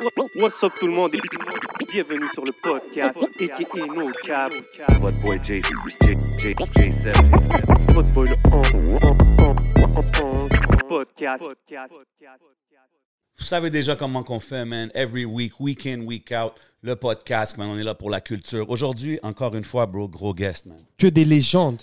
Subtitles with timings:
[0.00, 1.14] What's up tout le monde?
[1.14, 1.20] Et
[1.92, 3.48] bienvenue sur le podcast et
[3.94, 4.52] No Cap.
[4.98, 5.70] Votre boy J, J,
[6.38, 7.92] J, J7.
[7.92, 8.36] Votre boy le
[10.88, 11.44] podcast.
[13.38, 14.90] Vous savez déjà comment qu'on fait, man.
[14.94, 17.68] Every week, week in, week out, le podcast, man.
[17.68, 18.68] On est là pour la culture.
[18.70, 20.82] Aujourd'hui, encore une fois, bro, gros guest, man.
[20.98, 21.82] Que des légendes.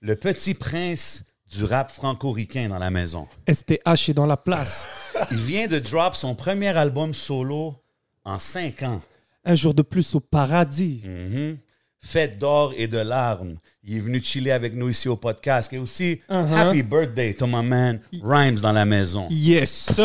[0.00, 1.24] Le petit prince
[1.54, 3.26] du rap franco-ricain dans la maison.
[3.48, 5.12] STH est dans la place.
[5.30, 7.74] Il vient de drop son premier album solo
[8.24, 9.00] en cinq ans.
[9.44, 11.02] Un jour de plus au paradis.
[11.04, 11.58] Mhm.
[12.04, 13.56] Fête d'or et de larmes.
[13.84, 15.72] Il est venu chiller avec nous ici au podcast.
[15.72, 16.52] Et aussi, Uh-huh.
[16.56, 19.28] happy birthday to my man Rhymes dans la maison.
[19.30, 20.04] Yes, sir!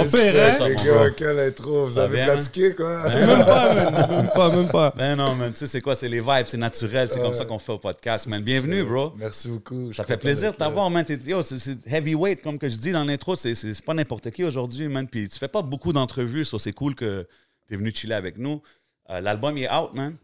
[0.00, 0.52] On peut, hein?
[0.56, 1.86] ça, Les gars, quelle intro.
[1.86, 3.08] Vous Ça avez pratiqué, quoi?
[3.08, 4.10] Même pas, man.
[4.10, 4.94] Même pas, même pas.
[4.96, 5.96] Ben non, man, tu sais, c'est quoi?
[5.96, 7.08] C'est les vibes, c'est naturel.
[7.10, 8.40] C'est comme ça qu'on fait au podcast, man.
[8.40, 9.12] Bienvenue, bro.
[9.18, 9.92] Merci beaucoup.
[9.92, 11.04] Ça fait plaisir de t'avoir, man.
[11.04, 13.34] T'es- yo, C'est c'est heavyweight, comme que je dis dans l'intro.
[13.34, 15.08] C'est c'est- c'est pas n'importe qui aujourd'hui, man.
[15.08, 17.26] Puis tu fais pas beaucoup d'entrevues, so c'est cool que
[17.68, 18.62] t'es venu chiller avec nous.
[19.10, 20.16] Euh, L'album est out, man.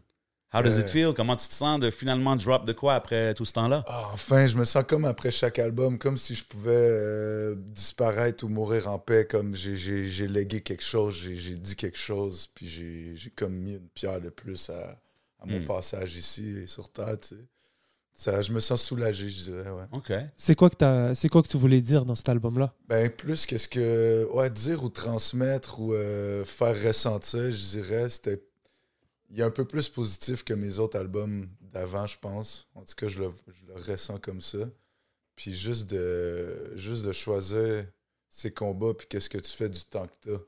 [0.53, 0.91] How does it Ouais.
[0.91, 1.13] feel?
[1.13, 3.83] Comment tu te sens de finalement drop de quoi après tout ce temps-là?
[3.87, 8.43] Ah, enfin, je me sens comme après chaque album, comme si je pouvais euh, disparaître
[8.45, 11.97] ou mourir en paix, comme j'ai- j'ai j'ai légué quelque chose, j'ai j'ai dit quelque
[11.97, 14.97] chose, puis j'ai j'ai comme mis une pierre de plus à,
[15.41, 15.65] à mon Hmm.
[15.65, 17.41] passage ici et sur Terre, tu sais.
[18.13, 19.85] Ça, je me sens soulagé, je dirais, ouais.
[19.91, 20.13] OK.
[20.37, 22.73] C'est quoi, que t'as- c'est quoi que tu voulais dire dans cet album-là?
[22.87, 24.25] Ben, plus qu'est-ce que.
[24.31, 28.41] Ouais, dire ou transmettre ou euh, faire ressentir, je dirais, c'était.
[29.35, 32.69] Il est un peu plus positif que mes autres albums d'avant, je pense.
[32.73, 34.59] En tout cas, je le, je le ressens comme ça.
[35.35, 37.85] Puis juste de, juste de choisir
[38.29, 40.39] ses combats, puis qu'est-ce que tu fais du temps que t'as.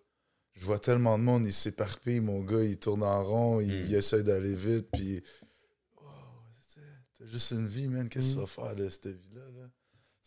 [0.53, 3.85] Je vois tellement de monde, il s'éparpille, mon gars, il tourne en rond, il, Mm.
[3.88, 5.21] il essaie d'aller vite, puis.
[5.97, 6.05] Oh,
[7.19, 8.08] T'as juste une vie, man.
[8.08, 8.41] Qu'est-ce que tu Mm.
[8.41, 9.41] vas faire de cette vie-là?
[9.53, 9.69] Là?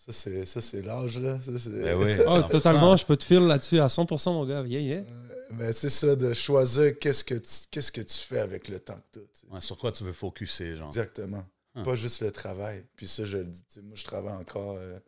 [0.07, 1.39] Ça, c'est ça, c'est l'âge, là.
[1.43, 1.71] Ça, c'est...
[1.71, 2.15] Ben oui.
[2.27, 2.49] Oh, 100%.
[2.51, 4.63] totalement, je peux te filer là-dessus à 100%, mon gars.
[4.63, 5.05] Yeah, yeah.
[5.53, 8.99] Mais c'est ça, de choisir qu'est-ce que tu, qu'est-ce que tu fais avec le temps
[9.13, 9.55] que tu as.
[9.55, 10.89] Ouais, sur quoi tu veux focuser, genre?
[10.89, 11.45] Exactement.
[11.75, 11.83] Ah.
[11.83, 12.85] Pas juste le travail.
[12.97, 13.63] Puis ça, je le dis.
[13.65, 14.77] tu sais, Moi, je travaille encore.
[14.79, 14.99] euh,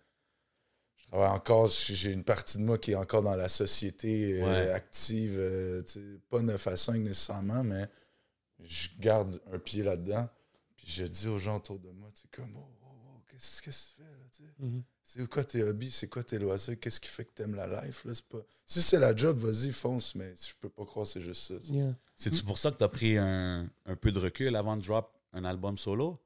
[0.97, 1.69] je travaille encore.
[1.69, 4.71] J'ai une partie de moi qui est encore dans la société euh, Ouais.
[4.73, 5.37] active.
[5.39, 5.83] euh,
[6.29, 7.89] pas 9 à 5 nécessairement, mais
[8.61, 10.29] je garde un pied là-dedans.
[10.77, 13.63] Puis je dis aux gens autour de moi, tu sais, comme, oh, oh, oh, qu'est-ce
[13.63, 14.22] qu'est-ce que tu fais, là,
[14.63, 14.83] Mhm.
[15.03, 15.91] C'est quoi tes hobbies?
[15.91, 16.79] C'est quoi tes loisirs?
[16.81, 18.05] Qu'est-ce qui fait que t'aimes la life?
[18.05, 18.15] Là?
[18.15, 18.39] C'est Pas...
[18.65, 21.55] Si c'est la job, vas-y, fonce, mais je peux pas croire que c'est juste ça.
[21.73, 21.95] Yeah.
[22.17, 25.45] C'est-tu pour ça que t'as pris un, un peu de recul avant de drop un
[25.45, 26.19] album solo?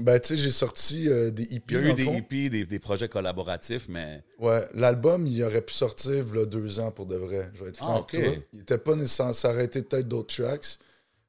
[0.00, 1.62] Ben, tu sais, j'ai sorti euh, des EP.
[1.68, 2.06] Il y a eu des.
[2.06, 7.06] EP, des, des projets collaboratifs, mais Ouais, l'album, il aurait pu sortir deux ans pour
[7.06, 7.50] de vrai.
[7.54, 8.06] Je vais être Ah, franc.
[8.52, 9.34] Il était pas nécessaire.
[9.34, 10.78] Ça aurait été peut-être d'autres tracks,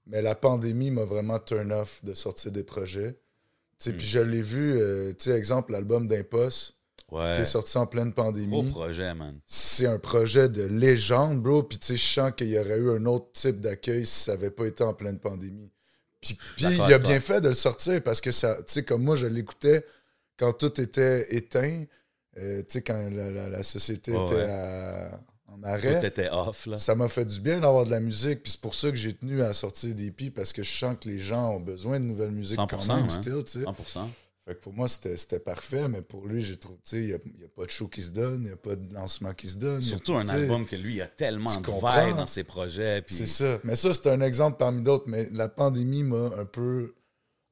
[0.08, 3.16] mais la pandémie m'a vraiment turn off de sortir des projets.
[3.86, 3.92] Hmm.
[3.98, 6.76] Puis je l'ai vu, euh, tu sais, exemple, l'album d'Impost,
[7.12, 7.34] ouais.
[7.36, 8.70] qui est sorti en pleine pandémie.
[8.72, 9.40] projet, man.
[9.46, 11.62] C'est un projet de légende, bro.
[11.64, 14.32] Puis tu sais, je sens qu'il y aurait eu un autre type d'accueil si ça
[14.34, 15.72] n'avait pas été en pleine pandémie.
[16.22, 19.16] Puis, il a bien fait de le sortir parce que ça, tu sais, comme moi,
[19.16, 19.86] je l'écoutais
[20.38, 21.86] quand tout était éteint,
[22.38, 24.50] euh, tu sais, quand la, la- la société était ouais.
[24.50, 25.20] à-
[25.56, 26.06] en Tout arrêt.
[26.06, 26.78] était off, là.
[26.78, 29.14] Ça m'a fait du bien d'avoir de la musique, puis c'est pour ça que j'ai
[29.14, 32.06] tenu à sortir des EP parce que je sens que les gens ont besoin de
[32.06, 33.10] nouvelles musiques 100%, quand même, hein.
[33.10, 33.66] still, tu sais.
[33.66, 34.08] 100%.
[34.46, 37.14] Fait que pour moi, c'était parfait, mais pour lui, j'ai trouvé, tu sais, il n'y
[37.14, 39.58] a, pas de show qui se donne, il n'y a pas de lancement qui se
[39.58, 39.80] donne.
[39.80, 43.02] a Surtout un album que lui, il a tellement de dans ses projets.
[43.02, 43.16] Puis...
[43.16, 43.60] C'est ça.
[43.64, 45.06] Mais ça, c'est un exemple parmi d'autres.
[45.08, 46.94] Mais la pandémie m'a un peu.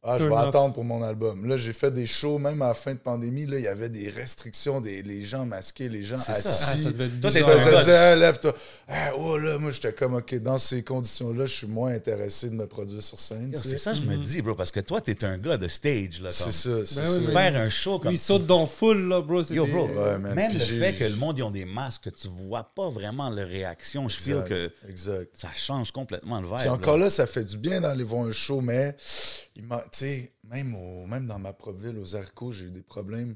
[0.05, 1.45] Ah, je vais attendre pour mon album.
[1.47, 3.87] Là, j'ai fait des shows, même à la fin de pandémie, là, il y avait
[3.87, 6.49] des restrictions, des, les gens masqués, les gens C'est ça.
[6.49, 6.83] Ah, assis.
[6.83, 8.53] ça devait être Toi, dire, Hey, lève-toi.
[8.89, 12.55] Hey, oh là, moi, j'étais comme, OK, dans ces conditions-là, je suis moins intéressé de
[12.55, 13.53] me produire sur scène.
[13.55, 16.31] C'est ça, je me dis, bro, parce que toi, t'es un gars de stage, là.
[16.31, 17.19] C'est ça, c'est Ben ça.
[17.25, 18.27] mais- Faire un show comme il ça.
[18.27, 19.41] saute dans full, là, bro.
[19.43, 20.33] c'est Yo, des- bro, Ouais, man.
[20.35, 23.29] même le fait que le monde, ils ont des masques, que tu vois pas vraiment
[23.29, 25.29] leur réaction, je feel que Exact.
[25.33, 26.57] ça change complètement le vibe.
[26.57, 27.09] Puis encore là.
[27.09, 28.97] ça fait du bien d'aller voir un show, mais
[29.55, 32.71] il m'a- tu sais, même, au- même dans ma propre ville, aux Arcos, j'ai eu
[32.71, 33.35] des problèmes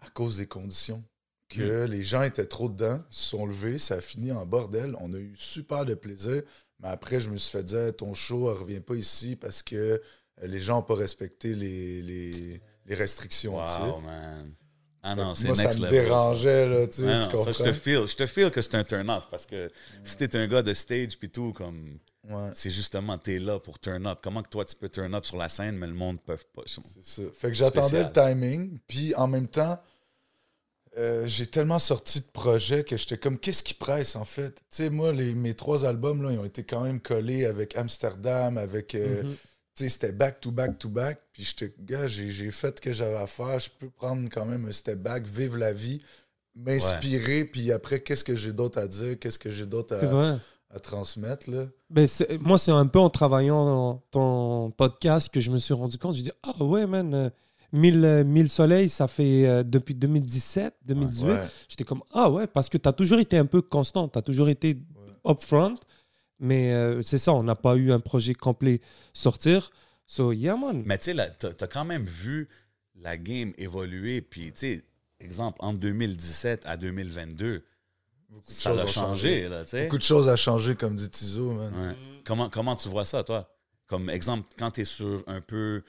[0.00, 1.04] à cause des conditions.
[1.48, 1.90] Que Hmm.
[1.90, 4.94] les gens étaient trop dedans, se sont levés, ça a fini en bordel.
[5.00, 6.42] On a eu super de plaisir,
[6.80, 10.00] mais après, je me suis fait dire ton show, elle revient pas ici parce que
[10.42, 13.56] les gens n'ont pas respecté les, les, les restrictions.
[13.56, 14.54] Wow, man.
[15.02, 15.90] Ah non, c'est Moi, ça next me level.
[16.04, 17.52] dérangeait, là, tu sais, Ouais, tu non, comprends?
[17.52, 18.06] ça, je te feel.
[18.08, 19.70] Je te feel que c'est un turn-off parce que
[20.04, 21.98] si t'es un gars de stage puis tout, comme
[22.28, 22.50] Ouais.
[22.52, 24.18] c'est justement t'es là pour turn up.
[24.22, 26.38] Comment que toi tu peux turn up sur la scène, mais le monde ne peut
[26.54, 26.62] pas?
[26.66, 27.22] C'est ça.
[27.32, 29.80] Fait que j'attendais le timing, puis en même temps,
[30.96, 34.56] euh, j'ai tellement sorti de projets que j'étais comme, qu'est-ce qui presse en fait?
[34.56, 37.76] Tu sais, moi, les, mes trois albums, là, ils ont été quand même collés avec
[37.76, 38.94] Amsterdam, avec.
[38.94, 39.36] euh, Mhm.
[39.74, 41.20] Tu sais, c'était back to back to back.
[41.32, 43.60] Puis j'étais, gars, j'ai fait ce que j'avais à faire.
[43.60, 46.02] Je peux prendre quand même un step back, vivre la vie.
[46.56, 50.36] m'inspirer, puis après, qu'est-ce que j'ai d'autre à dire, qu'est-ce que j'ai d'autre à, vrai.
[50.70, 51.66] À transmettre, là.
[51.90, 52.06] Ben,
[52.40, 56.14] moi, c'est un peu en travaillant dans ton podcast que je me suis rendu compte.
[56.14, 57.30] J'ai dit, ah ouais, man, euh,
[57.72, 61.26] 1000, euh, 1000 soleils, ça fait euh, depuis 2017, 2018.
[61.26, 61.36] Ouais.
[61.68, 64.22] J'étais comme, ah ouais, parce que tu as toujours été un peu constant, tu as
[64.22, 64.78] toujours été
[65.26, 65.76] upfront,
[66.38, 68.80] mais euh, c'est ça, on n'a pas eu un projet complet
[69.12, 69.70] sortir.
[70.06, 70.82] So, yeah, man.
[70.86, 72.48] Mais tu sais, t'as as quand même vu
[72.94, 74.22] la game évoluer.
[74.22, 74.82] Puis, tu sais,
[75.20, 77.62] exemple, entre 2017 à 2022,
[78.28, 79.84] Beaucoup de ça choses a changé, là, tu sais.
[79.84, 81.72] Beaucoup de choses à changer, comme dit Tizo, man.
[81.74, 81.96] Ouais.
[82.24, 83.48] Comment, comment tu vois ça, toi?
[83.86, 85.82] Comme exemple, quand tu es sur un peu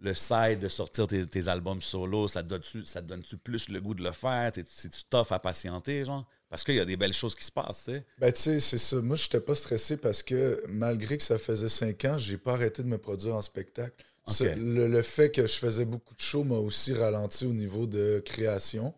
[0.00, 3.94] le side de sortir tes, tes albums solo, ça te donne-tu donne-tu plus le goût
[3.94, 4.50] de le faire?
[4.52, 6.26] T'es- C'est-tu tough à patienter, genre?
[6.48, 8.06] Parce qu'il y a des belles choses qui se passent, tu sais.
[8.18, 8.96] Ben, tu sais, c'est ça.
[9.02, 12.52] Moi, je n'étais pas stressé parce que malgré que ça faisait cinq ans, j'ai pas
[12.54, 14.04] arrêté de me produire en spectacle.
[14.26, 17.86] Ça, le, le fait que je faisais beaucoup de shows m'a aussi ralenti au niveau
[17.86, 18.94] de création.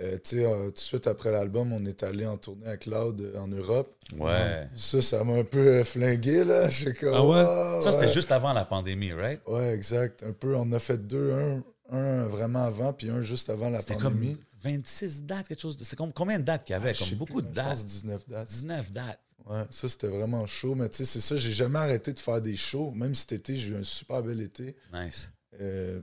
[0.00, 2.82] Euh, tu sais, euh, tout de suite après l'album, on est allé en tournée avec
[2.82, 3.92] Cloud euh, en Europe.
[4.16, 4.68] Ouais.
[4.76, 6.68] Ça, ça m'a un peu euh, flingué, là.
[7.00, 7.44] Comme, Ah ouais?
[7.46, 8.12] ah, Ça, c'était ouais.
[8.12, 9.40] juste avant la pandémie, right?
[9.48, 10.22] Ouais, exact.
[10.22, 11.32] Un peu, on a fait deux.
[11.32, 14.36] Un, un vraiment avant, puis un juste avant la pandémie.
[14.36, 15.76] comme 26 dates, quelque chose.
[15.76, 16.90] de- C'est comme combien de dates qu'il y avait?
[16.90, 17.86] Ah, je comme beaucoup plus, de Je pense dates.
[17.86, 18.48] 19 dates.
[18.48, 19.20] 19 dates.
[19.46, 20.76] Ouais, ça c'était vraiment chaud.
[20.76, 22.92] Mais tu sais, c'est ça, j'ai jamais arrêté de faire des shows.
[22.92, 24.76] Même cet été, j'ai eu un super bel été.
[24.92, 25.30] Nice.
[25.60, 26.00] Euh,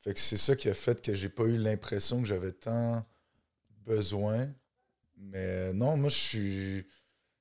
[0.00, 3.04] fait que c'est ça qui a fait que j'ai pas eu l'impression que j'avais tant
[3.84, 4.48] besoin.
[5.16, 6.76] Mais non, moi, je suis,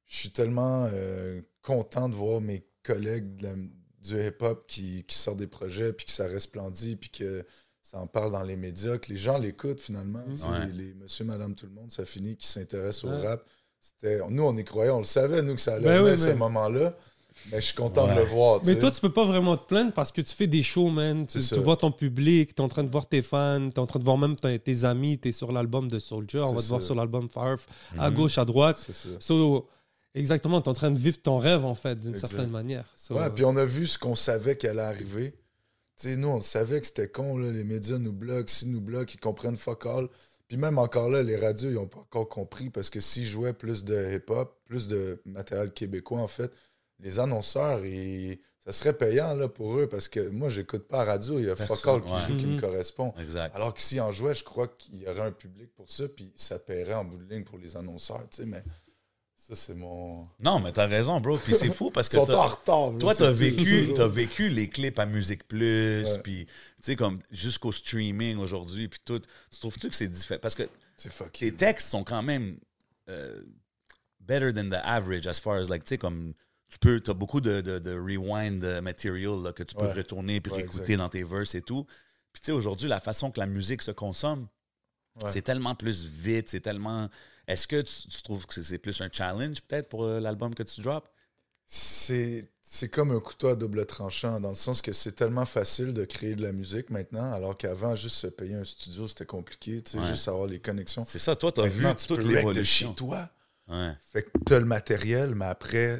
[0.07, 3.55] je suis tellement euh, content de voir mes collègues de la-
[4.01, 7.45] du hip-hop qui, qui sortent des projets, puis que ça resplendit, puis que
[7.81, 10.23] ça en parle dans les médias, que les gens l'écoutent finalement.
[10.25, 10.65] Ouais.
[10.67, 13.45] Les, les monsieur, madame, tout le monde, ça finit, qui s'intéressent au rap.
[13.81, 16.27] C'était, nous, on y croyait, on le savait, nous, que ça allait Ben oui, ce
[16.29, 16.95] mais- moment-là.
[17.51, 18.13] Mais je suis content Ouais.
[18.15, 18.59] de le voir.
[18.61, 18.79] tu Mais sais.
[18.79, 21.25] toi, tu peux pas vraiment te plaindre parce que tu fais des shows, man.
[21.25, 23.87] Tu, vois ton public, tu es en train de voir tes fans, tu es en
[23.87, 26.61] train de voir même tes, tes amis, tu es sur l'album de Soldier, on va
[26.61, 28.15] te voir sur l'album Farf, à Mhm.
[28.17, 28.85] gauche, à droite.
[29.19, 29.67] So,
[30.13, 32.85] exactement, tu es en train de vivre ton rêve, en fait, d'une certaine manière.
[32.95, 35.33] So, Ouais, puis on a vu ce qu'on savait qu'elle allait arriver.
[35.99, 38.79] Tu sais, nous, on savait que c'était con, là, les médias nous bloquent, s'ils nous
[38.81, 40.07] bloquent, ils comprennent fuck all.
[40.47, 43.53] Puis même encore là, les radios, ils n'ont pas encore compris parce que s'ils jouaient
[43.53, 46.51] plus de hip-hop, plus de matériel québécois, en fait,
[46.99, 51.13] les annonceurs, ils- ça serait payant là, pour eux parce que moi, j'écoute pas la
[51.13, 52.19] radio, il y a fuck all qui ouais.
[52.27, 52.61] joue qui me Mhm.
[52.61, 53.13] correspond.
[53.19, 53.55] Exact.
[53.55, 56.31] Alors que s'ils en jouaient, je crois qu'il y aurait un public pour ça, puis
[56.35, 58.63] ça paierait en bout de ligne pour les annonceurs, tu sais, mais
[59.35, 60.27] ça, c'est mon...
[60.41, 61.37] Non, mais t'as raison, bro.
[61.37, 62.91] Puis c'est fou parce Ils que sont t'as- en retard.
[62.99, 66.19] toi, t'as vécu, t'as vécu les clips à Musique Plus, Ouais.
[66.21, 66.51] puis tu
[66.83, 69.19] sais, comme jusqu'au streaming aujourd'hui, puis tout.
[69.51, 70.39] Tu trouves-tu que c'est différent?
[70.41, 70.63] Parce que
[71.33, 72.59] tes textes sont quand même
[73.07, 73.41] euh,
[74.19, 76.33] better than the average as far as, like, tu sais, comme
[76.69, 79.93] tu peux, t'as beaucoup de, de, de rewind material là, que tu peux Ouais.
[79.93, 80.97] retourner puis Ouais, réécouter exact.
[80.97, 81.85] dans tes verses et tout.
[82.31, 84.47] Puis tu sais, aujourd'hui, la façon que la musique se consomme,
[85.21, 85.29] Ouais.
[85.31, 87.09] c'est tellement plus vite, c'est tellement...
[87.47, 90.63] Est-ce que tu, tu trouves que c'est- plus un challenge, peut-être, pour euh, l'album que
[90.63, 91.09] tu drops?
[91.65, 95.91] C'est c'est comme un couteau à double tranchant, dans le sens que c'est tellement facile
[95.93, 99.81] de créer de la musique maintenant, alors qu'avant, juste se payer un studio, c'était compliqué,
[99.81, 101.03] tu sais, juste avoir les connexions.
[101.05, 102.89] C'est ça, toi, t'as vu tu toute l'évolution.
[102.89, 103.27] chez toi.
[103.67, 103.93] Ouais.
[104.03, 105.99] Fait que t'as le matériel, mais après,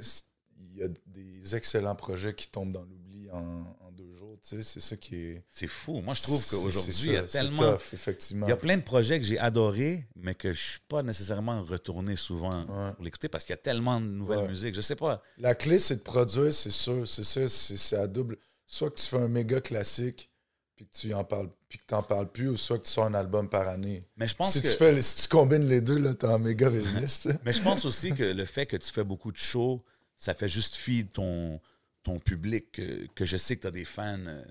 [0.82, 3.38] y a des excellents projets qui tombent dans l'oubli en,
[3.82, 5.44] en deux jours, tu sais, c'est ça qui est...
[5.50, 6.02] C'est fou.
[6.02, 7.74] Moi, je trouve qu'aujourd'hui, il y a tellement...
[7.74, 8.48] tough, effectivement.
[8.48, 11.62] Il y a plein de projets que j'ai adorés, mais que je suis pas nécessairement
[11.64, 12.94] retourné souvent Ouais.
[12.94, 14.48] pour l'écouter parce qu'il y a tellement de nouvelles Ouais.
[14.50, 14.76] musiques.
[14.76, 15.22] Je sais pas.
[15.38, 17.08] La clé, c'est de produire, c'est sûr.
[17.08, 18.38] C'est ça, c'est à double.
[18.66, 20.30] Soit que tu fais un méga classique,
[20.76, 23.06] puis que tu en parles, puis que t'en parles plus, ou soit que tu sors
[23.06, 24.06] un album par année.
[24.16, 24.68] Mais je pense Si, que...
[24.68, 27.28] tu fais, si tu combines les deux, là, t'as un méga business.
[27.46, 29.84] Mais je pense aussi que le fait que tu fais beaucoup de shows,
[30.20, 31.60] ça fait juste feed ton,
[32.04, 34.44] ton public, que, que je sais que tu as des fans, euh,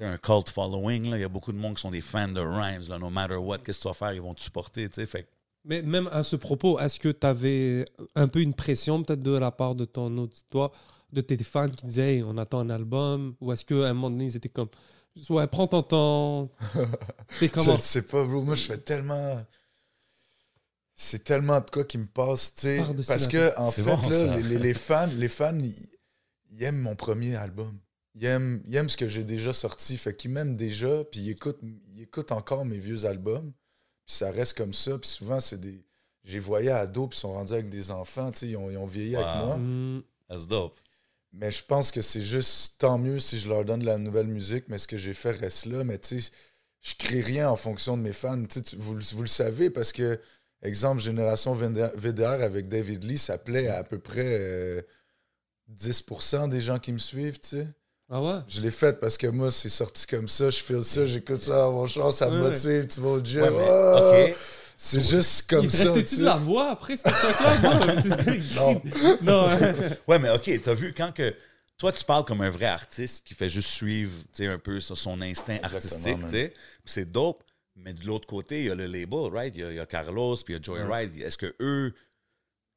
[0.00, 1.06] un cult following.
[1.06, 2.82] Il y a beaucoup de monde qui sont des fans de Rhymes.
[2.88, 4.88] Là, no matter what, qu'est-ce que tu vas faire, ils vont te supporter.
[4.88, 5.06] tu sais.
[5.06, 5.28] Fait
[5.64, 7.84] Mais même à ce propos, est-ce que tu avais
[8.16, 10.72] un peu une pression peut-être de la part de ton auditoire,
[11.12, 13.36] de tes fans qui disaient Hey, on attend un album?
[13.40, 14.68] Ou est-ce qu'à un moment donné, ils étaient comme
[15.30, 16.50] Ouais, prends ton temps.
[17.28, 18.42] C'est Je le sais pas, bro.
[18.42, 19.44] Moi, je fais tellement.
[20.94, 22.78] C'est tellement de quoi qui me passe, tu sais.
[23.08, 25.88] Parce que, en fait, bon, là, les, les- les fans, les fans ils,
[26.50, 27.76] ils aiment mon premier album.
[28.14, 29.96] Ils aiment, ils aiment ce que j'ai déjà sorti.
[29.96, 33.52] Fait qu'ils m'aiment déjà, puis ils écoutent, ils écoutent encore mes vieux albums.
[34.06, 34.96] Puis ça reste comme ça.
[34.98, 35.84] Puis souvent, c'est des.
[36.22, 38.48] J'ai voyé ados, puis ils sont rendus avec des enfants, tu sais.
[38.48, 39.56] Ils ont, ils ont vieilli avec moi.
[39.56, 40.78] Hmm, that's dope.
[41.32, 44.28] Mais je pense que c'est juste tant mieux si je leur donne de la nouvelle
[44.28, 45.82] musique, mais ce que j'ai fait reste là.
[45.82, 46.30] Mais tu sais,
[46.82, 48.44] je crée rien en fonction de mes fans.
[48.44, 50.20] Tu vous, le- vous le savez parce que,
[50.64, 54.82] exemple, Génération VDR avec David Lee, ça plaît à à peu près euh,
[55.72, 57.68] 10% des gens qui me suivent, tu sais.
[58.10, 58.40] Ah ouais?
[58.48, 61.56] Je l'ai fait parce que moi, c'est sorti comme ça, je file ça, j'écoute ça
[61.56, 63.42] dans mon char, ça me motive, tu vas au gym.
[63.42, 64.24] Ouais, mais, ah!
[64.30, 64.36] OK.
[64.76, 65.84] C'est juste comme Il ça.
[65.84, 67.58] restait-tu tu de la voix après cette truc-là?
[68.56, 68.82] Non, Non.
[69.22, 69.48] non.
[69.48, 69.74] hein.
[70.08, 71.34] Ouais, mais OK, t'as vu, quand que.
[71.78, 74.80] Toi, tu parles comme un vrai artiste qui fait juste suivre tu sais, un peu
[74.80, 76.52] sur son instinct Exactement, artistique,
[76.84, 77.42] C'est dope.
[77.76, 79.54] Mais de l'autre côté, il y a le label, right?
[79.54, 81.16] Il y a, il y a Carlos, puis il y a Joyride.
[81.20, 81.92] Est-ce que eux,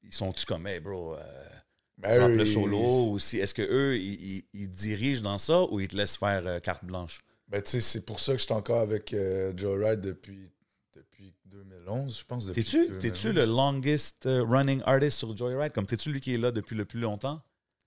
[0.03, 1.49] ils sont-tu comme, hey, bro, euh,
[1.97, 3.37] Ben, le solo aussi?
[3.37, 6.59] Est-ce que eux, ils, ils- ils dirigent dans ça ou ils te laissent faire euh,
[6.59, 7.21] carte blanche?
[7.47, 10.51] Ben, tu sais, c'est pour ça que je suis encore avec euh, Joyride depuis,
[10.93, 12.51] depuis 2011, je pense.
[12.51, 13.01] T'es-tu, 2011.
[13.01, 15.73] t'es-tu le longest euh, running artist sur Joyride?
[15.73, 17.41] Comme t'es-tu lui qui est là depuis le plus longtemps?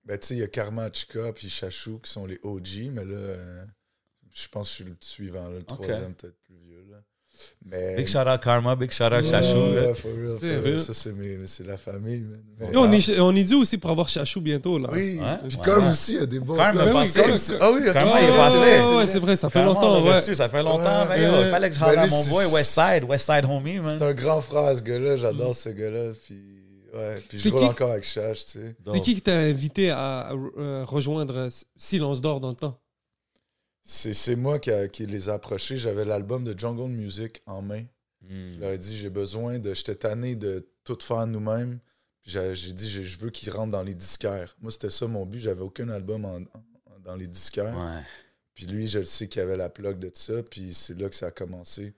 [0.05, 3.05] Ben, tu sais, il y a Karma Chika puis Chachou qui sont les OG, mais
[3.05, 3.65] là, euh,
[4.33, 6.70] je pense que je suis le suivant, là, le troisième, peut-être plus vieux.
[7.65, 7.97] Mais.
[7.97, 9.57] Big shout out Karma, big shout out Chachou.
[9.59, 9.95] ouais, là.
[9.95, 10.63] for real, for Sérieux?
[10.65, 10.79] real.
[10.81, 12.21] Ça, c'est, mes- c'est la famille.
[12.21, 12.41] man.
[12.59, 14.89] Mais- Et on, est, on est dû aussi pour avoir Chachou bientôt, là.
[14.93, 15.65] Oui, Ouais, puis ouais.
[15.65, 15.91] comme Ouais.
[15.91, 16.57] aussi, il y a des bons.
[16.57, 16.93] Karma temps.
[17.01, 17.21] passé.
[17.61, 18.19] Ah oui, Karma, ok.
[18.21, 18.59] il est passé.
[18.59, 20.17] ouais, ouais, c'est vrai, ça fait Karma, longtemps, ouais.
[20.19, 21.43] reçu, Ça fait longtemps, Ouais, mais yo, ouais.
[21.45, 23.97] il fallait que je Ben, à mon boy Westside, Westside Homie, man.
[23.99, 25.17] C'est un grand frère, ce gars-là.
[25.17, 26.13] J'adore ce gars-là.
[26.27, 26.43] Puis,
[26.95, 28.75] ouais, puis C'est je roule qui- encore avec Chach, tu sais.
[28.91, 32.80] C'est qui qui t'a invité à euh, rejoindre Silence d'or dans le temps?
[33.83, 35.77] C'est, c'est moi qui, a- qui les ai approchés.
[35.77, 37.83] J'avais l'album de Jungle Music en main.
[38.23, 38.53] Hmm.
[38.55, 39.73] Je leur ai dit, j'ai besoin de.
[39.75, 41.79] J'étais tanné de tout faire nous-mêmes.
[42.23, 44.55] Puis j'ai, dit, je veux qu'ils rentrent dans les disquaires.
[44.61, 45.41] Moi, c'était ça mon but.
[45.41, 47.75] J'avais aucun album en- en- dans les disquaires.
[47.77, 48.03] Ouais.
[48.55, 50.43] Puis lui, je le sais qu'il avait la plug de ça.
[50.43, 51.95] Puis c'est là que ça a commencé.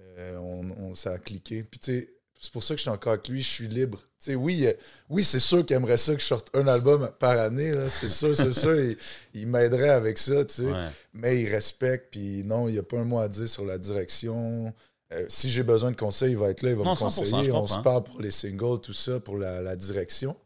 [0.00, 1.62] Euh, on, on- ça a cliqué.
[1.64, 3.42] Puis tu sais, c'est pour ça que je suis encore avec lui.
[3.42, 3.98] Je suis libre.
[3.98, 4.72] Tu sais, oui, euh,
[5.08, 7.72] oui c'est sûr qu'il aimerait ça que je sorte un album par année.
[7.88, 8.78] C'est sûr, c'est sûr.
[8.78, 8.96] Il,
[9.34, 10.66] il m'aiderait avec ça, tu sais.
[10.66, 10.88] Ouais.
[11.14, 12.10] Mais il respecte.
[12.10, 14.72] Puis non, il n'y a pas un mot à dire sur la direction.
[15.12, 16.70] Euh, si j'ai besoin de conseils, il va être là.
[16.70, 17.52] Il va Non, me 100%, conseiller.
[17.52, 20.36] On se parle pour les singles, tout ça, pour la, la direction.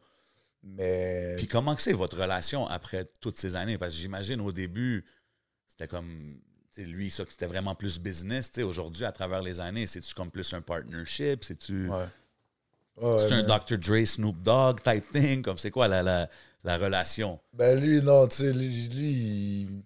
[0.63, 1.35] Mais...
[1.39, 3.79] Puis comment que c'est votre relation après toutes ces années?
[3.79, 5.05] Parce que j'imagine au début,
[5.67, 6.41] c'était comme,
[6.79, 8.51] lui, ça, c'était vraiment plus business.
[8.59, 11.45] Aujourd'hui, à travers les années, c'est-tu comme plus un partnership?
[11.45, 12.05] C'est-tu Ouais.
[12.97, 13.79] Ouais, c'est un mais- Dr.
[13.79, 15.43] Dre, Snoop Dogg type thing?
[15.43, 16.29] Comme c'est quoi la, la,
[16.65, 17.39] la relation?
[17.53, 19.83] Ben lui, non, tu sais, lui, lui, il-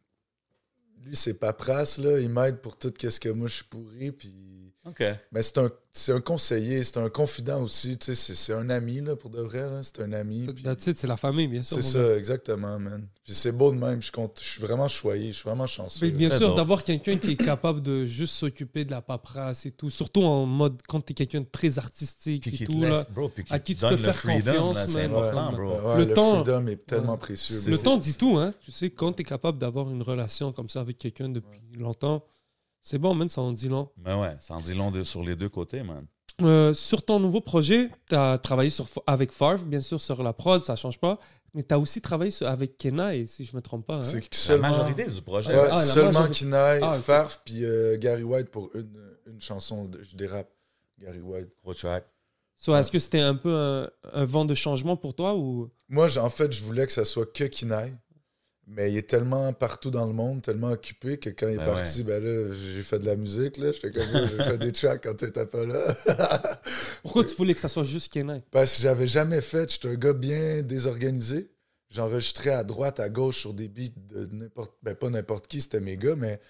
[1.04, 2.18] lui, c'est paperasse, là.
[2.18, 4.34] Il m'aide pour tout ce que moi je suis pourri, puis...
[4.88, 5.02] OK.
[5.32, 8.70] Mais c'est un, c'est un conseiller, c'est un confident aussi, tu sais, c'est, c'est un
[8.70, 9.80] ami, là, pour de vrai, là.
[9.82, 10.46] C'est un ami.
[10.46, 11.78] puis- That's it, c'est la famille, bien sûr.
[11.82, 12.06] C'est gars.
[12.08, 13.06] ça, exactement, man.
[13.24, 16.06] Puis c'est beau de même, je, compte, je suis vraiment choyé, je suis vraiment chanceux.
[16.06, 19.72] Mais bien sûr, d'avoir quelqu'un qui est capable de juste s'occuper de la paperasse et
[19.72, 22.80] tout, surtout en mode quand t'es quelqu'un de très artistique Puis et qui te tout,
[22.80, 22.90] là.
[22.90, 25.10] laisse, bro, puis qui à qui tu peux faire freedom, confiance, là, man.
[25.16, 25.88] important, Ouais, bro.
[25.90, 27.18] ouais, Le le, temps- freedom est tellement Ouais.
[27.18, 27.56] précieux.
[27.58, 28.54] C'est- Le temps dit tout, hein.
[28.60, 32.24] Tu sais, quand t'es capable d'avoir une relation comme ça avec quelqu'un depuis longtemps,
[32.88, 33.90] c'est bon, man, ça en dit long.
[34.04, 36.06] Mais ouais, ça en dit long de- sur les deux côtés, man.
[36.42, 40.32] Euh, sur ton nouveau projet, tu as travaillé sur, avec Farf, bien sûr, sur la
[40.32, 41.18] prod, ça change pas.
[41.54, 43.96] Mais tu as aussi travaillé sur- avec Kenai, si je me trompe pas.
[43.96, 44.20] hein.
[44.30, 45.48] C'est La majorité du projet.
[45.56, 46.34] ouais, Ah, seulement majorité.
[46.40, 46.92] Kinaï, Ah.
[46.92, 48.92] Farf, puis euh, Gary White pour une,
[49.26, 50.50] une chanson, de, je dérape,
[51.00, 51.48] Gary White.
[51.64, 52.04] Gros track.
[52.58, 55.70] So, Est-ce que c'était un peu un, un vent de changement pour toi ou?
[55.88, 57.94] Moi, en fait, je voulais que ça soit que Kinaï.
[58.68, 61.66] Mais il est tellement partout dans le monde, tellement occupé que quand il est Ben
[61.66, 63.70] parti, ben là, j'ai fait de la musique, là.
[63.70, 65.94] J'étais comme, j'ai fait des tracks quand t'étais pas là.
[67.02, 69.94] pourquoi tu voulais que ça soit juste Kenai Parce que j'avais jamais fait, j'étais un
[69.94, 71.48] gars bien désorganisé.
[71.90, 75.78] J'enregistrais à droite, à gauche sur des beats de n'importe, ben pas n'importe qui, c'était
[75.80, 76.40] mes gars, mais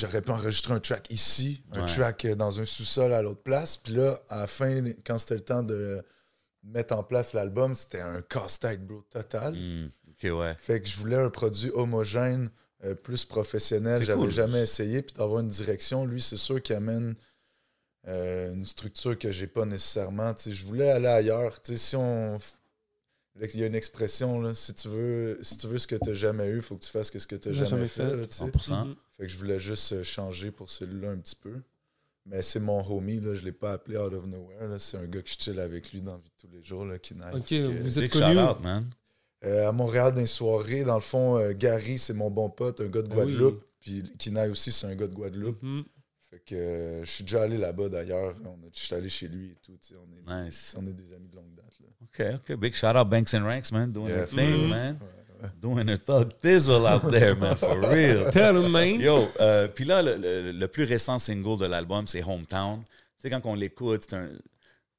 [0.00, 1.86] j'aurais pu enregistrer un track ici, un Ouais.
[1.86, 3.76] track euh, dans un sous-sol à l'autre place.
[3.76, 6.02] Puis là, à la fin, quand c'était le temps de
[6.64, 9.54] mettre en place l'album, c'était un casse-tête, bro, total.
[9.54, 9.88] Hmm,
[10.22, 10.54] OK, ouais.
[10.58, 12.50] Fait que je voulais un produit homogène,
[12.84, 14.02] euh, plus professionnel.
[14.02, 14.30] J'avais cool.
[14.30, 15.02] jamais essayé.
[15.02, 17.14] Puis d'avoir une direction, lui, c'est sûr qu'il amène
[18.08, 20.32] euh, une structure que j'ai pas nécessairement.
[20.34, 21.60] Tu sais, je voulais aller ailleurs.
[21.62, 22.38] Tu sais, si on.
[23.38, 26.08] Il y a une expression, là, si tu veux si tu veux ce que tu
[26.08, 28.08] n'as jamais eu, il faut que tu fasses ce que tu n'as Jamais jamais, fait.
[28.08, 28.16] fait.
[28.16, 28.44] là, tu sais.
[28.44, 28.86] 100%.
[28.86, 28.96] Mhm.
[29.18, 31.60] Fait que je voulais juste euh, changer pour celui-là un petit peu.
[32.24, 34.68] Mais c'est mon homie, là, je l'ai pas appelé out of nowhere.
[34.68, 34.78] là.
[34.78, 36.84] C'est un gars que je chill avec lui dans la vie de tous les jours,
[36.86, 37.32] là, qui naît.
[37.34, 38.38] Ok, vous êtes connu.
[39.44, 42.80] Euh, à Montréal, dans les soirées, dans le fond, euh, Gary, c'est mon bon pote,
[42.80, 43.22] un gars de Ah oui.
[43.24, 43.64] Guadeloupe.
[43.80, 45.62] Puis Kinaï aussi, c'est un gars de Guadeloupe.
[45.62, 45.84] Mhm.
[46.30, 48.34] Fait que euh, je suis déjà allé là-bas d'ailleurs.
[48.44, 49.78] On a- Je suis allé chez lui et tout.
[49.94, 50.74] On est, Nice.
[50.78, 51.72] on est des amis de longue date.
[51.80, 52.34] Là.
[52.34, 52.56] OK, OK.
[52.58, 53.92] Big shout-out Banks and Ranks, man.
[53.92, 54.26] Doing Yeah.
[54.26, 54.98] their thing, man.
[55.00, 55.48] Ouais.
[55.62, 57.54] Doing their thug thizzle out there, man.
[57.56, 58.28] For real.
[58.32, 59.00] Tell him, man.
[59.00, 62.82] Yo, euh, puis là, le, le- le plus récent single de l'album, c'est Hometown.
[62.84, 64.30] Tu sais, quand on l'écoute, c'est un,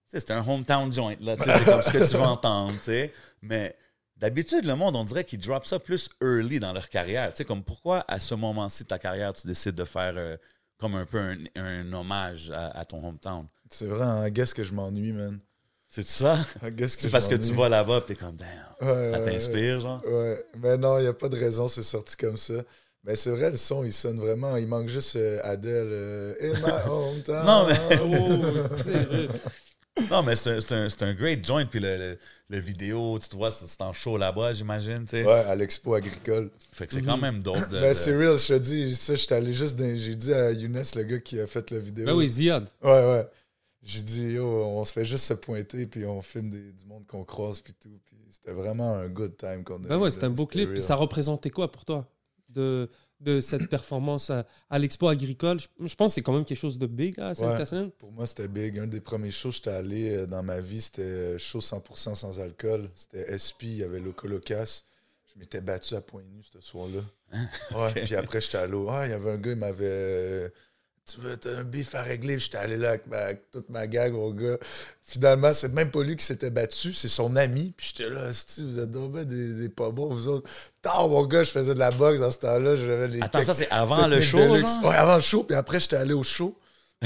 [0.08, 1.36] c'est un hometown joint, là.
[1.40, 3.12] C'est comme ce que tu vas entendre, tu sais.
[3.42, 3.76] Mais
[4.18, 7.30] d'habitude, le monde, on dirait qu'ils drop ça plus early dans leur carrière.
[7.32, 10.38] Tu sais, comme pourquoi, à ce moment-ci de ta carrière, tu décides de faire euh,
[10.78, 13.48] comme un peu un, un hommage à, à ton hometown?
[13.70, 15.40] C'est vrai, hein, guess que je m'ennuie, man.
[15.90, 16.40] C'est ça?
[16.78, 18.48] Que C'est parce que tu vas là-bas et t'es comme, damn,
[18.82, 20.02] Ouais, ça ouais, t'inspire, genre?
[20.06, 22.56] Ouais, mais non, il n'y a pas de raison, c'est sorti comme ça.
[23.04, 24.58] Mais c'est vrai, le son, il sonne vraiment.
[24.58, 25.88] Il manque juste euh, Adele.
[25.92, 27.46] euh, In my hometown.
[27.46, 29.30] Non, mais- Oh, sérieux.
[30.12, 30.72] Non, mais c'est
[31.04, 31.66] un, great joint.
[31.66, 32.18] Puis le, le,
[32.50, 35.00] le vidéo, tu te vois, c'est en show là-bas, j'imagine.
[35.06, 35.24] tu sais.
[35.26, 36.50] Ouais, à l'expo agricole.
[36.72, 37.56] Fait que c'est quand même dope.
[37.70, 38.96] de- Ben, de- c'est real, je te dis.
[38.96, 42.06] Ça, j'étais allé juste J'ai dit à Younes, le gars qui a fait la vidéo.
[42.06, 42.68] Ben oui, Ziad.
[42.84, 43.28] Ouais, ouais.
[43.84, 47.06] J'ai dit, yo, on se fait juste se pointer, puis on filme des- du monde
[47.08, 48.00] qu'on croise, puis tout.
[48.06, 50.70] Puis c'était vraiment un good time qu'on a Ben eu, ouais, c'était un beau clip.
[50.70, 50.82] real.
[50.82, 52.08] Ça représentait quoi pour toi?
[52.50, 52.90] De,
[53.20, 56.58] de cette performance à, à l'expo agricole je, je pense que c'est quand même quelque
[56.58, 57.94] chose de big à Saint-Hyacinthe.
[57.96, 58.78] Pour moi, c'était big.
[58.78, 62.16] Un des premiers shows que j'étais allé euh, dans ma vie, c'était euh, show 100%
[62.16, 62.90] sans alcool.
[62.96, 64.84] C'était SP, il y avait Loco Locas.
[65.34, 67.02] Je m'étais battu à point nu ce soir-là.
[67.76, 68.90] Ouais, puis après, j'étais allé au...
[68.90, 70.52] Ah, il y avait un gars, il m'avait...
[71.14, 72.36] Tu veux t'as un bif à régler?
[72.36, 74.58] Puis J'étais allé là avec, ma- avec toute ma gang, mon gars.
[75.04, 77.74] Finalement, c'est même pas lui qui s'était battu, c'est son ami.
[77.78, 80.50] Puis j'étais là, vous êtes ben des, des pas bons, vous autres.
[80.82, 82.76] Tard, mon gars, je faisais de la boxe dans ce temps-là.
[82.76, 84.38] J'avais les Attends, ça, c'est avant le show?
[84.38, 85.44] Ouais, avant le show.
[85.44, 86.58] Puis après, j'étais allé au show.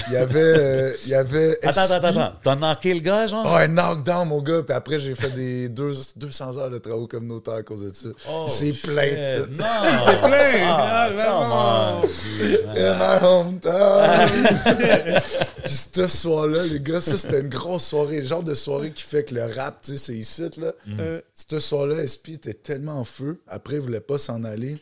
[0.08, 0.40] Il y avait...
[0.40, 1.92] euh, il y avait Attends, SP.
[1.92, 2.34] attends, attends.
[2.42, 3.44] T'as knocké le gars, genre?
[3.46, 4.64] Oh, un knockdown, mon gars.
[4.64, 8.08] Puis après, j'ai fait des deux, 200 heures de travaux communautaires à cause de ça.
[8.30, 9.40] Oh, c'est plein.
[9.50, 9.66] Non!
[10.06, 10.64] C'est plein.
[10.64, 12.78] Ah, Ah, come on, dude, man.
[12.78, 15.22] In my hometown.
[15.66, 18.20] Puis ce soir-là, les gars, ça, c'était une grosse soirée.
[18.22, 20.72] Le genre de soirée qui fait que le rap, tu sais, c'est ici, là.
[21.00, 23.42] Euh, Ce soir-là, SP était tellement en feu.
[23.48, 24.78] Après, il voulait pas s'en aller.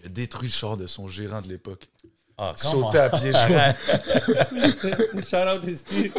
[0.00, 1.88] Il a détruit le char de son gérant de l'époque.
[2.40, 3.00] Ah, come Sauté on.
[3.00, 3.74] à pieds joints.
[5.28, 6.12] Shout out Esprit.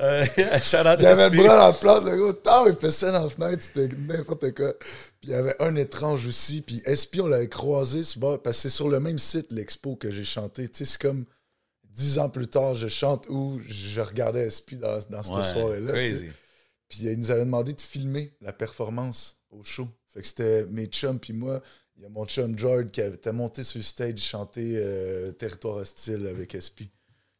[0.00, 0.26] Euh,
[0.62, 1.32] shout out Il avait SP.
[1.32, 2.38] le bras dans le plâtre, le gars.
[2.44, 4.74] Tant, il fait ça dans la fenêtre, c'était n'importe quoi.
[4.78, 4.90] Puis
[5.24, 6.60] il y avait un étrange aussi.
[6.60, 9.50] Puis SP, on l'avait croisé sur le bord, parce que c'est sur le même site,
[9.50, 10.68] l'expo, que j'ai chanté.
[10.68, 11.24] Tu sais, c'est comme
[11.84, 15.92] dix ans plus tard, je chante où je regardais SP dans, dans cette Ouais, soirée-là.
[16.88, 19.88] Puis il nous avait demandé de filmer la performance au show.
[20.12, 21.62] Fait que c'était mes chums, puis moi.
[21.96, 25.32] Il y a mon chum George qui avait- était monté sur le stage chanter euh,
[25.32, 26.90] Territoire hostile avec SP.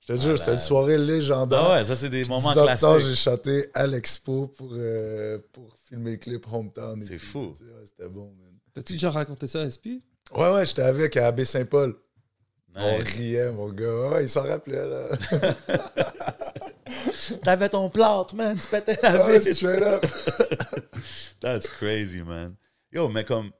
[0.01, 1.59] Je te jure, c'était une soirée légendaire.
[1.67, 3.01] Ah ouais, ça, c'est des Puis moments classiques.
[3.01, 7.03] j'ai chanté à l'expo pour, euh, pour filmer le clip Hometown.
[7.03, 7.53] et C'est fou.
[7.57, 8.53] Tu sais, ouais, C'était bon, man.
[8.73, 10.01] T'as-tu déjà raconté ça à Esprit
[10.35, 11.97] Ouais, ouais, j'étais avec à Abbé Saint-Paul.
[12.79, 14.11] On riait, mon gars.
[14.11, 15.09] Ouais, il s'en rappelait, là.
[17.43, 18.57] T'avais ton plâtre, man.
[18.59, 19.55] Tu pétais la Ouais, vitre.
[19.57, 20.05] straight up.
[21.41, 22.55] That's crazy, man.
[22.93, 23.51] Yo, mais comme,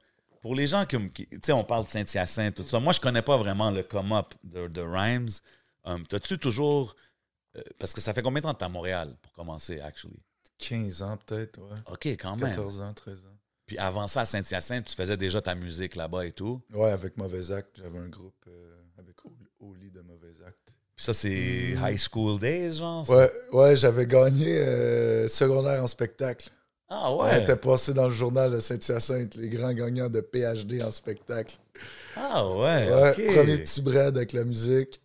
[0.41, 2.79] pour les gens qui, qui- tu sais, on parle de Saint-Hyacinthe, tout ça.
[2.79, 5.29] Moi, je connais pas vraiment le come-up de, de Rhymes.
[5.83, 6.95] Um, T'as-tu toujours.
[7.57, 10.21] euh, parce que ça fait combien de temps que t'es à Montréal pour commencer, actually?
[10.59, 11.77] 15 ans, peut-être, ouais.
[11.91, 12.49] OK, quand même.
[12.49, 13.37] 14 ans, 13 ans.
[13.65, 16.61] Puis avant ça, à Saint-Hyacinthe, tu faisais déjà ta musique là-bas et tout?
[16.73, 17.71] Ouais, avec Mauvais Acte.
[17.77, 19.15] J'avais un groupe euh, avec
[19.59, 20.73] Oli de Mauvais Acte.
[20.95, 23.05] Puis ça, c'est high school days, genre?
[23.05, 23.13] ça?
[23.15, 26.49] Ouais, ouais, j'avais gagné euh, secondaire en spectacle.
[26.89, 27.43] Ah ouais?
[27.43, 31.55] était passé dans le journal de Saint-Hyacinthe, les grands gagnants de PhD en spectacle.
[32.15, 33.35] Ah ouais, Ouais, OK.
[33.35, 35.01] Premier petit bread avec la musique.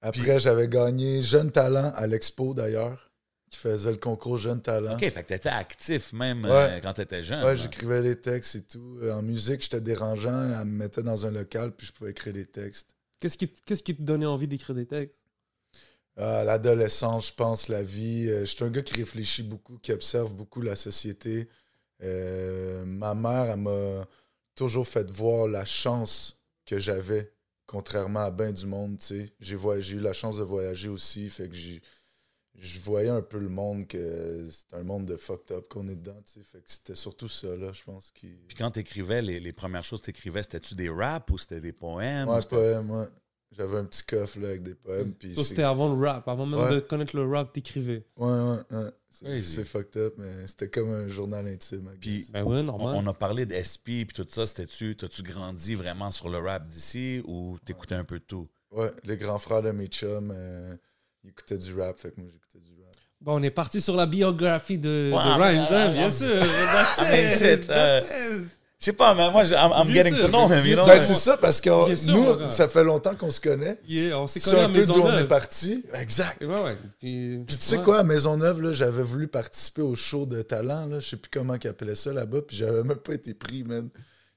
[0.00, 3.08] Après, j'avais gagné Jeune Talent à l'Expo d'ailleurs,
[3.50, 4.94] qui faisait le concours Jeune Talent.
[4.94, 6.50] OK, fait que t'étais actif même Ouais.
[6.50, 7.38] euh, quand t'étais jeune.
[7.44, 7.54] Ouais, là.
[7.54, 8.98] j'écrivais des textes et tout.
[9.02, 10.42] Euh, En musique, j'étais dérangeant.
[10.60, 12.96] Elle me mettait dans un local, puis je pouvais écrire des textes.
[13.20, 15.20] Qu'est-ce qui, qu'est-ce qui te donnait envie d'écrire des textes?
[16.16, 18.28] À l'adolescence, je pense, la vie.
[18.28, 21.48] euh, je suis un gars qui réfléchit beaucoup, qui observe beaucoup la société.
[22.02, 24.06] Euh, ma mère, elle m'a
[24.54, 27.32] toujours fait voir la chance que j'avais,
[27.66, 29.32] contrairement à bien du monde, tu sais.
[29.40, 29.56] J'ai
[29.94, 31.80] eu la chance de voyager aussi, fait que j'ai...
[32.54, 35.96] Je voyais un peu le monde que c'est un monde de fucked up qu'on est
[35.96, 36.44] dedans, tu sais.
[36.44, 38.10] Fait que c'était surtout ça, là, je pense.
[38.12, 38.44] Qui...
[38.46, 41.72] Puis quand t'écrivais, les, les premières choses que t'écrivais, c'était-tu des raps ou c'était des
[41.72, 42.28] poèmes?
[42.28, 43.06] ou Ouais, c'était- poème, ouais.
[43.56, 45.12] J'avais un petit coffre, là, avec des poèmes.
[45.12, 46.26] Puis Ça, c'est- c'était avant le rap.
[46.26, 46.74] Avant même Ouais.
[46.74, 48.04] de connaître le rap, t'écrivais.
[48.16, 48.90] Ouais, ouais, ouais.
[49.42, 51.90] C'est- fucked up, mais c'était comme un journal intime.
[52.00, 52.26] Puis.
[52.32, 52.94] Ben ouais, on, normal.
[52.96, 54.46] on a parlé de SP puis tout ça.
[54.46, 58.48] C'était-tu, t'as-tu grandi vraiment sur le rap d'ici ou t'écoutais un peu de tout?
[58.70, 60.74] Ouais, les grands frères de mes chums, euh,
[61.22, 62.94] ils écoutaient du rap, fait que moi j'écoutais du rap.
[63.20, 66.06] Bon, on est parti sur la biographie de, Ouais, de Rhymes, euh, hein, euh, bien
[66.06, 66.40] euh, sûr.
[66.40, 68.48] That's it, euh, that's it.
[68.82, 70.62] Je sais pas, mais moi, je- I'm, I'm Bien getting sûr, to know him, you
[70.64, 70.84] bien know?
[70.86, 70.92] sûr.
[70.94, 73.78] Ben, c'est ça, parce que on- sûr, nous, ça fait longtemps qu'on se connaît.
[73.86, 75.28] Yeah, on s'est C'est connus à un peu d'où on est Maisonneuve.
[75.28, 75.84] parti.
[75.94, 76.42] Exact.
[76.42, 76.76] Et Ouais, ouais.
[76.98, 80.86] Puis, Puis tu sais quoi, à Maisonneuve, là, j'avais voulu participer au show de talent,
[80.86, 83.62] là, je sais plus comment ils appelaient ça là-bas, puis j'avais même pas été pris,
[83.62, 83.88] man.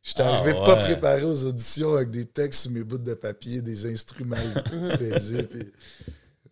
[0.04, 0.64] J'étais Ah, arrivé ouais.
[0.64, 4.36] pas préparé aux auditions avec des textes sur mes bouts de papier, des instruments
[5.00, 5.72] baisés, puis...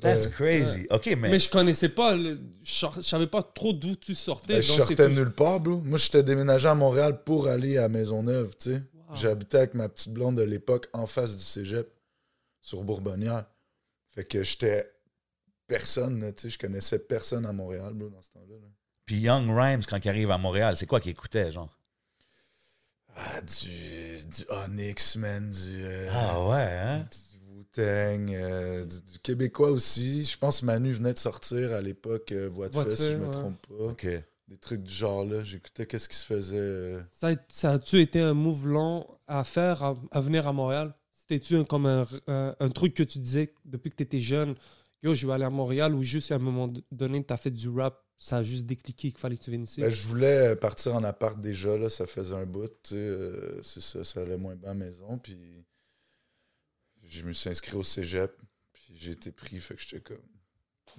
[0.04, 0.32] That's Ouais.
[0.32, 0.88] crazy.
[0.92, 4.56] OK, mais, Mais je connaissais pas, le- je savais pas trop d'où tu sortais.
[4.56, 5.78] Ben, je donc sortais nulle part, bro.
[5.78, 8.82] Moi, j'étais déménagé à Montréal pour aller à Maisonneuve, tu sais.
[9.10, 9.16] Wow.
[9.16, 11.88] J'habitais avec ma petite blonde de l'époque en face du cégep,
[12.62, 13.46] sur Bourbonnière.
[14.10, 14.90] Fait que j'étais
[15.68, 16.50] personne, tu sais.
[16.50, 18.56] Je connaissais personne à Montréal, bro, dans ce temps-là.
[18.62, 18.68] là.
[19.06, 21.78] puis Young Rhymes, quand il arrive à Montréal, c'est quoi qu'il écoutait, genre?
[23.16, 26.98] Ah, du, du Onyx, man, du, euh, Ah ouais, hein?
[27.33, 27.33] du
[27.78, 30.24] Wu-Tang, euh, du, du Québécois aussi.
[30.26, 33.18] Je pense que Manu venait de sortir à l'époque, euh, Voix de fait, si je
[33.18, 33.32] me ouais.
[33.32, 33.84] trompe pas.
[33.86, 34.08] OK.
[34.48, 35.44] Des trucs du genre-là.
[35.44, 36.58] J'écoutais qu'est-ce qui se faisait.
[36.58, 40.54] euh, Ça, a- ça a-tu été un move long à faire, à, à venir à
[40.54, 40.94] Montréal?
[41.14, 44.56] C'était-tu un- comme un, un- un truc que tu disais depuis que tu étais jeune?
[45.02, 47.52] Yo, je vais aller à Montréal ou juste à un moment donné, tu as fait
[47.52, 49.82] du rap, ça a juste décliqué qu'il fallait que tu viennes ici?
[49.82, 53.62] Ben, je voulais partir en appart déjà, là, ça faisait un bout, tu sais, euh,
[53.64, 55.66] c'est ça, ça allait moins bien à la maison, puis
[57.14, 58.36] je me suis inscrit au cégep,
[58.74, 60.22] puis j'ai été pris, fait que j'étais comme,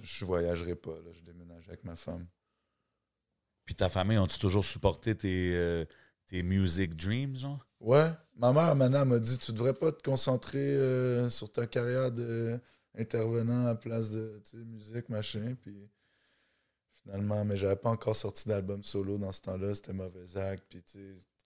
[0.01, 2.25] je voyagerai pas, là, je déménage avec ma femme.
[3.65, 5.85] Puis ta famille, ont-tu toujours supporté tes, euh,
[6.27, 7.65] tes music dreams, genre?
[7.79, 12.11] Ouais, ma mère, maintenant, m'a dit, tu devrais pas te concentrer euh, sur ta carrière
[12.11, 15.89] d'intervenant à la place de, musique, machin, puis
[16.91, 20.83] finalement, mais j'avais pas encore sorti d'album solo dans ce temps-là, c'était mauvais acte, puis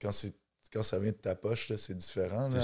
[0.02, 0.36] quand c'est
[0.72, 2.50] quand ça vient de ta poche, là, c'est différent.
[2.50, 2.62] C'est un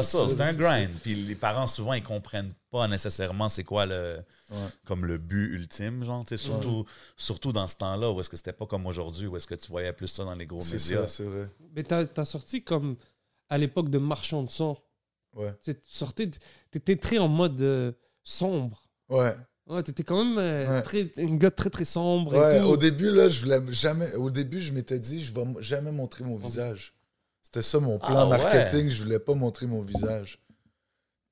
[0.00, 0.54] hustle, c'est un ça.
[0.54, 0.90] grind.
[1.02, 4.18] Puis les parents, souvent, ils comprennent pas nécessairement c'est quoi le,
[4.50, 4.56] Ouais.
[4.84, 6.84] comme le but ultime, genre, tu surtout,
[7.16, 9.68] surtout dans ce temps-là, où est-ce que c'était pas comme aujourd'hui, où est-ce que tu
[9.70, 11.02] voyais plus ça dans les gros C'est médias.
[11.02, 11.48] ça, c'est vrai.
[11.74, 12.96] Mais t'as as sorti comme
[13.48, 14.76] à l'époque de Marchand de son.
[15.34, 15.52] Ouais.
[15.64, 16.30] Tu tu sortais,
[16.70, 17.92] t'étais très en mode euh,
[18.24, 18.82] sombre.
[19.08, 19.34] Ouais.
[19.66, 20.82] Ouais, t'étais quand même euh, Ouais.
[20.82, 22.34] très, un gars très très sombre.
[22.34, 22.66] et Ouais, tout.
[22.66, 24.12] au début, là, je voulais jamais.
[24.14, 26.94] Au début, je m'étais dit, je vais jamais montrer mon visage.
[27.56, 28.36] C'était ça mon plan Ah ouais.
[28.36, 30.38] marketing, je voulais pas montrer mon visage.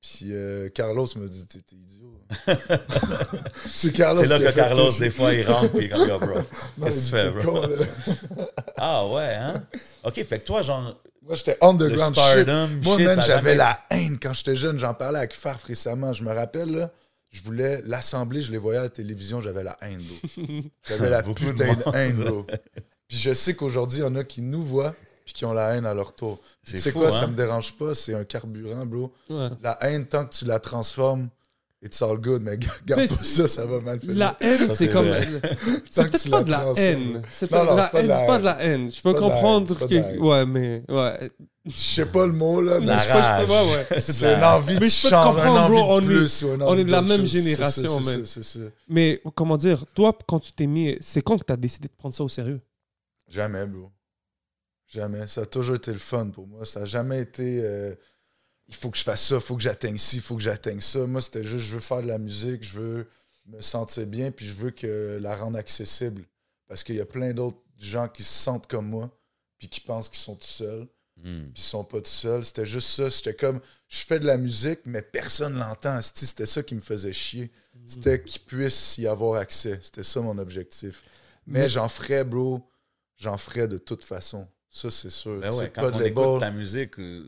[0.00, 2.18] Puis euh, Carlos me dit, t'es idiot.
[3.66, 6.38] c'est Carlos C'est là que Carlos, des fois, il rentre et il Yo, bro.
[6.82, 7.60] Qu'est-ce que tu fais, bro?
[7.60, 7.68] con.
[8.78, 9.62] Ah ouais, hein?
[10.02, 12.46] OK, fait que toi, genre, Moi, j'étais underground shit.
[12.82, 14.78] Moi, shit, même, j'avais jamais- la haine quand j'étais jeune.
[14.78, 16.14] J'en parlais avec Farf récemment.
[16.14, 16.90] Je me rappelle, là,
[17.32, 20.44] je voulais l'assemblée, je les voyais à la télévision, j'avais la haine, bro.
[20.88, 22.46] J'avais la de putain de, haine, bro.
[23.08, 25.74] Puis je sais qu'aujourd'hui, il y en a qui nous voient puis qui ont la
[25.74, 26.40] haine à leur tour.
[26.62, 27.10] C'est Tu sais quoi, hein?
[27.20, 29.12] ça me dérange pas, c'est un carburant, bro.
[29.30, 29.48] Ouais.
[29.62, 31.28] La haine, tant que tu la transformes,
[31.82, 34.14] it's all good, mais garde pas ça, ça va mal faire.
[34.14, 35.08] La haine, c'est comme.
[35.90, 36.78] C'est que peut-être tu pas la de la transformes.
[36.87, 37.22] haine.
[37.30, 37.90] C'est pas, de haine, la c'est
[38.26, 38.38] pas haine.
[38.40, 38.92] de la haine.
[38.92, 39.74] Je peux comprendre.
[39.88, 40.18] que-.
[40.18, 40.82] Ouais, mais.
[40.88, 41.30] Ouais.
[41.66, 43.48] Je sais pas le mot, là, mais La c'est- rage.
[43.48, 46.44] ouais, c'est une envie Mais de changer, une envie bro, de est- plus.
[46.60, 48.22] on est de la même génération, man.
[48.90, 50.98] Mais comment dire, toi, quand tu t'es mis.
[51.00, 52.60] C'est quand que tu as décidé de prendre ça au sérieux?
[53.30, 53.90] Jamais, bro.
[54.94, 55.26] Jamais.
[55.26, 56.64] Ça a toujours été le fun pour moi.
[56.64, 57.61] Ça a jamais été.
[57.64, 57.94] euh,
[58.68, 60.80] il faut que je fasse ça, il faut que j'atteigne ci, il faut que j'atteigne
[60.80, 61.00] ça.
[61.07, 63.09] Moi, c'était juste, je veux faire de la musique, je veux
[63.46, 66.24] me sentir bien, puis je veux que la rendre accessible.
[66.66, 69.11] Parce qu'il y a plein d'autres gens qui se sentent comme moi,
[69.59, 71.44] puis qui pensent qu'ils sont tout seuls, Hmm.
[71.52, 72.44] puis ils sont pas tout seuls.
[72.44, 73.09] C'était juste ça.
[73.11, 76.00] C'était comme, je fais de la musique, mais personne l'entend.
[76.02, 77.52] C'était ça qui me faisait chier.
[77.87, 79.78] C'était qu'il puisse y avoir accès.
[79.80, 81.04] C'était ça mon objectif.
[81.46, 82.68] Mais, Mais- j'en ferais, bro.
[83.16, 84.48] J'en ferais de toute façon.
[84.76, 85.38] Ça, c'est sûr.
[85.38, 87.24] Ben ouais, quand on écoute ta musique, euh,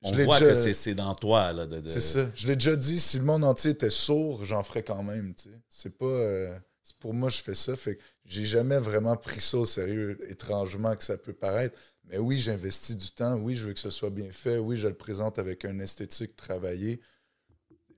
[0.00, 1.66] on voit déjà- que c'est- dans toi, là.
[1.66, 2.30] De, de- C'est ça.
[2.34, 5.34] Je l'ai déjà dit, si le monde entier était sourd, j'en ferais quand même.
[5.68, 6.06] C'est pas.
[6.06, 6.58] euh,
[7.00, 7.76] pour moi, je fais ça.
[7.76, 11.78] Fait que j'ai jamais vraiment pris ça au sérieux, étrangement que ça peut paraître.
[12.04, 13.34] Mais oui, j'investis du temps.
[13.34, 14.56] Oui, je veux que ce soit bien fait.
[14.56, 17.00] Oui, je le présente avec un esthétique travaillé.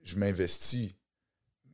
[0.02, 0.94] Je m'investis.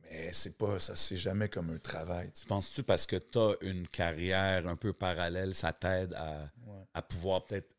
[0.09, 0.79] Mais c'est pas.
[0.79, 2.31] Ça, c'est jamais comme un travail.
[2.47, 6.83] Penses-tu parce que tu as une carrière un peu parallèle, ça t'aide à, Ouais.
[6.93, 7.69] à pouvoir peut-être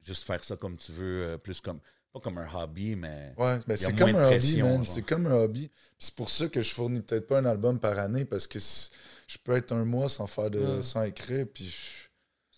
[0.00, 1.80] juste faire ça comme tu veux, euh, plus comme,
[2.12, 3.32] pas comme un hobby, mais.
[3.36, 4.84] Ouais, a c'est comme un hobby.
[4.84, 5.70] C'est comme un hobby.
[5.98, 9.38] C'est pour ça que je fournis peut-être pas un album par année parce que je
[9.42, 10.82] peux être un mois sans faire de Ouais.
[10.82, 12.08] sans écrire puis je-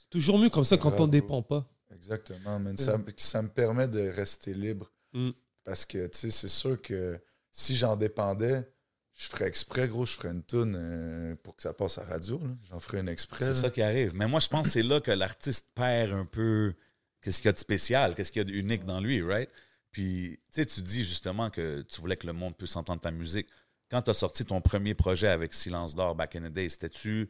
[0.01, 1.07] C'est toujours mieux comme ça quand on bro.
[1.09, 1.69] dépend pas.
[1.93, 2.77] exactement man.
[2.77, 5.31] Ça, ça me permet de rester libre Mm.
[5.65, 7.21] parce que tu sais c'est sûr que
[7.53, 8.69] si j'en dépendais
[9.15, 12.11] je ferais exprès gros je ferais une tune euh, pour que ça passe à la
[12.11, 14.13] radio j'en ferais une exprès C'est ça qui arrive.
[14.15, 16.75] Mais moi, je pense que c'est là que l'artiste perd un peu
[17.21, 19.49] qu'est-ce qu'il y a de spécial, qu'est-ce qu'il y a d'unique dans lui, right?
[19.91, 23.13] Puis, tu sais, tu dis justement que tu voulais que le monde puisse entendre ta
[23.13, 23.49] musique.
[23.91, 27.29] Quand tu as sorti ton premier projet avec Silence d'Or back in the day, c'était-tu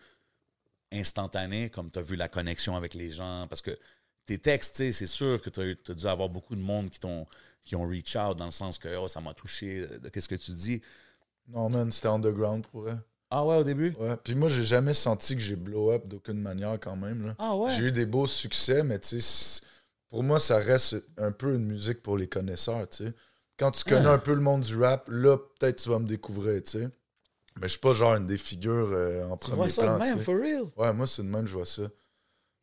[0.90, 3.46] instantané, comme tu as vu la connexion avec les gens?
[3.48, 3.78] Parce que
[4.24, 7.00] tes textes, tu sais, c'est sûr que tu as, dû avoir beaucoup de monde qui
[7.00, 7.26] t'ont
[7.64, 10.34] qui ont reach out dans le sens que oh, ça m'a touché de qu'est-ce que
[10.34, 10.82] tu dis.
[11.48, 12.96] Non man c'était underground pour vrai
[13.30, 13.94] Ah ouais, au début?
[13.98, 17.36] ouais puis moi j'ai jamais senti que j'ai blow up d'aucune manière quand même là
[17.38, 17.70] Ah ouais?
[17.70, 19.62] J'ai eu des beaux succès, mais tu sais,
[20.08, 23.12] pour moi, ça reste un peu une musique pour les connaisseurs, tu sais.
[23.58, 24.14] Quand tu connais Ah.
[24.14, 26.88] un peu le monde du rap, là, peut-être tu vas me découvrir, tu sais.
[27.60, 29.94] Mais je suis pas genre une des figures euh, en Tu premier vois ça plan,
[29.94, 30.64] de même, for real?
[30.76, 31.84] Ouais, moi, c'est de même, je vois ça.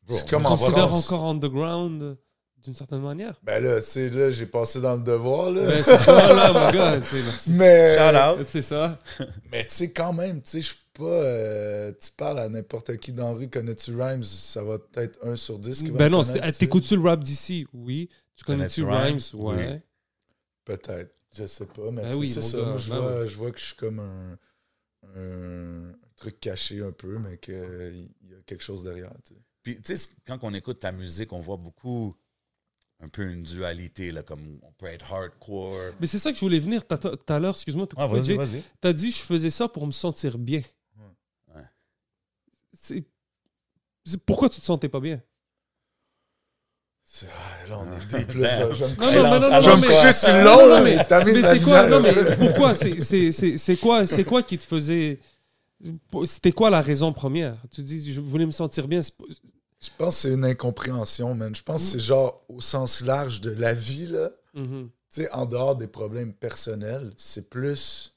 [0.08, 1.08] C'est comme On en France.
[1.08, 2.18] encore underground
[2.64, 3.40] d'une certaine manière.
[3.44, 5.66] Ben là, tu sais, là, j'ai passé dans le devoir, là.
[5.66, 7.00] Ben, c'est ça, là, mon gars.
[7.48, 8.46] mais.
[8.46, 9.00] C'est ça.
[9.52, 11.04] mais tu sais, quand même, tu sais, je suis pas...
[11.04, 15.36] euh, tu parles à n'importe qui dans la rue, connais-tu Rhymes, ça va peut-être 1
[15.36, 17.66] sur 10 qui va Ben non, t'écoutes-tu le rap d'ici?
[17.74, 18.10] Oui.
[18.36, 19.18] Tu connais-tu Rhymes?
[19.34, 19.42] Rhymes?
[19.42, 19.82] Ouais.
[20.66, 22.58] Peut-être, je sais pas, mais Ben oui, c'est ça.
[22.58, 24.38] gars, Moi, je, ben vois, je vois que je suis comme un,
[25.16, 29.12] un truc caché un peu, mais qu'il y a quelque chose derrière.
[29.26, 29.40] tu sais.
[29.64, 32.16] Puis, tu sais, quand on écoute ta musique, on voit beaucoup
[33.04, 35.76] un peu une dualité, là, comme on peut être hardcore.
[36.00, 36.96] Mais c'est ça que je voulais venir tout
[37.28, 37.88] à- l'heure, excuse-moi.
[37.88, 38.62] t'as Ah, vas-y, vas-y.
[38.80, 40.62] T'as dit je faisais ça pour me sentir bien.
[41.56, 41.64] Ouais.
[42.74, 43.04] C'est...
[44.06, 45.22] c'est- Pourquoi tu te sentais pas bien?
[47.04, 48.72] C'est- ah, Là, on est deep, là.
[48.72, 50.32] Je vais me Non, coucher- non, non, non, mais- sur
[50.68, 52.76] là, mais- t'as mis c'est quoi, non, mais pourquoi?
[52.76, 55.20] C'est, c'est, c'est, c'est quoi, c'est quoi qui te faisait...
[56.26, 57.58] C'était quoi la raison première?
[57.72, 59.02] Tu dis, je voulais me sentir bien.
[59.82, 61.56] Je pense que c'est une incompréhension, man.
[61.56, 64.32] Je pense que c'est genre au sens large de la vie, là.
[64.54, 64.90] Mhm.
[65.10, 68.16] Tu sais, en dehors des problèmes personnels, c'est plus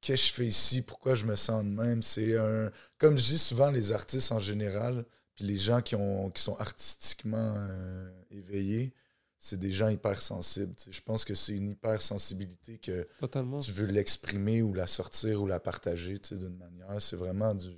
[0.00, 2.02] qu'est-ce que je fais ici, pourquoi je me sens de même.
[2.02, 2.70] C'est un.
[2.98, 6.56] Comme je dis souvent, les artistes en général, puis les gens qui, ont, qui sont
[6.56, 8.94] artistiquement euh, éveillés,
[9.38, 10.74] c'est des gens hypersensibles.
[10.76, 10.92] tu sais.
[10.92, 13.60] Je pense que c'est une hypersensibilité que Totalement.
[13.60, 17.00] tu veux l'exprimer ou la sortir ou la partager tu sais, d'une manière.
[17.00, 17.68] C'est vraiment du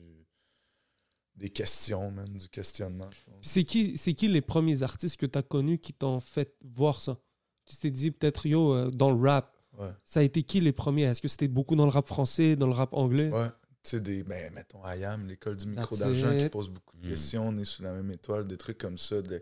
[1.39, 3.37] des questions, même, du questionnement, je pense.
[3.43, 7.01] C'est qui, c'est qui les premiers artistes que tu as connus qui t'ont fait voir
[7.01, 7.17] ça?
[7.65, 9.91] Tu t'es dit peut-être, yo, euh, dans le rap, Ouais.
[10.05, 11.03] ça a été qui les premiers?
[11.05, 13.31] Est-ce que c'était beaucoup dans le rap français, dans le rap anglais?
[13.31, 13.49] Ouais.
[13.85, 17.11] Tu sais, des, ben, mettons, IAM, l'école du micro d'argent, qui pose beaucoup de Mm.
[17.11, 19.41] questions, on est sous la même étoile, des trucs comme ça, de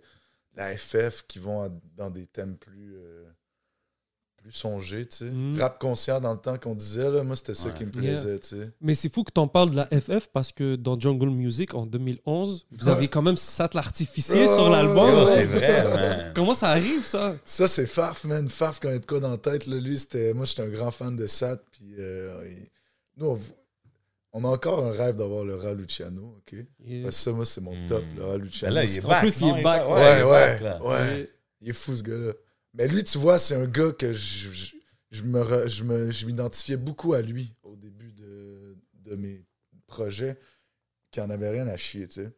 [0.54, 3.24] la FF qui vont à- dans des thèmes plus, euh,
[4.46, 5.24] plus songés, tu sais.
[5.30, 5.58] Mm.
[5.60, 7.74] Rap conscient dans le temps qu'on disait, là, moi, c'était ça Ouais.
[7.74, 8.12] qui me Yeah.
[8.20, 8.70] plaisait, tu sais.
[8.80, 11.74] Mais c'est fou que tu en parles de la FF parce que dans Jungle Music
[11.74, 12.92] en 2011, vous Ouais.
[12.92, 15.26] avez quand même Sat l'artificier Oh, sur l'album.
[15.26, 16.32] C'est vrai, man.
[16.34, 17.34] Comment ça arrive ça?
[17.44, 18.48] Ça, c'est Farf, man.
[18.48, 20.32] Farf, quand il y a de quoi dans la tête, là, lui, c'était...
[20.32, 22.68] Moi, j'étais un grand fan de Sat, puis euh, il-
[23.16, 23.38] nous, on...
[24.32, 26.56] on a encore un rêve d'avoir le rat Luciano, OK?
[27.02, 27.86] Parce que ça, moi, c'est mon Mm.
[27.86, 28.74] top, le rat Ben Luciano.
[28.74, 29.20] là, il est En back.
[29.22, 29.88] plus, il est back.
[29.88, 31.30] Ouais, Ouais, ouais.
[31.62, 32.32] Il est fou, ce gars-là.
[32.76, 34.74] Mais lui, tu vois, c'est un gars que je, je,
[35.10, 39.44] je me re- je me- je m'identifiais beaucoup à lui au début de, de mes
[39.86, 40.38] projets,
[41.10, 42.30] qui en avait rien à chier, tu sais.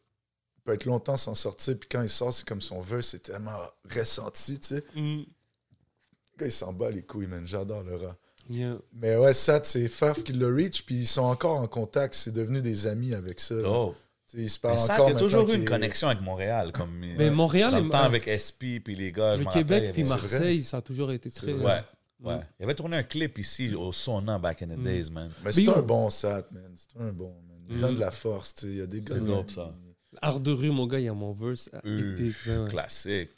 [0.57, 3.21] Il peut être longtemps sans sortir, puis quand il sort, c'est comme son vœu, c'est
[3.21, 3.57] tellement
[3.95, 4.85] ressenti, tu sais.
[4.95, 5.23] Mm.
[5.23, 7.47] Le gars, il s'en bat les couilles, man.
[7.47, 8.17] J'adore le rat.
[8.49, 8.79] Yeah.
[8.93, 12.15] Mais ouais, ça, c'est Faf qui l'a reach, puis ils sont encore en contact.
[12.15, 13.57] C'est devenu des amis avec ça.
[13.65, 13.95] Oh.
[14.35, 16.71] Ils se ça, encore il y a toujours eu une connexion avec Montréal.
[16.73, 20.09] Comme, Mais Montréal dans le temps avec SP puis les gars, le Québec puis il.
[20.09, 21.53] Marseille, ça a toujours été très.
[21.53, 21.85] vrai.
[22.21, 22.41] Ouais, ouais.
[22.61, 24.85] Il avait tourné un clip ici au Sona back in the Mm.
[24.85, 25.31] days, man.
[25.45, 26.71] Mais c'est un bon sat, man.
[26.75, 27.59] C'est un bon, man.
[27.71, 27.81] Il Mm.
[27.81, 28.73] donne de la force, tu sais.
[28.73, 29.15] Il y a des gars.
[29.49, 29.75] C'est ça.
[30.21, 32.37] Art de rue, mon gars, il y a mon verse Euh, épique.
[32.69, 33.31] Classique.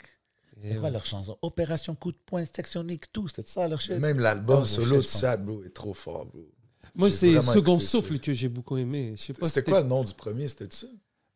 [0.62, 0.90] C'est quoi ouais.
[0.90, 1.38] leur chanson?
[1.42, 3.28] Opération coup de poing, sectionnique, tout.
[3.28, 3.98] C'était ça leur shit?
[3.98, 6.46] Même l'album Ah, solo de Sat, bro, est trop fort, bro.
[6.94, 7.86] Moi, c'est Second ça.
[7.88, 9.14] Souffle que j'ai beaucoup aimé.
[9.16, 10.48] C'était quoi le nom du premier?
[10.48, 10.86] C'était ça?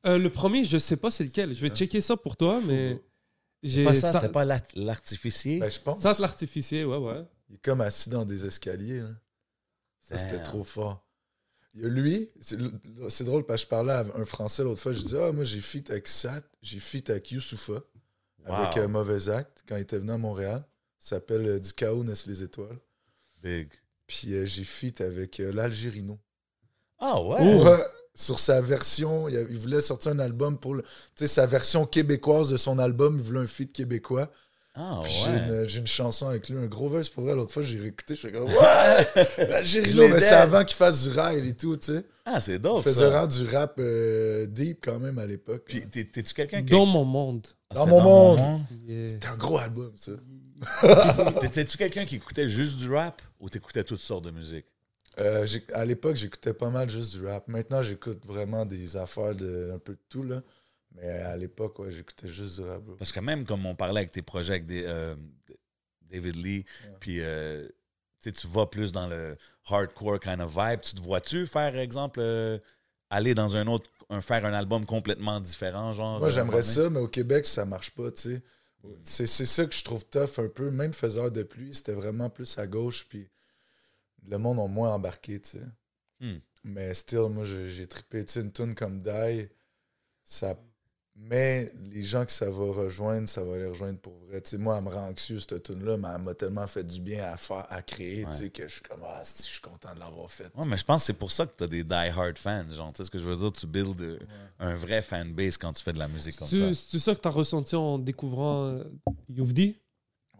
[0.06, 1.54] Euh, le premier, je sais pas c'est lequel.
[1.54, 1.74] Je vais Hein?
[1.74, 3.00] checker ça pour toi, mais
[3.62, 5.58] j'ai Pas ça, ça- c'était pas l'art- l'artificier?
[5.58, 6.02] Ben, je pense.
[6.02, 7.24] ça, l'artificier, ouais, ouais.
[7.48, 9.00] Il est comme assis dans des escaliers.
[9.00, 9.10] là.
[10.00, 10.44] Ça, c'était Damn.
[10.44, 11.06] trop fort.
[11.74, 14.92] Il y a lui, c'est drôle parce que je parlais à un Français l'autre fois.
[14.92, 17.82] Je disais, ah, moi, j'ai feat avec Sat, j'ai feat avec Youssoufa,
[18.44, 18.82] avec Wow.
[18.82, 20.64] euh, Mauvais Acte, quand il était venu à Montréal.
[20.98, 22.78] Ça s'appelle euh, Du chaos naissent les étoiles.
[23.42, 23.68] Big.
[24.06, 26.18] Puis euh, j'ai feat avec euh, l'Algérino.
[26.98, 27.38] Ah ouais?
[27.40, 27.64] Oh.
[27.64, 27.82] Ouais,
[28.14, 32.50] sur sa version, il, a- il voulait sortir un album pour le- sa version québécoise
[32.50, 33.16] de son album.
[33.18, 34.30] Il voulait un feat québécois.
[34.76, 35.36] Ah J'ai ouais.
[35.36, 37.34] une, j'ai une chanson avec lui, un gros verse pour vrai.
[37.36, 39.26] L'autre fois, j'ai réécouté, je fais comme Ouais!
[39.48, 42.04] L'Algérino, mais c'est avant qu'il fasse du rail et tout, tu sais.
[42.24, 43.20] Ah, c'est Il dope, faisait ça.
[43.20, 45.62] rendre du rap euh, deep quand même à l'époque.
[45.66, 46.70] Puis t'es- t'es-tu quelqu'un qui...
[46.72, 47.46] Dans mon monde.
[47.70, 48.40] Ah, Dans mon monde?
[48.88, 49.08] Yeah.
[49.10, 50.12] C'était un gros album, ça.
[51.40, 54.66] T'étais-tu quelqu'un qui écoutait juste du rap ou t'écoutais toutes sortes de musique?
[55.18, 57.46] Euh, à l'époque, j'écoutais pas mal juste du rap.
[57.48, 60.42] Maintenant, j'écoute vraiment des affaires de un peu de tout, là.
[60.96, 62.82] Mais à l'époque, ouais, j'écoutais juste du rap.
[62.82, 62.96] bro.
[62.96, 65.14] Parce que même comme on parlait avec tes projets avec des, euh,
[66.02, 66.64] David Lee,
[67.00, 67.68] puis euh,
[68.20, 69.36] tu vas plus dans le
[69.68, 72.20] hardcore kind of vibe, tu te vois-tu faire, exemple,
[73.10, 76.18] aller dans un autre, un, faire un album complètement différent, genre?
[76.18, 78.42] Moi, j'aimerais ça, mais au Québec, ça marche pas, tu sais.
[79.02, 80.70] C'est ça que je trouve tough un peu.
[80.70, 83.28] Même Faiseur de pluie, c'était vraiment plus à gauche, puis
[84.26, 85.64] le monde a moins embarqué, tu sais.
[86.20, 86.38] Hmm.
[86.64, 89.48] Mais still, moi, j'ai j'ai trippé, tu sais, une tune comme Die,
[90.22, 90.58] ça...
[91.16, 94.40] Mais les gens que ça va rejoindre, ça va les rejoindre pour vrai.
[94.40, 97.00] Tu sais, moi, elle me rend anxieux, cette tune-là, mais elle m'a tellement fait du
[97.00, 98.50] bien à faire, à créer, tu sais, Ouais.
[98.50, 100.50] que je suis comme, ah, si, je suis content de l'avoir fait.
[100.56, 102.68] Ouais, mais je pense que c'est pour ça que tu as des die-hard fans.
[102.68, 103.52] Genre, tu sais ce que je veux dire?
[103.52, 104.18] Tu builds euh,
[104.58, 106.80] un vrai fanbase quand tu fais de la musique comme C'est ça.
[106.90, 108.84] c'est ça que tu as ressenti en découvrant euh,
[109.28, 109.76] Youvdi?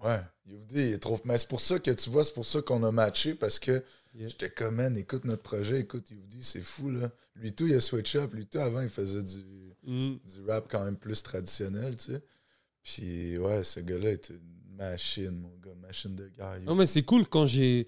[0.05, 1.19] Ouais, UFD, il est trop.
[1.25, 3.83] Mais c'est pour ça que tu vois, c'est pour ça qu'on a matché parce que
[4.17, 4.29] Yeah.
[4.29, 7.11] j'étais comme, man, écoute notre projet, écoute UFD, c'est fou, là.
[7.35, 8.33] Lui, tout, il a switch up.
[8.33, 9.39] Lui, tout, avant, il faisait du,
[9.87, 10.15] Mm.
[10.25, 12.23] du rap quand même plus traditionnel, tu sais.
[12.83, 16.61] Puis, ouais, ce gars-là était une machine, mon gars, machine de guerre.
[16.65, 17.87] Non, mais c'est cool quand j'ai.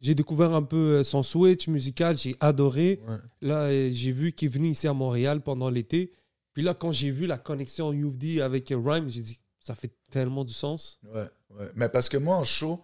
[0.00, 3.00] J'ai découvert un peu euh, son switch musical, j'ai adoré.
[3.08, 3.16] Ouais.
[3.40, 6.12] Là, euh, j'ai vu qu'il est venu ici à Montréal pendant l'été.
[6.52, 9.90] Puis là, quand j'ai vu la connexion UFD avec euh, Rhyme, j'ai dit, ça fait
[10.10, 10.98] tellement du sens.
[11.02, 11.70] Ouais, ouais.
[11.74, 12.82] Mais parce que moi, en show,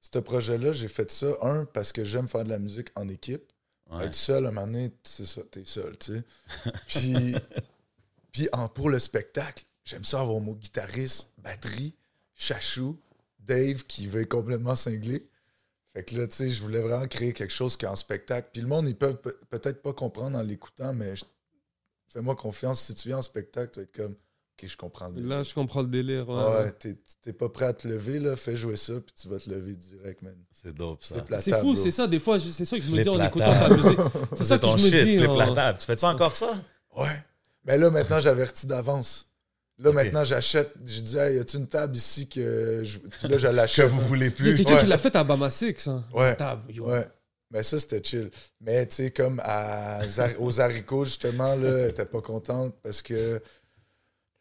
[0.00, 3.52] ce projet-là, j'ai fait ça, un, parce que j'aime faire de la musique en équipe.
[3.90, 4.06] Ouais.
[4.06, 6.24] Être seul, à un moment donné, c'est ça, t'es seul, tu sais.
[6.88, 7.34] Puis,
[8.32, 11.94] puis en, pour le spectacle, j'aime ça avoir mon guitariste, batterie,
[12.34, 12.98] chachou,
[13.38, 15.28] Dave qui veut complètement cingler.
[15.92, 18.48] Fait que là, tu sais, je voulais vraiment créer quelque chose qui est en spectacle.
[18.52, 21.24] Puis le monde, ils peuvent pe- peut-être pas comprendre en l'écoutant, mais je-
[22.08, 22.80] fais-moi confiance.
[22.82, 24.16] Si tu viens en spectacle, tu vas être comme,
[24.62, 25.28] OK, je comprends le délire.
[25.30, 26.28] Là, je comprends le délire.
[26.28, 26.44] ouais.
[26.64, 29.38] Ouais, t'es- t'es pas prêt à te lever, là, fais jouer ça, puis tu vas
[29.38, 30.36] te lever direct, man.
[30.52, 31.16] C'est dope, ça.
[31.40, 32.06] C'est fou, c'est ça.
[32.06, 33.98] Des fois, c'est ça que je me dis en écoutant ta musique.
[34.36, 35.54] C'est ça que ton je me shit, dis.
[35.54, 35.78] table.
[35.78, 36.52] Tu fais-tu encore ça?
[36.96, 37.22] Ouais.
[37.64, 39.26] Mais là, maintenant, j'avertis d'avance.
[39.78, 40.72] Là, maintenant, j'achète.
[40.84, 42.82] Je dis, hey, y a-tu une table ici que.
[42.84, 42.98] Je...
[43.00, 43.88] Puis là, je Que l'achète.
[43.90, 44.54] vous voulez Il y a plus.
[44.56, 44.80] quelqu'un Ouais.
[44.82, 45.88] qui l'a fait à Bama Six.
[45.88, 46.04] Hein.
[46.12, 46.36] Ouais.
[46.36, 46.86] Table, yo.
[46.88, 47.08] Ouais.
[47.50, 48.30] Mais ça, c'était chill.
[48.60, 50.00] Mais, tu sais, comme à
[50.38, 53.40] aux haricots, justement, là, elle était pas contente parce que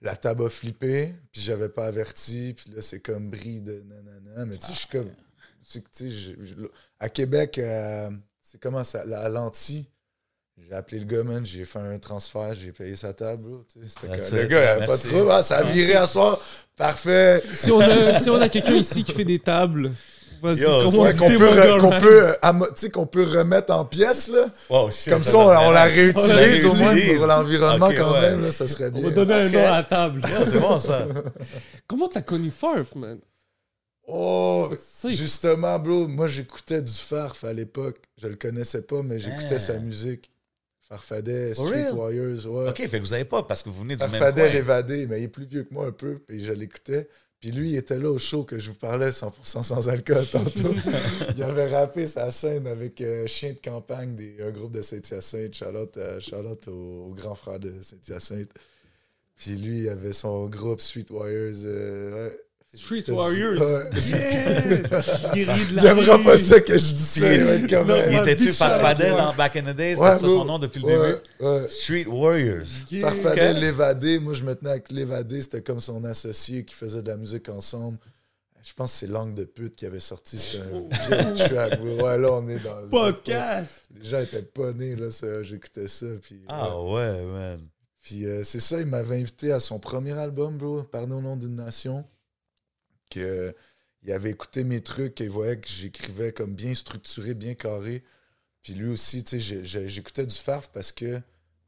[0.04, 4.46] la table a flippé, puis j'avais pas averti, puis là, c'est comme bris de nanana.
[4.46, 5.10] Mais, tu sais, je suis comme.
[5.72, 6.36] tu sais,
[7.00, 8.10] à Québec, euh,
[8.42, 9.88] c'est comment ça, la lentille.
[10.58, 13.66] J'ai appelé le gars, man, j'ai fait un transfert, j'ai payé sa table, bro.
[13.72, 16.06] tu sais, c'était le gars, il avait pas de trouble, ah, ça a viré à
[16.06, 16.39] soir.
[16.76, 17.42] Parfait.
[17.54, 19.92] Si on a, si on a quelqu'un ici qui fait des tables,
[20.43, 23.23] vas-y, Yo, comment Ouais, qu'on peut, re- qu'on peut, euh, amo- tu sais, qu'on peut
[23.23, 24.45] remettre en pièces, là.
[24.69, 28.21] Oh, shit, Comme ça, on, on la réutilise au moins pour l'environnement quand ouais.
[28.21, 29.10] même, là, ça serait On bien.
[29.10, 30.21] va donner un nom à la table.
[30.27, 31.08] Yeah, c'est bon, ça.
[31.88, 33.19] Comment t'as connu Farf, man?
[34.08, 34.69] Oh,
[35.06, 38.01] justement, bro, moi j'écoutais du Farf à l'époque.
[38.21, 39.60] Je le connaissais pas, mais j'écoutais Ah.
[39.60, 40.29] sa musique.
[40.89, 41.93] Farfadet, Street real?
[41.93, 42.69] Warriors, ouais.
[42.69, 44.60] OK, fait que vous savez pas parce que vous venez du même Farfadet coin.
[44.60, 47.08] évadé, mais il est plus vieux que moi un peu, puis je l'écoutais.
[47.43, 50.73] Puis lui, il était là au show que je vous parlais 100% sans alcool tantôt.
[51.36, 55.53] il avait rappé sa scène avec euh, Chien de campagne, des, un groupe de Saint-Hyacinthe.
[55.53, 58.53] Charlotte, Charlotte au, au grand frère de Saint-Hyacinthe.
[59.36, 61.65] Puis lui, il avait son groupe Street Warriors.
[61.65, 62.38] euh, ouais.
[62.75, 63.59] Street Warriors.
[63.62, 63.89] Ouais.
[64.09, 64.62] Yeah!
[65.36, 66.23] Il rit de la Il aimera rue.
[66.23, 67.33] pas ça que je dis ça.
[67.33, 69.95] Il était-tu Farfadel dans Back in the Days?
[69.97, 71.19] Ouais, C'était ça son nom depuis le ouais, début?
[71.39, 71.67] ouais.
[71.69, 72.65] Street Warriors.
[72.91, 73.09] Yeah.
[73.12, 73.57] Farfadet, Ok.
[73.62, 74.19] l'évadé.
[74.19, 75.41] Moi, je me tenais avec l'évadé.
[75.41, 77.97] C'était comme son associé qui faisait de la musique ensemble.
[78.65, 81.79] Je pense que c'est Langue de pute qui avait sorti ce vieil track.
[81.81, 82.05] bro.
[82.05, 83.83] Ouais, là, on est dans le Podcast!
[84.01, 85.09] Les gens étaient pas nés, là.
[85.43, 86.05] J'écoutais ça.
[86.21, 86.93] Puis, Ah ouais.
[86.93, 87.59] ouais, man.
[88.01, 91.36] Puis euh, c'est ça, il m'avait invité à son premier album, bro, Parler au nom
[91.38, 92.03] d'une nation.
[93.13, 93.52] Que, euh,
[94.04, 98.04] il avait écouté mes trucs et il voyait que j'écrivais comme bien structuré, bien carré.
[98.62, 101.21] Puis lui aussi, tu sais, j'écoutais du farf parce que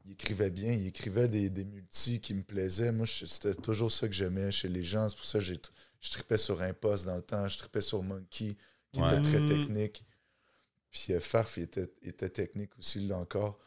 [0.04, 2.92] il écrivait bien, il écrivait des, des multis qui me plaisaient.
[2.92, 5.08] Moi, c'était toujours ça que j'aimais chez les gens.
[5.08, 5.60] C'est pour ça que j'ai-
[6.00, 8.56] je tripais sur Impost dans le temps, je tripais sur Monkey,
[8.92, 9.08] qui Ouais.
[9.18, 9.48] était très Mm.
[9.48, 10.04] technique.
[10.90, 13.58] Puis euh, Farf, il était, il était technique aussi, là encore.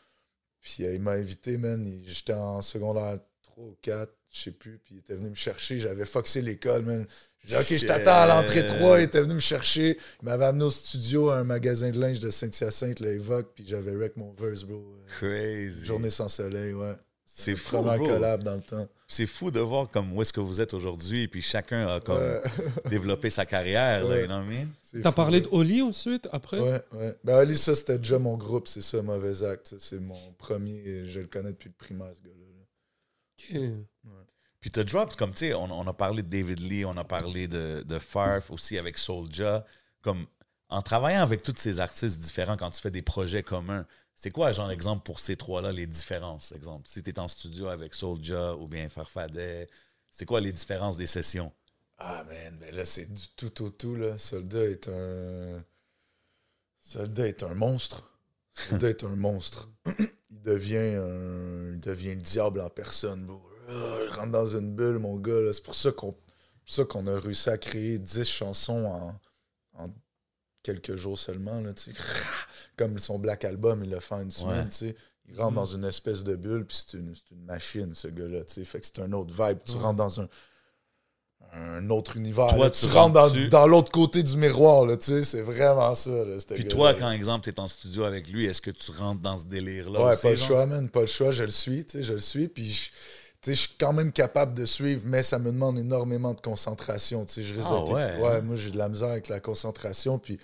[0.61, 2.01] Puis euh, il m'a invité, man.
[2.05, 4.79] J'étais en secondaire 3 ou 4, je sais plus.
[4.83, 5.77] Puis il était venu me chercher.
[5.79, 7.05] J'avais foxé l'école, man.
[7.45, 8.99] J'ai dit, OK, je t'attends à l'entrée 3.
[8.99, 9.97] Il était venu me chercher.
[10.21, 13.51] Il m'avait amené au studio à un magasin de linge de Saint-Hyacinthe, le Evoque.
[13.55, 14.83] Puis j'avais wreck mon verse, bro.
[15.19, 15.85] Crazy.
[15.85, 16.95] Journée sans soleil, ouais.
[17.25, 18.07] C'est fou, Première bro.
[18.07, 18.87] collab dans le temps.
[19.07, 22.17] C'est fou de voir comme où est-ce que vous êtes aujourd'hui, puis chacun a comme
[22.17, 22.41] Ouais.
[22.89, 24.21] développé sa carrière, là, Ouais.
[24.21, 24.67] you know what I mean?
[24.81, 25.45] C'est T'as parlé là.
[25.45, 26.59] de Oli ensuite, après?
[26.59, 27.15] Ouais, ouais.
[27.23, 29.75] Ben, Ali, ça, c'était déjà mon groupe, c'est ça, Mauvais Acte.
[29.79, 31.05] C'est mon premier.
[31.05, 33.59] Je le connais depuis le primaire, ce gars-là.
[33.69, 33.69] là.
[34.61, 37.47] Puis t'as drop, comme tu sais, on, a parlé de David Lee, on a parlé
[37.47, 39.65] de, Farf aussi avec Soulja.
[40.01, 40.25] Comme
[40.69, 44.51] en travaillant avec tous ces artistes différents quand tu fais des projets communs, c'est quoi,
[44.51, 46.51] genre, exemple pour ces trois-là, les différences?
[46.51, 49.67] Exemple, si tu es en studio avec Soulja ou bien Farfadet,
[50.11, 51.53] c'est quoi les différences des sessions?
[51.97, 54.17] Ah, man, mais là, c'est du tout au tout, là.
[54.17, 55.63] Soldat est un.
[56.79, 58.09] Soldat est un monstre.
[58.53, 59.69] Soldat est un monstre.
[60.29, 61.73] Il devient un.
[61.73, 63.48] Il devient le diable en personne, bro.
[63.69, 65.53] Ah, Il rentre dans une bulle, mon gars.
[65.53, 66.15] C'est pour ça qu'on
[66.89, 69.19] qu'on a réussi à créer 10 chansons en,
[69.83, 69.89] en
[70.61, 71.71] quelques jours seulement, là.
[72.77, 74.95] Comme son Black Album, il l'a fait en une semaine, Ouais.
[75.31, 78.41] Il rentre dans une espèce de bulle, puis c'est une, une machine, ce gars-là.
[78.65, 79.59] Fait que c'est un autre vibe.
[79.63, 80.27] Tu rentres dans un
[81.51, 82.49] un autre univers.
[82.49, 82.69] Toi, là.
[82.69, 86.11] tu tu rentres dans, dans l'autre côté du miroir, là, tu sais, c'est vraiment ça.
[86.11, 89.21] Là, Puis toi, quand exemple, tu es en studio avec lui, est-ce que tu rentres
[89.21, 90.05] dans ce délire-là?
[90.05, 92.71] Ouais, pas le choix, man, pas le choix, je le suis, je le suis, puis
[92.71, 92.89] je-
[93.45, 97.25] je suis quand même capable de suivre, mais ça me demande énormément de concentration.
[97.27, 98.41] Je risque Ah ouais, ouais, hein?
[98.41, 100.19] moi, j'ai de la misère avec la concentration.
[100.19, 100.39] Puis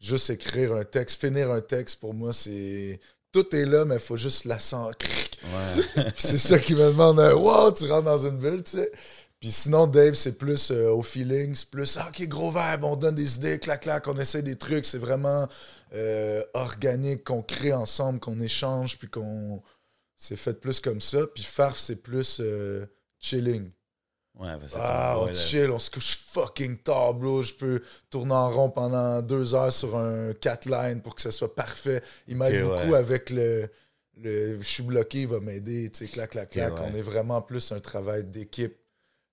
[0.00, 3.00] juste écrire un texte, finir un texte, pour moi, c'est.
[3.32, 5.08] Tout est là, mais il faut juste la sentir.
[5.44, 6.06] Ouais.
[6.16, 8.90] C'est ça qui me demande un wow, tu rentres dans une bulle, tu sais.
[9.38, 12.96] Puis sinon, Dave, c'est plus euh, au feeling, c'est plus ah, ok, gros verbe, on
[12.96, 14.84] donne des idées, clac, clac, on essaie des trucs.
[14.84, 15.48] C'est vraiment
[15.94, 19.62] euh, organique, qu'on crée ensemble, qu'on échange, puis qu'on.
[20.22, 21.26] C'est fait plus comme ça.
[21.34, 22.84] Puis Farf, c'est plus euh,
[23.18, 23.70] chilling.
[24.38, 25.34] Ouais, c'est Ah, on là.
[25.34, 27.42] chill, on se couche fucking tard, bro.
[27.42, 31.30] Je peux tourner en rond pendant deux heures sur un cat line pour que ce
[31.30, 32.02] soit parfait.
[32.28, 32.98] Il m'aide beaucoup ouais.
[32.98, 33.70] avec le,
[34.18, 34.58] le.
[34.60, 36.74] Je suis bloqué, il va m'aider, tu sais, clac, clac, clac.
[36.80, 38.76] On est vraiment plus un travail d'équipe.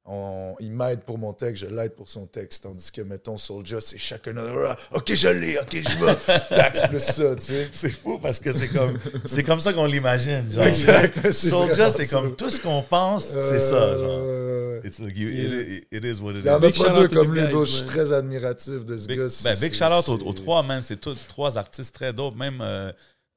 [0.10, 2.64] On- il m'aide pour mon texte, je l'aide pour son texte.
[2.64, 4.34] Tandis que, mettons, Soulja, c'est chacun.
[4.38, 6.39] Ah, Ok, je l'ai, ok, je vais.
[6.55, 7.70] Taxe plus ça, tu sais.
[7.74, 10.49] C'est fou parce que c'est comme c'est comme ça qu'on l'imagine.
[10.49, 10.64] Genre.
[10.66, 11.18] Exact.
[11.20, 12.16] vraiment c'est ça.
[12.16, 13.97] comme tout ce qu'on pense, c'est Euh, ça.
[13.97, 14.86] Genre.
[14.86, 16.55] It's like you- it, it is what it Il y en is.
[16.55, 17.66] a Big pas shout deux out to comme lui, bro.
[17.66, 17.89] Je suis man.
[17.89, 19.24] très admiratif de ce Big, gars.
[19.43, 20.82] ben, C'est- big shout out aux trois, man.
[20.84, 22.38] C'est tous trois artistes très dope.
[22.38, 22.93] Même euh,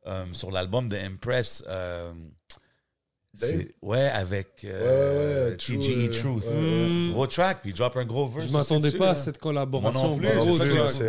[0.07, 1.65] euh, sur l'album de Impress.
[3.83, 6.45] Ouais, avec euh, Ouais, ouais, TGE Truth.
[6.47, 7.11] euh.
[7.11, 8.47] Gros track, puis il drop un gros verse.
[8.49, 10.17] Je m'attendais pas à cette collaboration.
[10.17, 11.09] Moi non plus, c'est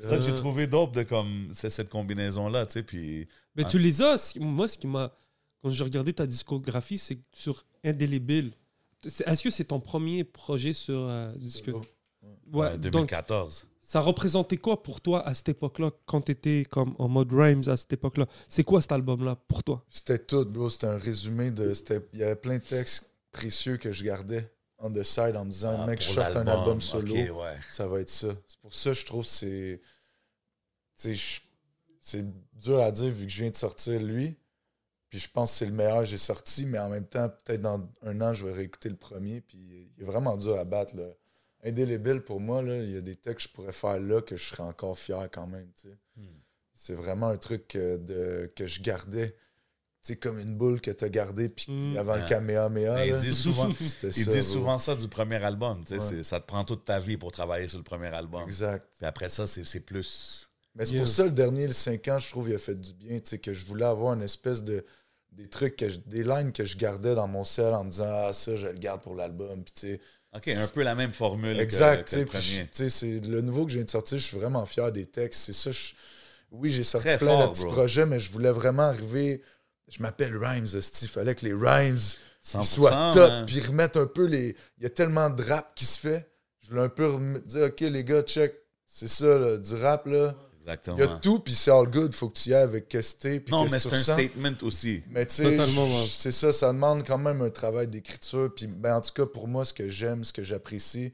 [0.00, 2.82] ça que j'ai- trouvé dope de comme c'est cette combinaison-là, tu sais.
[2.82, 4.36] Puis Mais tu les as.
[4.40, 5.12] Moi, ce qui m'a.
[5.62, 8.52] Quand j'ai regardé ta discographie, c'est sur Indélébile.
[9.04, 11.70] Est-ce que c'est ton premier projet sur euh, disque?
[11.72, 11.82] Oh.
[12.52, 13.66] Ouais, euh, donc 2014.
[13.92, 17.68] Ça représentait quoi pour toi à cette époque-là, quand tu étais comme en mode rhymes
[17.68, 18.24] à cette époque-là?
[18.48, 19.84] C'est quoi cet album-là pour toi?
[19.90, 20.70] C'était tout, bro.
[20.70, 21.74] C'était un résumé de.
[21.74, 25.44] c'était- Il y avait plein de textes précieux que je gardais on the side en
[25.44, 27.56] me disant, Ah, mec, je sorte un album solo, ouais.
[27.70, 28.28] ça va être ça.
[28.48, 29.82] C'est pour ça que je trouve que c'est.
[32.00, 32.24] C'est
[32.54, 34.38] dur à dire vu que je viens de sortir lui.
[35.10, 37.60] Puis je pense que c'est le meilleur que j'ai sorti, mais en même temps, peut-être
[37.60, 39.42] dans un an, je vais réécouter le premier.
[39.42, 39.58] Puis
[39.98, 40.96] il est vraiment dur à battre.
[40.96, 41.10] Là.
[41.64, 44.36] Indélébile pour moi, là, il y a des textes que je pourrais faire là que
[44.36, 45.68] je serais encore fier quand même.
[45.80, 45.96] tu sais.
[46.16, 46.26] Hmm.
[46.74, 49.36] C'est vraiment un truc euh, de, que je gardais.
[50.04, 51.96] Sais, comme une boule que tu as gardée puis Mm.
[51.96, 52.28] avant le Ouais.
[52.28, 53.06] Kamehameha.
[53.06, 53.18] Là.
[53.20, 54.40] disent souvent, ils ça, disent bro.
[54.40, 55.84] souvent ça du premier album.
[55.88, 56.00] Ouais.
[56.00, 58.42] c'est- Ça te prend toute ta vie pour travailler sur le premier album.
[58.42, 58.84] Exact.
[58.96, 60.50] Puis après ça, c'est c'est plus.
[60.74, 61.02] Mais c'est Yeah.
[61.04, 63.20] pour ça, le dernier, le 5 ans, je trouve, il a fait du bien.
[63.20, 64.84] Tu sais, que je voulais avoir une espèce de.
[65.30, 68.08] Des trucs, que je- des lines que je gardais dans mon sel en me disant,
[68.08, 69.62] ah, ça, je le garde pour l'album.
[69.62, 70.00] Puis, tu sais,
[70.34, 72.10] OK, un peu la même formule Exact.
[72.10, 75.04] que, le c'est le nouveau que je viens de sortir, je suis vraiment fier des
[75.06, 75.42] textes.
[75.44, 75.70] C'est ça.
[75.70, 75.92] je-
[76.50, 77.72] oui, j'ai sorti Très plein fort, de petits bro.
[77.72, 79.42] projets, mais je voulais vraiment arriver.
[79.88, 81.08] Je m'appelle Rhymes, Steve.
[81.08, 81.98] Il fallait que les Rhymes
[82.42, 83.46] 100%, ils soient top, man.
[83.46, 84.56] puis remettre un peu les.
[84.78, 86.28] Il y a tellement de rap qui se fait.
[86.60, 87.10] Je voulais un peu
[87.46, 88.54] dire, OK, les gars, check.
[88.86, 90.34] C'est ça, là, du rap, là.
[90.62, 90.96] Exactement.
[90.96, 92.14] Il y a tout, puis c'est all good.
[92.14, 94.52] Faut que tu y ailles avec qu'est-ce que t'es, puis non, mais c'est un statement
[94.62, 95.02] aussi.
[95.10, 95.56] Mais tu sais,
[96.08, 98.52] c'est ça, ça demande quand même un travail d'écriture.
[98.54, 101.12] Puis, ben, en tout cas, pour moi, ce que j'aime, ce que j'apprécie,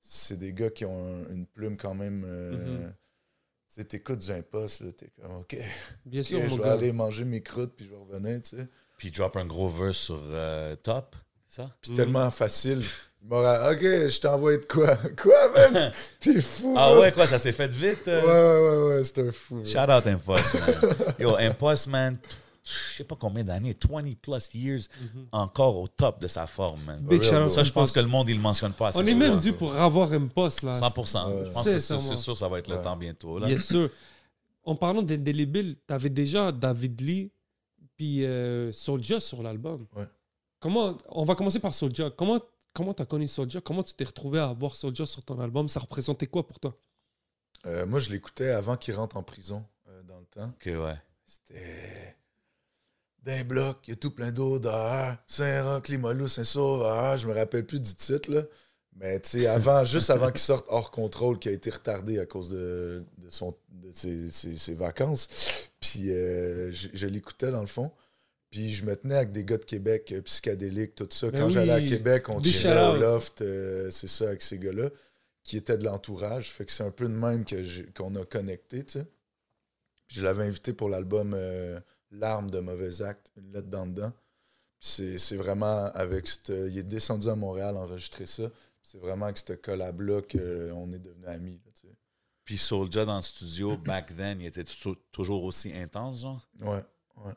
[0.00, 2.24] c'est des gars qui ont un- une plume quand même.
[2.26, 2.52] euh,
[2.86, 2.92] Mhm.
[3.68, 5.56] Tu sais, t'écoutes du imposte, là, t'es comme, OK,
[6.04, 6.72] Bien sûr, mon je vais gars.
[6.72, 8.66] aller manger mes croûtes, puis je vais revenir, tu sais.
[8.98, 11.14] Puis drop un gros verse sur euh, Top,
[11.46, 11.76] ça?
[11.80, 12.82] Puis tellement facile.
[13.22, 14.96] M'aurait, OK, je t'envoie de quoi?
[15.22, 15.92] Quoi, man?
[16.20, 18.08] T'es fou, Ah ouais, quoi, ça s'est fait vite?
[18.08, 18.22] euh?
[18.22, 19.56] Ouais, ouais, ouais, ouais, c'est un fou.
[19.56, 19.64] bro.
[19.64, 20.94] Shout out Impost, man.
[21.18, 22.16] Yo, Impost, man,
[22.64, 25.26] je sais pas combien d'années, 20 plus years, Mhm.
[25.32, 27.00] encore au top de sa forme, man.
[27.02, 27.50] Big shout out.
[27.50, 27.94] Ça, je pense Impost.
[27.96, 29.18] que le monde, il le mentionne pas assez On est souvent.
[29.18, 30.78] même dû pour avoir un poste là.
[30.80, 31.28] 100%.
[31.28, 31.44] Ouais.
[31.44, 33.38] Je pense que c'est sûr ça va être le temps bientôt.
[33.38, 33.46] Là.
[33.48, 33.90] Bien sûr.
[34.64, 37.30] En parlant d'Indélébile, tu avais déjà David Lee
[37.96, 39.86] puis euh, Soulja sur l'album.
[39.96, 40.04] Ouais.
[40.58, 42.10] Comment On va commencer par Soulja.
[42.16, 42.38] Comment
[42.72, 45.68] comment tu as connu Soulja Comment tu t'es retrouvé à avoir Soulja sur ton album?
[45.68, 46.76] Ça représentait quoi pour toi?
[47.66, 50.48] Euh, moi, je l'écoutais avant qu'il rentre en prison, euh, dans le temps.
[50.48, 50.96] Ok, ouais.
[51.26, 52.16] C'était
[53.22, 55.16] d'un bloc, il y a tout plein d'odeurs.
[55.26, 57.16] Saint-Roch, Limolou, Saint-Sauveur.
[57.18, 58.42] Je me rappelle plus du titre, là.
[58.96, 62.26] Mais tu sais, avant, juste avant qu'il sorte hors contrôle, qui a été retardé à
[62.26, 65.70] cause de, de, son, de ses, ses- ses vacances.
[65.80, 67.92] Puis euh, je, je l'écoutais dans le fond.
[68.50, 71.30] Puis je me tenais avec des gars de Québec, euh, psychédéliques, tout ça.
[71.30, 71.80] Ben Quand j'allais à.
[71.80, 74.90] Québec, on chillait au loft, euh, c'est ça, avec ces gars-là,
[75.44, 76.50] qui étaient de l'entourage.
[76.52, 77.44] Fait que c'est un peu de même
[77.94, 79.06] qu'on a connecté, tu sais.
[80.08, 81.78] Puis je l'avais invité pour l'album euh,
[82.12, 84.10] L'arme de mauvais actes, une lettre dans dedans.
[84.80, 86.48] Puis c'est, c'est vraiment avec cette.
[86.48, 88.50] Il est descendu à Montréal enregistrer ça.
[88.82, 91.60] C'est vraiment avec cette collab-là qu'on est devenus amis.
[91.64, 91.94] là, tu sais.
[92.44, 96.48] Puis Soulja dans le studio, back then, il était tou- toujours aussi intense, genre?
[96.60, 96.82] Ouais,
[97.18, 97.32] ouais.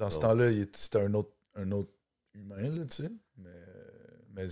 [0.00, 0.20] Dans ce Oh.
[0.22, 1.92] temps-là, c'était un autre, un autre
[2.34, 3.10] humain, là, tu sais.
[3.36, 3.50] Mais,
[4.34, 4.46] mais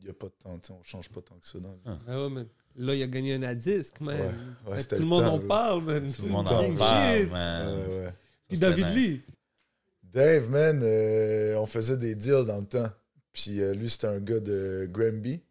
[0.00, 1.72] il y a pas de temps, tu sais, on change pas tant que ça dans
[1.72, 1.80] vie.
[2.08, 2.46] Ah ouais, man.
[2.76, 4.34] Là, il a gagné un à disque, man.
[4.66, 6.12] Ouais, ouais, tout le le monde temps, en parle, man.
[6.12, 6.78] Tout le monde en shit.
[6.78, 7.88] parle, man.
[7.88, 8.12] ouais.
[8.48, 8.86] Puis David.
[8.94, 9.22] Lee.
[10.02, 12.90] Dave, man, euh, on faisait des deals dans le temps.
[13.32, 15.42] Puis euh, lui, c'était un gars de Granby.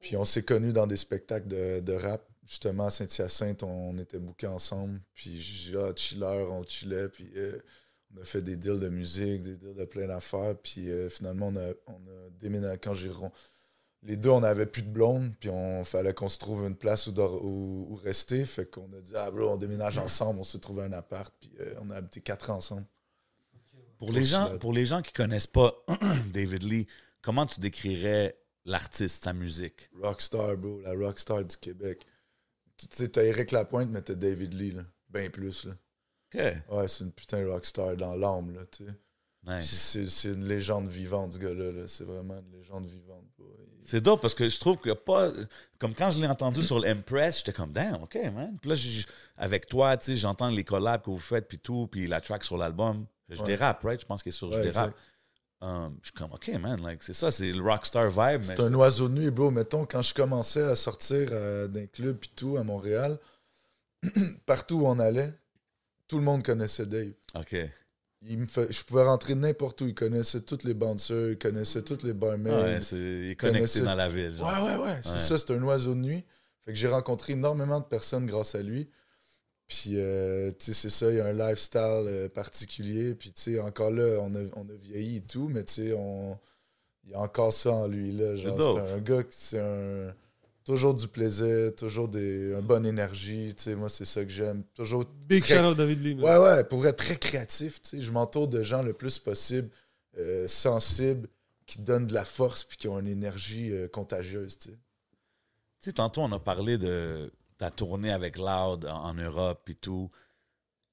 [0.00, 2.22] Puis on s'est connus dans des spectacles de, de rap.
[2.44, 5.00] Justement, à Saint-Hyacinthe, on était bookés ensemble.
[5.14, 7.08] Puis j'ai dit, ah, chiller, on chillait.
[7.08, 7.58] Puis euh,
[8.16, 10.56] on a fait des deals de musique, des deals de plein d'affaires.
[10.56, 12.78] Puis euh, finalement, on a, on a déménagé.
[12.78, 13.10] Quand j'ai.
[14.02, 15.32] Les deux, on n'avait plus de blonde.
[15.40, 18.44] Puis on fallait qu'on se trouve une place où, dor- où- où rester.
[18.44, 20.40] Fait qu'on a dit, ah, bro, on déménage ensemble.
[20.40, 21.34] On s'est trouvé un appart.
[21.40, 22.86] Puis euh, on a habité quatre ans ensemble.
[23.98, 25.74] Pour les, gens, Grosse pour les gens qui connaissent pas
[26.32, 26.86] David Lee,
[27.22, 29.88] comment tu décrirais l'artiste, sa musique?
[30.02, 32.04] Rockstar, bro, la rockstar du Québec.
[32.76, 34.82] Tu sais, t'as Eric Lapointe, mais t'as David Lee, là.
[35.08, 35.72] Ben plus, là.
[36.34, 38.90] Ouais, c'est une putain de rockstar dans l'âme, là, tu sais.
[39.44, 40.08] Puis Nice.
[40.08, 41.86] C'est une légende vivante, ce gars-là, là.
[41.86, 43.24] C'est vraiment une légende vivante,
[43.84, 45.30] C'est dope parce que je trouve qu'il n'y a pas.
[45.78, 48.58] Comme quand je l'ai entendu sur l'Empress, j'étais comme, damn, OK, man.
[48.60, 48.76] Puis là,
[49.36, 52.42] avec toi, tu sais, j'entends les collabs que vous faites, puis tout, puis la track
[52.42, 53.06] sur l'album.
[53.28, 53.46] Je Ouais.
[53.46, 54.00] dérape, right?
[54.00, 54.88] Je pense qu'il est sur Je Ouais, dérape.
[54.88, 54.98] exact.
[55.62, 58.42] Um, je suis comme, OK, man, like, c'est ça, c'est le rockstar vibe.
[58.42, 59.50] C'est un oiseau de nuit, bro.
[59.52, 63.18] Mettons, quand je commençais à sortir euh, d'un club et tout à Montréal,
[64.46, 65.32] partout où on allait,
[66.08, 67.12] tout le monde connaissait Dave.
[67.34, 67.56] OK.
[68.22, 69.86] Il me fait, je pouvais rentrer n'importe où.
[69.86, 72.50] Il connaissait toutes les bouncers, il connaissait toutes les barmaids.
[72.50, 74.34] Ouais, c'est- il est connecté connaissait- dans la ville.
[74.34, 74.46] genre.
[74.64, 75.00] Ouais, ouais, ouais.
[75.02, 76.24] C'est ça, c'est un oiseau de nuit.
[76.64, 78.88] Fait que j'ai rencontré énormément de personnes grâce à lui.
[79.68, 83.14] Puis, euh, tu sais, c'est ça, il y a un lifestyle euh, particulier.
[83.14, 85.92] Puis, tu sais, encore là, on a, on a vieilli et tout, mais tu sais,
[85.92, 86.38] on...
[87.04, 88.34] il y a encore ça en lui, là.
[88.36, 88.78] Genre, dope.
[88.86, 90.14] c'est un gars qui, c'est un...
[90.66, 92.50] Toujours du plaisir, toujours des...
[92.52, 94.64] une bonne énergie, tu sais, moi, c'est ça que j'aime.
[94.74, 96.14] Toujours Big Très- shout out David Lee.
[96.16, 96.24] man.
[96.24, 99.70] Ouais, ouais, pour être très créatif, tu sais, je m'entoure de gens le plus possible,
[100.18, 101.28] euh, sensibles,
[101.66, 104.76] qui donnent de la force puis qui ont une énergie euh, contagieuse, tu sais.
[105.80, 109.74] Tu sais, tantôt, on a parlé de ta tournée avec Loud en, en Europe et
[109.74, 110.10] tout.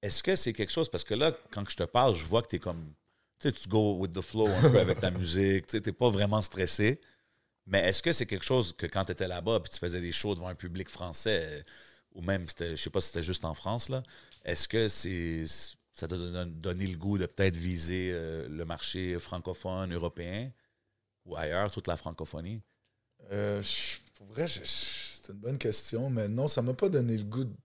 [0.04, 2.48] Est-ce que c'est quelque chose, parce que là, quand je te parle, je vois que
[2.48, 2.94] tu es comme,
[3.40, 5.94] tu sais, tu go with the flow un peu avec ta musique, tu sais, t'es
[5.94, 7.02] pas vraiment stressé.
[7.66, 10.12] Mais est-ce que c'est quelque chose que quand tu étais là-bas puis tu faisais des
[10.12, 11.64] shows devant un public français, euh,
[12.14, 14.04] ou même, je sais pas si c'était juste en France, là,
[14.46, 15.46] est-ce que c'est
[15.94, 20.52] ça t'a don- donné le goût de peut-être viser euh, le marché francophone, européen,
[21.26, 22.62] ou ailleurs, toute la francophonie?
[23.32, 27.24] Euh, je- pour vrai, c'est une bonne question, mais non, ça m'a pas donné le
[27.24, 27.56] goût de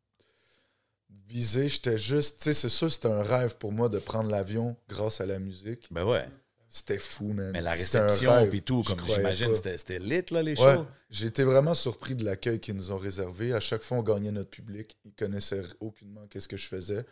[1.26, 1.68] viser.
[1.68, 5.20] J'étais juste, tu sais, c'est sûr, c'était un rêve pour moi de prendre l'avion grâce
[5.20, 5.90] à la musique.
[5.90, 6.28] Ben ouais.
[6.71, 7.51] C'était fou, man.
[7.53, 11.27] Mais la réception puis tout, comme j'imagine, c'était lit, là, les Ouais, shows?
[11.27, 13.55] été vraiment surpris de l'accueil qu'ils nous ont réservé.
[13.55, 14.97] À chaque fois, on gagnait notre public.
[15.05, 17.05] Ils connaissaient aucunement qu'est-ce que je faisais.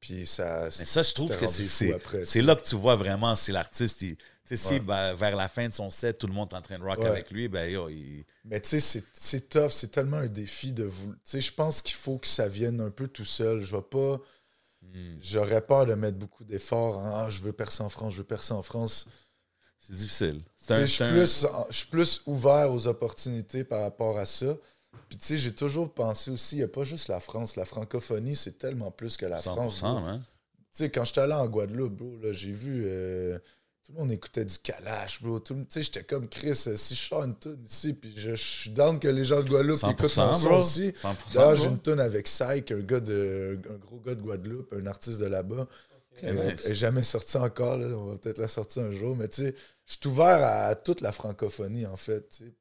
[0.00, 0.64] Puis ça.
[0.64, 3.36] Mais ça, je trouve que c'est- fou c'est après, c'est là que tu vois vraiment
[3.36, 6.48] si l'artiste, tu sais, si ben, vers la fin de son set, tout le monde
[6.52, 7.06] est en train de rock Ouais.
[7.06, 8.24] avec lui, ben yo, il...
[8.44, 11.12] Mais tu sais, c'est- c'est tough, c'est tellement un défi de vous.
[11.12, 13.60] Tu sais, je pense qu'il faut que ça vienne un peu tout seul.
[13.62, 14.20] Je vais pas.
[14.82, 16.98] Hmm, J'aurais peur de mettre beaucoup d'efforts.
[16.98, 19.06] en, Ah, je veux percer en France, je veux percer en France.
[19.78, 20.40] c'est difficile.
[20.68, 24.56] Je suis plus, ouvert aux opportunités par rapport à ça.
[25.08, 27.56] Puis tu sais, j'ai toujours pensé aussi, il n'y a pas juste la France.
[27.56, 29.82] La francophonie, c'est tellement plus que la 100%, France.
[29.82, 30.20] hein.
[30.72, 32.84] Tu sais, quand j'étais allé en Guadeloupe, bro, j'ai vu.
[32.86, 33.38] euh,
[33.84, 35.40] tout le monde écoutait du Kalash, bro.
[35.40, 38.12] Tout le- Tu sais, j'étais comme Chris, euh, si je sors une tune ici, puis
[38.16, 40.92] je, je suis down que les gens de Guadeloupe 100%, écoutent mon son aussi.
[41.02, 44.72] 100%, D'ailleurs, j'ai une tune avec Syke, un gars de, un gros gars de Guadeloupe,
[44.72, 45.66] un artiste de là-bas.
[46.20, 46.62] Elle nice.
[46.66, 47.86] elle est jamais sortie encore, là.
[47.88, 49.54] on va peut-être la sortir un jour, mais tu sais,
[49.86, 52.28] je suis ouvert à toute la francophonie, en fait.
[52.28, 52.52] tu sais.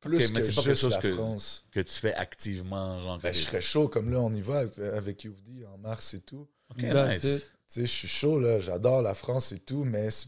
[0.00, 1.64] Plus Ok, mais que c'est pas quelque juste chose la que- France.
[1.70, 3.18] Que tu fais activement, genre...
[3.18, 4.64] Ben, que- je serais chaud, comme là, on y va
[4.94, 6.48] avec, Youvdi en mars et tout.
[6.70, 7.42] Ok, That's nice.
[7.42, 8.58] Tu sais, je suis chaud, là.
[8.60, 10.26] J'adore la France et tout, mais c'est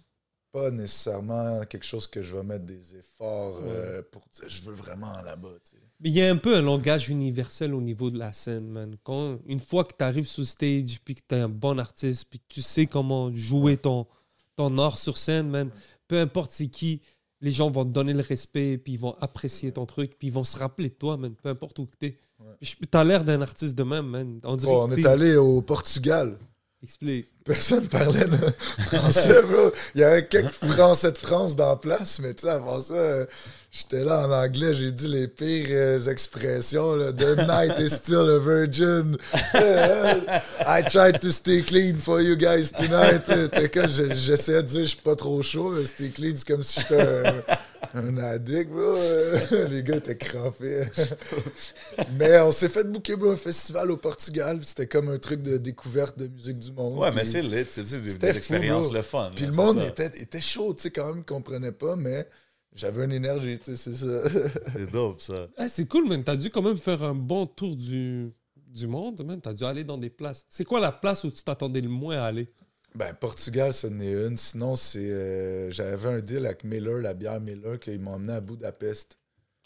[0.54, 4.72] pas nécessairement quelque chose que je vais mettre des efforts euh, pour dire je veux
[4.72, 5.82] vraiment là-bas, tu sais.
[5.98, 8.96] Mais il y a un peu un langage universel au niveau de la scène, man.
[9.02, 12.26] Quand, une fois que tu arrives sur stage, puis que tu es un bon artiste,
[12.30, 14.06] puis que tu sais comment jouer ton,
[14.54, 15.70] ton art sur scène, man,
[16.06, 17.02] peu importe c'est qui,
[17.40, 20.34] les gens vont te donner le respect, puis ils vont apprécier ton truc, puis ils
[20.34, 22.20] vont se rappeler de toi, man, peu importe où tu es.
[22.38, 22.86] Ouais.
[22.88, 24.38] T'as l'air d'un artiste de même, man.
[24.44, 26.38] On dirait on est allé au Portugal.
[26.80, 27.33] Explique.
[27.44, 28.38] Personne parlait de
[28.96, 29.70] français, bro.
[29.94, 32.94] Il y avait quelques Français de France dans la place, mais tu sais, avant ça,
[32.94, 33.26] euh,
[33.70, 36.94] j'étais là en anglais, j'ai dit les pires euh, expressions.
[36.96, 37.12] Là.
[37.12, 39.18] The night is still a virgin.
[39.56, 40.20] Euh,
[40.66, 43.24] I tried to stay clean for you guys tonight.
[44.16, 47.02] J'essayais de dire je suis pas trop chaud, mais stay clean, c'est comme si j'étais
[47.02, 47.42] un,
[48.00, 48.96] un addict, bro.
[49.68, 50.84] Les gars étaient crampés.
[52.18, 54.60] mais on s'est fait booker, bro, un festival au Portugal.
[54.64, 56.98] C'était comme un truc de découverte de musique du monde.
[56.98, 59.30] Ouais, mais puis- c'est lit, c'est des, expériences le fun.
[59.34, 62.28] puis là, le monde était, était chaud, tu sais, quand même, ils comprenaient pas, mais
[62.74, 64.28] j'avais une énergie, tu sais, c'est ça.
[64.72, 65.46] C'est dope, ça.
[65.56, 66.24] Ah, c'est cool, man.
[66.24, 69.40] T'as dû quand même faire un bon tour du, du monde, man.
[69.40, 70.44] T'as dû aller dans des places.
[70.48, 72.48] C'est quoi la place où tu t'attendais le moins à aller?
[72.96, 74.36] Ben, Portugal, ça en est une.
[74.36, 75.10] Sinon, c'est.
[75.10, 79.18] euh, J'avais un deal avec Miller, la bière Miller, qu'ils m'ont emmené à Budapest,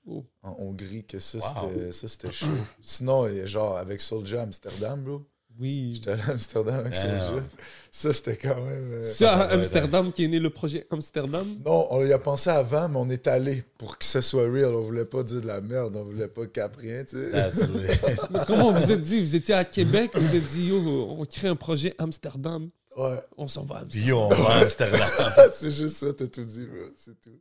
[0.07, 0.25] Oh.
[0.43, 1.69] en Hongrie, que ça, Wow.
[1.71, 2.47] c'était ça, c'était chaud.
[2.83, 5.27] Sinon, genre, avec Soulja Amsterdam, bro.
[5.59, 5.93] Oui.
[5.95, 7.21] J'étais allé à Amsterdam avec Ah.
[7.21, 7.43] Soulja.
[7.91, 8.93] Ça, c'était quand même.
[8.93, 11.47] euh, C'est ça à doit être- Amsterdam qui est né le projet Amsterdam?
[11.65, 14.75] Non, on y a pensé avant, mais on est allé pour que ce soit real.
[14.75, 17.29] On voulait pas dire de la merde, on voulait pas cap rien, tu sais.
[17.31, 17.71] It.
[18.31, 19.21] Mais comment vous êtes dit?
[19.21, 20.77] Vous étiez à Québec, vous êtes dit, yo,
[21.19, 24.09] on crée un projet Amsterdam, Ouais, on s'en va à Puis Amsterdam.
[24.09, 25.09] yo, on va à Amsterdam.
[25.53, 26.87] c'est juste ça, t'as tout dit, bro.
[26.97, 27.39] C'est tout.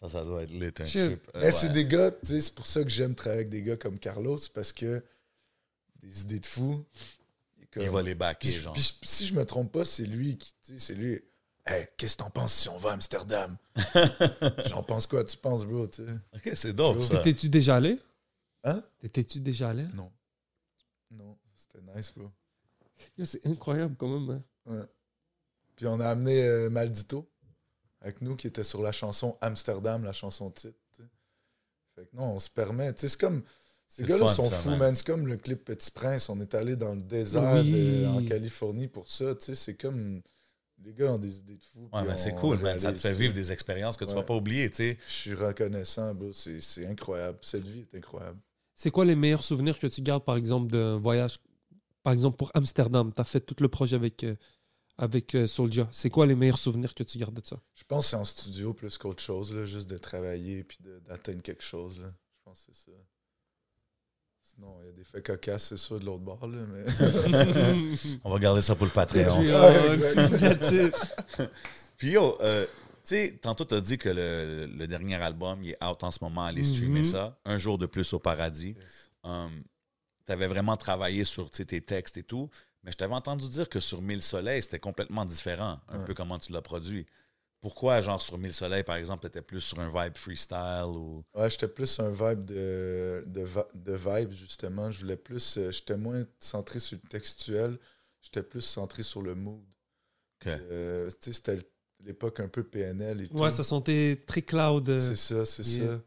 [0.00, 1.06] Ça, ça doit être lit, un Shit.
[1.06, 1.28] trip.
[1.34, 3.62] Euh, Mais c'est des gars, tu sais, c'est pour ça que j'aime travailler avec des
[3.62, 5.02] gars comme Carlos, parce que
[6.08, 6.84] des idées de fou.
[7.58, 8.72] il est comme- Il va les backer, Puis, genre.
[8.72, 11.20] puis si je me trompe pas, c'est lui qui, tu sais, c'est lui.
[11.66, 13.56] Hey, qu'est-ce que t'en penses si on va à Amsterdam?
[14.66, 16.12] J'en pense quoi, tu penses, bro, tu sais?
[16.34, 17.18] Ok, c'est dope, ça.
[17.18, 17.98] T'étais-tu déjà allé?
[18.64, 18.82] Hein?
[19.00, 19.84] T'étais-tu déjà allé?
[19.94, 20.10] Non.
[21.10, 22.30] Non, c'était nice, bro.
[23.24, 24.42] C'est incroyable quand même.
[24.66, 24.72] hein.
[24.72, 24.86] Ouais.
[25.76, 27.30] Puis on a amené euh, Maldito
[28.00, 30.78] avec nous, qui était sur la chanson Amsterdam, la chanson titre.
[31.94, 32.92] Fait que non, on se permet.
[32.94, 33.42] Tu sais, c'est comme.
[33.88, 34.94] Ces gars-là sont fous, man.
[34.94, 36.28] C'est comme le clip Petit Prince.
[36.28, 37.72] On est allé dans le désert Oui.
[38.02, 39.34] de- en Californie pour ça.
[39.34, 40.20] Tu sais, c'est comme.
[40.84, 41.88] Les gars ont des idées de fous.
[41.92, 42.78] Ouais, mais c'est cool, man.
[42.78, 44.24] Ça te fait vivre des expériences que tu vas Ouais.
[44.26, 44.98] pas oublier, tu sais.
[45.08, 46.30] Je suis reconnaissant, bro.
[46.32, 47.38] C'est incroyable.
[47.42, 48.38] Cette vie est incroyable.
[48.76, 51.38] C'est quoi les meilleurs souvenirs que tu gardes, par exemple, d'un voyage
[52.04, 54.36] Par exemple, pour Amsterdam, tu as fait tout le projet avec, euh,
[54.98, 55.88] avec euh, Soulja.
[55.90, 57.60] C'est quoi les meilleurs souvenirs que tu gardes de ça?
[57.74, 61.00] Je pense que c'est en studio plus qu'autre chose, là, juste de travailler puis de-
[61.08, 62.00] d'atteindre quelque chose.
[62.00, 62.06] Là.
[62.06, 62.96] Je pense que c'est ça.
[64.58, 66.84] Sinon, il y a des faits cocasses, c'est sûr, de l'autre bord, là, mais.
[68.24, 69.38] On va garder ça pour le Patreon.
[69.38, 70.90] Ouais.
[71.96, 72.70] Puis yo, euh, tu
[73.04, 76.18] sais, tantôt tu as dit que le, le dernier album, il est out en ce
[76.22, 77.04] moment, allez streamer Mhm.
[77.04, 77.38] ça.
[77.44, 78.74] Un jour de plus au paradis.
[79.24, 82.50] tu avais vraiment travaillé sur tes textes et tout,
[82.84, 86.04] mais je t'avais entendu dire que sur Mille Soleils, c'était complètement différent, un Ouais.
[86.04, 87.06] peu comment tu l'as produit.
[87.60, 91.24] Pourquoi, genre, sur Mille Soleils, par exemple, tu étais plus sur un vibe freestyle ou.
[91.34, 94.90] Ouais, j'étais plus un vibe de, de, va- de vibe, justement.
[94.92, 95.56] Je voulais plus.
[95.58, 97.78] euh, j'étais moins centré sur le textuel.
[98.22, 99.60] J'étais plus centré sur le mood.
[100.40, 100.46] Ok.
[100.46, 101.58] Euh, tu sais, c'était
[102.04, 103.36] l'époque un peu PNL et tout.
[103.36, 104.88] Ouais, ça sentait très cloud.
[104.88, 105.00] euh.
[105.14, 105.86] C'est ça, c'est Yeah.
[105.96, 106.00] ça.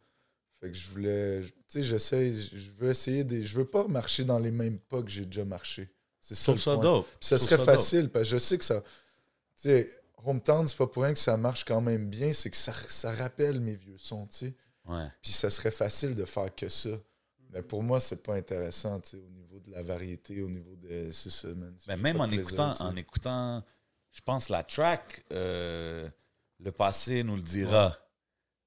[0.62, 1.42] Fait que je voulais.
[1.42, 2.32] Tu sais, j'essaie.
[2.32, 3.44] Je veux essayer des.
[3.44, 5.94] Je veux pas marcher dans les mêmes pas que j'ai déjà marché.
[6.22, 6.56] C'est ça.
[6.56, 6.84] ça point.
[6.84, 7.08] dope.
[7.20, 8.82] Puis ça serait facile, parce que je sais que ça.
[8.82, 12.58] Tu sais, Hometown, c'est pas pour rien que ça marche quand même bien, c'est que
[12.58, 14.54] ça, ça rappelle mes vieux sons, tu sais.
[14.86, 15.08] Ouais.
[15.22, 16.90] Puis ça serait facile de faire que ça.
[17.54, 20.76] Mais pour moi, c'est pas intéressant, tu sais, au niveau de la variété, au niveau
[20.76, 21.12] de.
[21.12, 21.76] C'est ça, man.
[21.98, 23.64] Même en plaisir, écoutant, en écoutant,
[24.12, 26.10] je pense, la track, euh,
[26.60, 27.98] le passé nous le dira.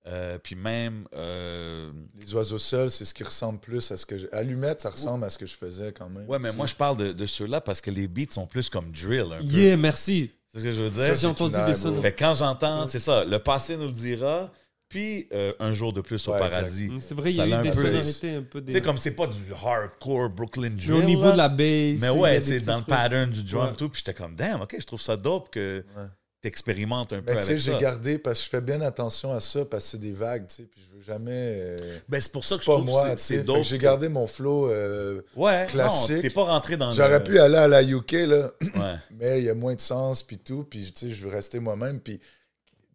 [0.06, 4.18] Euh, puis même, euh, Les oiseaux seuls, c'est ce qui ressemble plus à ce que
[4.18, 4.30] j'ai.
[4.34, 6.28] Allumette, ça ressemble à ce que je faisais quand même.
[6.28, 8.92] ouais, mais moi je parle de, de ceux-là parce que les beats sont plus comme
[8.92, 9.44] drill un peu.
[9.44, 10.30] Yeah, merci.
[10.54, 11.14] C'est ce que je veux Ça, dire.
[11.16, 12.00] j'ai entendu des.
[12.00, 14.52] Fait que quand j'entends, c'est ça, le passé nous le dira,
[14.88, 16.88] puis euh, un jour de plus au Ouais, paradis.
[16.90, 18.80] Mm, C'est vrai, il y a eu un des peu- sonorités un peu Tu sais,
[18.80, 19.34] comme c'est pas du
[19.64, 20.92] hardcore Brooklyn Mais drill.
[20.92, 21.32] au niveau là.
[21.32, 22.00] de la bass.
[22.00, 23.72] Mais ouais, c'est dans le pattern du drum Ouais.
[23.76, 23.88] tout.
[23.88, 26.04] Puis j'étais comme, damn, ok, je trouve ça dope que Ouais.
[26.44, 29.64] T'expérimentes un peu Mais avec j'ai gardé parce que je fais bien attention à ça
[29.64, 31.30] parce que c'est des vagues, tu sais, puis je veux jamais.
[31.80, 33.62] euh, Ben, c'est pour ça que je pas trouve moi, c'est dope.
[33.62, 34.70] J'ai gardé mon flow.
[34.70, 36.20] euh, Ouais, classique.
[36.22, 37.24] t'es pas rentré dans J'aurais le...
[37.24, 38.94] pu aller à la UK, là, Ouais.
[39.18, 41.58] mais il y a moins de sens, puis tout, puis tu sais, je veux rester
[41.58, 42.24] moi-même, puis tu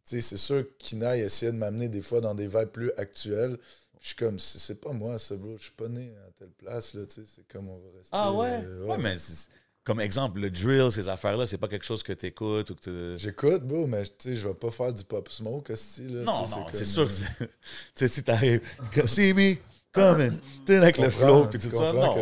[0.04, 3.58] sais, c'est sûr qu'Inaï essayait de m'amener des fois dans des vibes plus actuelles.
[4.02, 5.56] Je suis comme, c'est pas moi, ça, bro.
[5.58, 8.10] Je suis pas né à telle place, là, tu sais, c'est comme on va rester.
[8.14, 8.64] Ah ouais?
[8.66, 9.50] euh, ouais, mais c'est-
[9.90, 13.20] comme exemple, le drill, ces affaires-là, c'est pas quelque chose que t'écoutes ou que tu...
[13.20, 16.22] J'écoute, bro, mais tu sais, je vais pas faire du pop smoke, aussi, là.
[16.22, 17.50] Non, non, c'est comme, sûr que tu
[17.96, 18.62] sais, si t'arrives,
[18.94, 19.56] come see me,
[19.92, 22.16] coming, tu avec le flow, puis tout ça, non,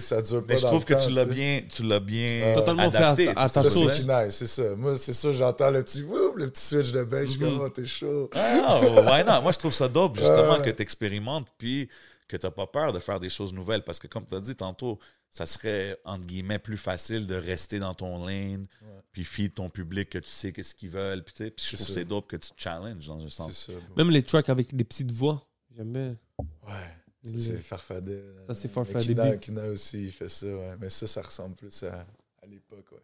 [0.00, 2.90] ça dure pas Mais je trouve que temps, tu l'as bien, tu l'as bien Totalement
[2.90, 3.28] fait adapté.
[3.34, 3.90] à- ta sauce.
[3.94, 4.74] c'est Kinaï, c'est ça.
[4.76, 7.54] Moi, c'est ça, j'entends le petit wouh, le petit switch de bass, je suis comme,
[7.54, 7.60] Mhm.
[7.64, 8.28] oh, t'es chaud.
[8.34, 9.40] Ah, why not?
[9.40, 11.88] Moi, je trouve ça dope, justement, que tu expérimentes, puis
[12.28, 13.82] que tu pas peur de faire des choses nouvelles.
[13.82, 14.98] Parce que, comme tu as dit tantôt,
[15.34, 18.68] ça serait, entre guillemets, plus facile de rester dans ton lane,
[19.10, 21.24] puis feed ton public, que tu sais qu'est-ce qu'ils veulent.
[21.24, 21.98] Puis, tu sais, puis je trouve que ça.
[22.00, 23.70] c'est dope que tu te challenges dans un C'est sens.
[23.96, 25.44] Même les tracks avec des petites voix.
[25.76, 26.16] J'aime bien.
[26.38, 26.96] Ouais.
[27.24, 28.22] Ça, c'est Farfadet.
[28.22, 28.42] là.
[28.46, 30.76] Ça, c'est Farfadet Kina, aussi, il fait ça, ouais.
[30.78, 32.06] Mais ça, ça ressemble plus à,
[32.40, 33.02] à l'époque, ouais.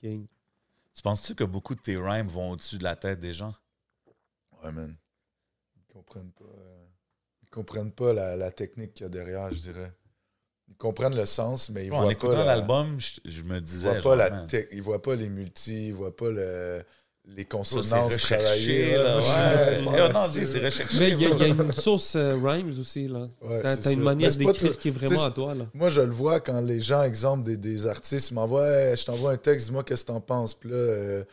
[0.00, 0.26] King.
[0.92, 3.54] Tu penses-tu que beaucoup de tes rhymes vont au-dessus de la tête des gens?
[4.64, 4.96] Ouais, man.
[5.76, 6.44] Ils comprennent pas.
[6.44, 6.86] euh,
[7.44, 9.94] Ils comprennent pas la, la technique qu'il y a derrière, je dirais.
[10.80, 13.56] Ils comprennent le sens, mais ils en voient écoutant pas la- l'album, je, je me
[13.58, 13.88] Ils disais.
[13.90, 16.82] voient pas genre, la tech- ils voient pas les multis, ils voient pas le,
[17.26, 18.96] les c'est consonances recherché, travaillées.
[18.96, 19.02] là.
[19.04, 19.18] là.
[19.18, 19.84] Ouais.
[19.90, 20.98] Ouais, Yo, non, c'est recherché.
[20.98, 23.28] Mais il y, a- y une sauce euh, rhymes aussi, là.
[23.42, 25.66] ouais, T'as une manière d'écrire qui est vraiment à toi, là.
[25.74, 29.32] Moi, je le vois quand les gens, exemple, des, des artistes m'envoient Hey, Je t'envoie
[29.32, 30.54] un texte, dis-moi qu'est-ce que t'en penses.
[30.54, 31.24] Puis là, euh,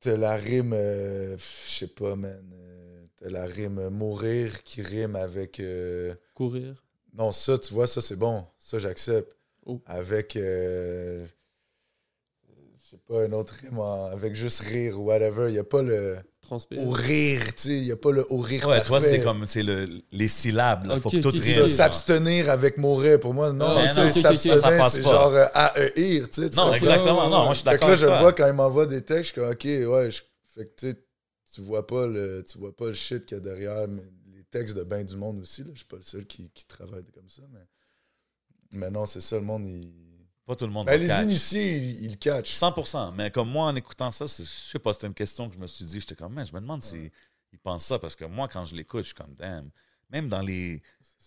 [0.00, 2.40] t'as la rime, euh, je sais pas, man.
[2.54, 5.58] euh, t'as la rime mourir qui rime avec.
[5.58, 6.82] euh, Courir.
[7.14, 8.44] Non, ça, tu vois, ça, c'est bon.
[8.58, 9.36] Ça, j'accepte.
[9.66, 9.80] Oh.
[9.86, 10.36] Avec.
[10.36, 11.26] euh,
[12.78, 15.48] je sais pas, un autre rime en- avec juste rire ou whatever.
[15.48, 16.18] Il n'y a pas le.
[16.42, 16.80] Transpire.
[16.80, 17.76] Au rire, tu sais.
[17.76, 18.66] Il n'y a pas le au rire.
[18.66, 20.86] Ouais, toi, c'est comme c'est le, les syllabes.
[20.86, 20.98] Là.
[21.00, 21.68] Faut que tout genre.
[21.68, 23.66] s'abstenir avec mourir, pour moi, non.
[23.68, 24.58] Ah, tu sais, s'abstenir,
[24.90, 25.10] c'est pas.
[25.10, 26.50] genre euh, à euh, ir, tu sais.
[26.56, 26.72] Non, comprends?
[26.74, 27.28] exactement.
[27.28, 29.02] Non, moi, je suis Fait que d'accord là, je le vois quand il m'envoie des
[29.02, 30.22] textes, je suis comme, OK, ouais, je-
[30.54, 30.96] fait que tu sais,
[31.54, 34.02] tu vois pas le, tu vois pas le shit qu'il y a derrière mais
[34.52, 35.64] textes de ben du monde aussi.
[35.64, 35.70] Là.
[35.72, 37.66] Je suis pas le seul qui, qui travaille comme ça, mais,
[38.78, 39.92] mais non, c'est ça, le monde, il...
[40.44, 41.22] Pas tout le monde Ben, les catch.
[41.24, 42.52] initiés, ils, ils le catchent.
[42.54, 43.14] 100%.
[43.14, 45.66] Mais comme moi, en écoutant ça, je sais pas, c'était une question que je me
[45.66, 46.00] suis dit.
[46.00, 47.10] J'étais comme, man, je me demande s'ils
[47.52, 47.98] ils pensent ça.
[47.98, 49.70] Parce que moi, quand je l'écoute, je suis comme, damn.
[50.12, 50.82] Même dans les,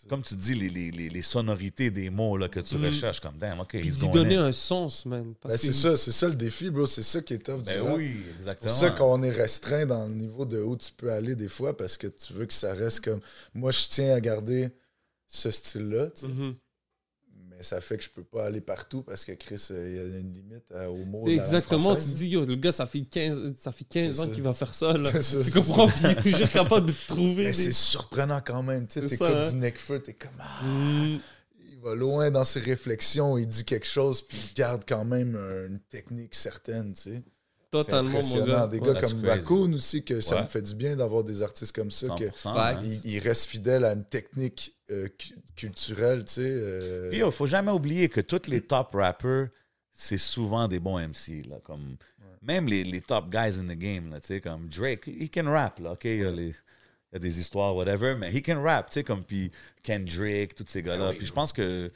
[0.07, 2.86] comme tu dis, les, les, les, les sonorités des mots là, que tu Mm.
[2.86, 5.33] recherches, comme, damn, OK, Puis ils d'y ont donner un sens, man.
[5.43, 6.86] Ben, c'est ça, c'est ça le défi, bro.
[6.86, 7.97] C'est ça qui est tough du Ben rap.
[7.97, 8.69] oui, C'est exactement.
[8.71, 11.75] pour ça qu'on est restreint dans le niveau de où tu peux aller des fois
[11.75, 13.19] parce que tu veux que ça reste comme.
[13.55, 14.69] Moi, je tiens à garder
[15.27, 16.27] ce style-là, tu sais.
[17.57, 19.99] Mais ça fait que je peux pas aller partout parce que Chris, euh, il y
[19.99, 21.23] a une limite euh, au mot.
[21.25, 23.85] C'est de la langue exactement, tu dis, yo, le gars, ça fait 15, ça fait
[23.85, 25.09] 15 C'est ans qu'il va faire ça, là.
[25.21, 25.87] C'est ça, Tu comprends?
[25.87, 27.53] Puis il est toujours capable de trouver Mais des...
[27.53, 28.87] c'est surprenant quand même.
[28.87, 29.49] Tu sais, comme hein.
[29.49, 30.31] du Necfeu, t'es comme.
[30.39, 31.19] Ah, Mm.
[31.69, 35.35] il va loin dans ses réflexions, il dit quelque chose, puis il garde quand même
[35.35, 37.23] une technique certaine, tu sais.
[37.84, 38.67] Totalement, mon gars.
[38.67, 39.26] Des Ouais, gars comme.
[39.26, 42.32] Raccoon aussi, que ça me fait du bien d'avoir des artistes comme ça, que 100%.
[42.53, 42.78] Fact.
[42.78, 42.80] hein.
[42.84, 46.41] ils ils restent fidèles à une technique euh, cu- culturelle, tu sais.
[46.45, 49.47] euh, Puis, faut jamais oublier que tous les top rappers,
[49.93, 51.43] c'est souvent des bons MC.
[51.49, 51.97] Là, comme,
[52.41, 55.49] Même les, les top guys in the game, là, tu sais, comme Drake, he can
[55.49, 55.80] rap.
[55.80, 58.61] Là, OK, il, y a les- il y a des histoires, whatever, mais he can
[58.61, 58.89] rap.
[58.91, 59.51] tu sais, Comme puis
[59.84, 61.13] Kendrick, tous ces gars-là.
[61.17, 61.91] puis je pense que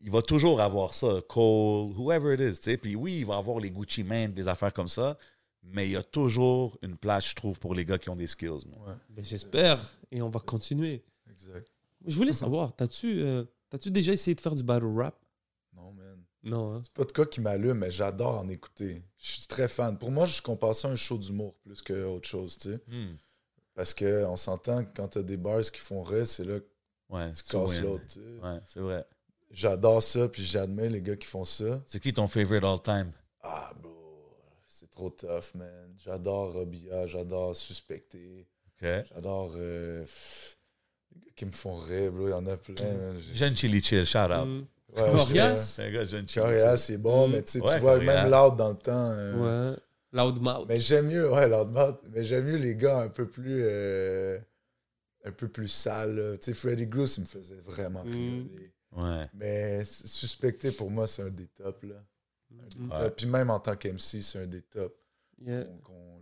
[0.00, 1.20] il va toujours avoir ça.
[1.28, 2.58] Cole, whoever it is.
[2.58, 2.76] tu sais.
[2.76, 5.18] Puis oui, il va avoir les Gucci Mane, des affaires comme ça.
[5.62, 8.26] Mais il y a toujours une place, je trouve, pour les gars qui ont des
[8.26, 8.66] skills.
[8.74, 8.96] moi.
[9.10, 9.78] Ben, J'espère.
[10.10, 11.04] Et on va continuer.
[11.30, 11.70] Exact.
[12.06, 15.14] Je voulais savoir, t'as-tu euh, t'as-tu déjà essayé de faire du battle rap?
[15.76, 16.18] Non, man.
[16.42, 16.80] Non, hein?
[16.82, 19.02] C'est pas de cas qui m'allume, mais j'adore en écouter.
[19.18, 19.98] Je suis très fan.
[19.98, 22.80] Pour moi, je compare ça à un show d'humour plus qu'autre chose, tu sais.
[22.88, 23.16] Hmm.
[23.74, 26.66] Parce qu'on s'entend que quand t'as des bars qui font rire, c'est là que
[27.10, 28.38] Ouais, tu casses l'autre, tu sais.
[28.42, 29.04] Ouais, c'est vrai.
[29.50, 31.82] J'adore ça, puis j'admets les gars qui font ça.
[31.86, 33.10] C'est qui ton favorite all time?
[33.42, 33.90] Ah, bro,
[34.66, 35.92] c'est trop tough, man.
[35.98, 38.46] J'adore Robilla, j'adore Suspecté,
[38.80, 38.88] OK.
[39.12, 40.04] j'adore euh,
[41.14, 42.28] les gars qui me font rire, bro.
[42.28, 43.20] Il y en a plein, man.
[43.34, 44.46] Jeune Chili Chill, shout out.
[44.46, 44.66] Mm.
[44.96, 45.56] Ouais, Corias?
[45.56, 46.78] C'est un gars jeune Chili Corias, Chill.
[46.94, 47.32] c'est bon, Mm.
[47.32, 48.22] mais tu sais, Ouais, tu vois, Corias.
[48.22, 49.10] même Loud dans le temps.
[49.12, 49.78] euh, Ouais.
[50.12, 50.66] Loudmouth.
[50.68, 53.62] Mais j'aime mieux, ouais, Loudmouth, mais j'aime mieux les gars un peu plus.
[53.64, 54.38] euh,
[55.24, 56.14] un peu plus sales.
[56.16, 56.38] là.
[56.38, 58.48] Tu sais, Freddy Groose, il me faisait vraiment Mm.
[58.96, 59.28] Ouais.
[59.34, 62.04] Mais Suspecté, pour moi, c'est un des tops, là.
[62.76, 62.90] Mm.
[62.90, 63.10] Ouais.
[63.10, 64.96] Puis même en tant qu'MC, c'est un des tops.
[65.40, 65.64] Yeah.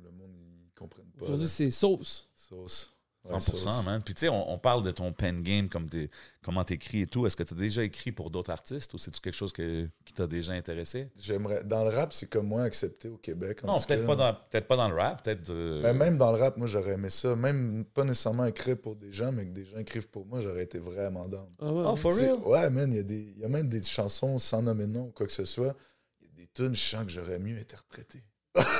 [0.02, 1.24] le monde, ils comprennent pas.
[1.24, 2.30] Aujourd'hui, c'est sauce.
[2.34, 2.97] Sauce.
[3.28, 3.84] Ouais, 100%, sauce.
[3.84, 4.02] man.
[4.04, 6.08] Puis tu sais, on, on parle de ton pen game, comme t'es-
[6.42, 7.26] comment t'écris et tout.
[7.26, 10.12] Est-ce que tu as déjà écrit pour d'autres artistes ou c'est-tu quelque chose que- qui
[10.14, 11.08] t'a déjà intéressé?
[11.20, 11.62] J'aimerais.
[11.64, 13.60] Dans le rap, c'est comme moins accepté au Québec.
[13.64, 15.50] en Non, peut-être pas, dans, peut pas dans le rap, peut-être...
[15.50, 17.36] euh, Mais même dans le rap, moi, j'aurais aimé ça.
[17.36, 20.62] Même pas nécessairement écrire pour des gens, mais que des gens écrivent pour moi, j'aurais
[20.62, 21.48] été vraiment down.
[21.60, 21.84] Ah ouais.
[21.86, 22.36] Oh, for real?
[22.44, 24.92] Ouais, man, il y, a des- il y a même des chansons sans nommer de
[24.92, 25.74] nom ou quoi que ce soit.
[26.22, 28.22] Il y a des tunes, je sens que j'aurais mieux interprété.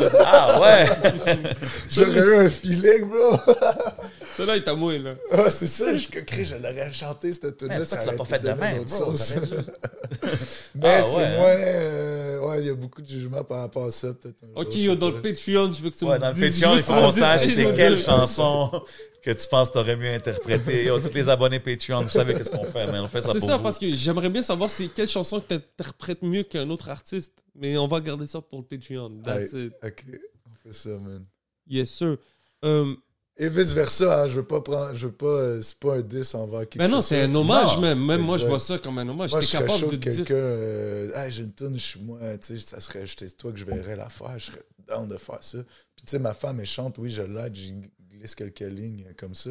[0.01, 1.55] Ah ouais!
[1.89, 3.37] J'aurais eu un feeling, bro.
[4.39, 5.15] Celui-là, il t'a mouillé, là.
[5.33, 7.85] Ah, c'est ça, je crie, je l'aurais chanté cette tune-là.
[7.85, 9.13] Ça tu l'as aurait pas fait de même, bro?
[9.13, 9.19] Mais
[10.85, 11.37] Ah, c'est ouais, hein?
[11.37, 11.47] moins.
[11.49, 14.37] euh, ouais, il y a beaucoup de jugements par rapport à ça, peut-être.
[14.55, 16.61] Ok, jour, yo, dans le Patreon, je veux que tu Ouais, me dans le dises-
[16.61, 18.83] Patreon, je veux il faut qu'on sache c'est quelle chanson
[19.23, 20.85] que tu penses t'aurais mieux interprété.
[20.85, 23.41] Yo, tous les abonnés Patreon, vous savez qu'est-ce qu'on fait, mais on fait ça C'est
[23.41, 23.63] pour ça, vous.
[23.65, 27.33] parce que j'aimerais bien savoir c'est quelle chanson que tu interprètes mieux qu'un autre artiste.
[27.55, 29.11] Mais on va garder ça pour le Patreon.
[29.25, 29.73] That's it.
[29.83, 30.05] Ok,
[30.47, 31.25] on fait ça, man.
[31.69, 32.17] Yes, sir.
[32.65, 32.95] Euh,
[33.41, 34.95] Et vice versa, hein, je veux pas prendre.
[34.95, 35.27] Je veux pas.
[35.27, 38.05] euh, c'est pas un 10 envers qui que non, ce c'est un hommage Non, même.
[38.05, 39.31] Même moi, je vois ça comme un hommage.
[39.31, 40.17] Moi, je serais capable chaud de que dire.
[40.17, 40.35] quelqu'un.
[40.35, 43.05] Euh, hey, j'ai une tune, je suis moi, tu sais, ça serait.
[43.07, 45.59] C'est toi que je verrais la faire, je serais down de faire ça.
[45.95, 47.75] Puis, tu sais, ma femme est chante, oui, je l'aide, j'y
[48.11, 49.51] glisse quelques lignes comme ça.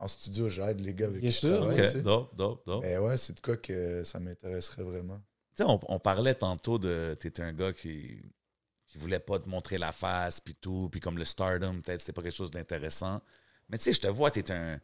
[0.00, 1.76] En studio, j'aide les gars avec Bien qui sûr, je travaille.
[1.76, 1.96] tu sais.
[1.98, 2.82] OK, dope, dope, dope.
[2.82, 5.20] Mais ouais, c'est de quoi que ça m'intéresserait vraiment.
[5.56, 7.14] Tu sais, on, on parlait tantôt de.
[7.20, 8.16] T'étais un gars qui,
[8.92, 12.12] qui voulait pas te montrer la face, puis tout, puis comme le stardom, peut-être c'est
[12.12, 13.22] pas quelque chose d'intéressant.
[13.70, 14.78] Mais tu sais, je te vois, t'es un.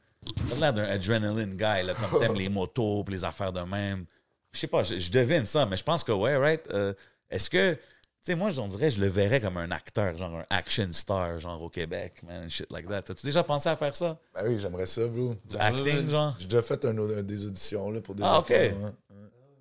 [0.48, 4.06] T'as l'air d'un adrenaline guy, là, comme t'aimes les motos, puis les affaires de même.
[4.52, 6.62] Je sais pas, je, devine ça, mais je pense que, ouais, right.
[6.70, 6.94] euh,
[7.28, 7.74] Est-ce que.
[7.74, 11.38] Tu sais, moi, j'en dirais, je le verrais comme un acteur, genre un action star,
[11.38, 13.02] genre au Québec, man, shit like that.
[13.02, 14.18] T'as-tu déjà pensé à faire ça?
[14.34, 15.34] Ben oui, j'aimerais ça, bro.
[15.44, 16.34] Du acting, genre?
[16.38, 18.50] J'ai déjà fait un, des auditions là, pour des Ah, ok.
[18.50, 18.74] affaires,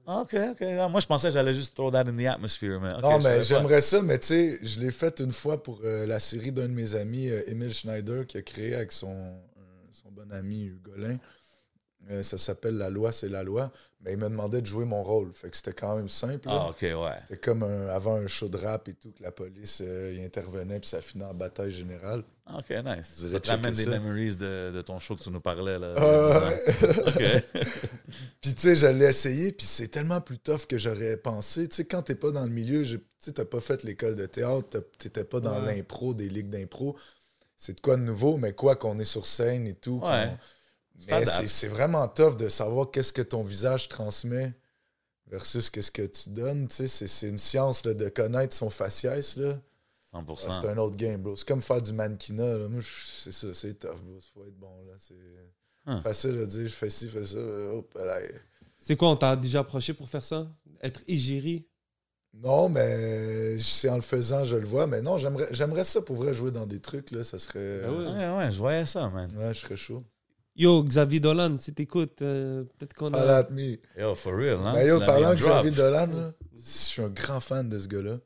[0.08, 0.62] OK, OK.
[0.62, 2.78] Ah, moi, je pensais que j'allais juste throw that in the atmosphere.
[2.78, 6.06] Ok, non, mais j'aimerais ça, mais tu sais, je l'ai fait une fois pour euh,
[6.06, 9.62] la série d'un de mes amis, euh, Emile Schneider, qui a créé avec son, euh,
[9.92, 11.18] son bon ami Hugolin.
[12.10, 13.72] Euh, ça s'appelle La loi, c'est la loi.
[14.02, 15.34] Mais il me demandait de jouer mon rôle.
[15.34, 16.48] Fait que c'était quand même simple.
[16.50, 17.12] Ah, ouais.
[17.20, 20.24] C'était comme un- avant un show de rap et tout, que la police euh, y
[20.24, 22.24] intervenait, puis ça finit en bataille générale.
[22.46, 23.14] Ah, OK, nice.
[23.18, 25.96] Vous Ça te ramène des memories de, de ton show que tu nous parlais, là.
[25.98, 26.52] Ah.
[28.42, 31.68] Puis tu sais, je l'ai essayé, puis c'est tellement plus tough que j'aurais pensé.
[31.68, 34.84] Tu sais, quand t'es pas dans le milieu, tu t'as pas fait l'école de théâtre,
[34.98, 35.76] t'étais pas dans Ouais.
[35.78, 36.96] l'impro, des ligues d'impro.
[37.58, 40.00] C'est de quoi de nouveau, mais quoi qu'on est sur scène et tout.
[40.04, 40.30] Ouais.
[41.10, 44.54] Mais c'est c'est vraiment tough de savoir qu'est-ce que ton visage transmet
[45.28, 46.68] versus qu'est-ce que tu donnes.
[46.70, 49.38] C'est- c'est une science là, de connaître son faciès.
[49.38, 49.60] Là.
[50.12, 51.36] 100 Ah, C'est un autre game, bro.
[51.36, 52.58] C'est comme faire du mannequinat.
[52.58, 52.68] Là.
[52.68, 54.16] Moi, c'est ça, c'est tough, bro.
[54.18, 54.74] Il faut être bon.
[54.88, 54.94] là.
[54.98, 55.14] C'est
[55.86, 56.02] Hein.
[56.02, 57.38] facile de dire, je fais ci, je fais ça.
[57.40, 58.20] Hop, là.
[58.80, 60.48] C'est quoi, on t'a déjà approché pour faire ça?
[60.82, 61.68] Être égérie?
[62.34, 64.86] Non, mais c'est en le faisant, je le vois.
[64.88, 67.12] Mais non, j'aimerais j'aimerais ça pour vrai jouer dans des trucs.
[67.12, 67.24] Là.
[67.24, 67.82] Ça serait.
[67.82, 68.06] Ben ouais.
[68.08, 69.30] Ouais, ouais, je voyais ça, man.
[69.38, 70.04] Ouais, je serais chaud.
[70.58, 73.22] Yo, Xavier Dolan, si t'écoutes, euh, peut-être qu'on a.
[73.22, 73.78] Holla at me.
[73.98, 74.74] Yo, for real, hein?
[74.74, 75.36] Mais yo, parlant de.
[75.40, 78.20] Xavier Dolan, là, je suis un grand fan de ce gars-là.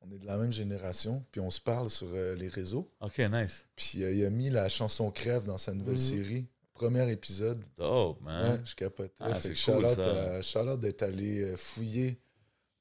[0.00, 2.88] On est de la même génération, puis on se parle sur euh, les réseaux.
[3.00, 3.66] OK, nice.
[3.76, 5.98] Puis euh, il a mis la chanson Crève dans sa nouvelle Mhm.
[5.98, 6.46] série.
[6.72, 7.58] Premier épisode.
[7.76, 8.52] Dope, man.
[8.52, 9.12] Ouais, je capotais.
[9.20, 10.32] Ah, fait c'est que cool, shout-out ça.
[10.36, 12.18] à- shout-out d'être allé fouiller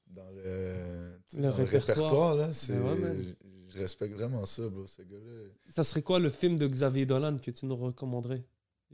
[0.08, 2.36] dans le, dans répertoire.
[2.36, 2.54] là.
[2.54, 3.36] C'est- Ben ouais,
[3.70, 5.50] je respecte vraiment ça, bro, ce gars-là.
[5.70, 8.44] Ça serait quoi le film de Xavier Dolan que tu nous recommanderais?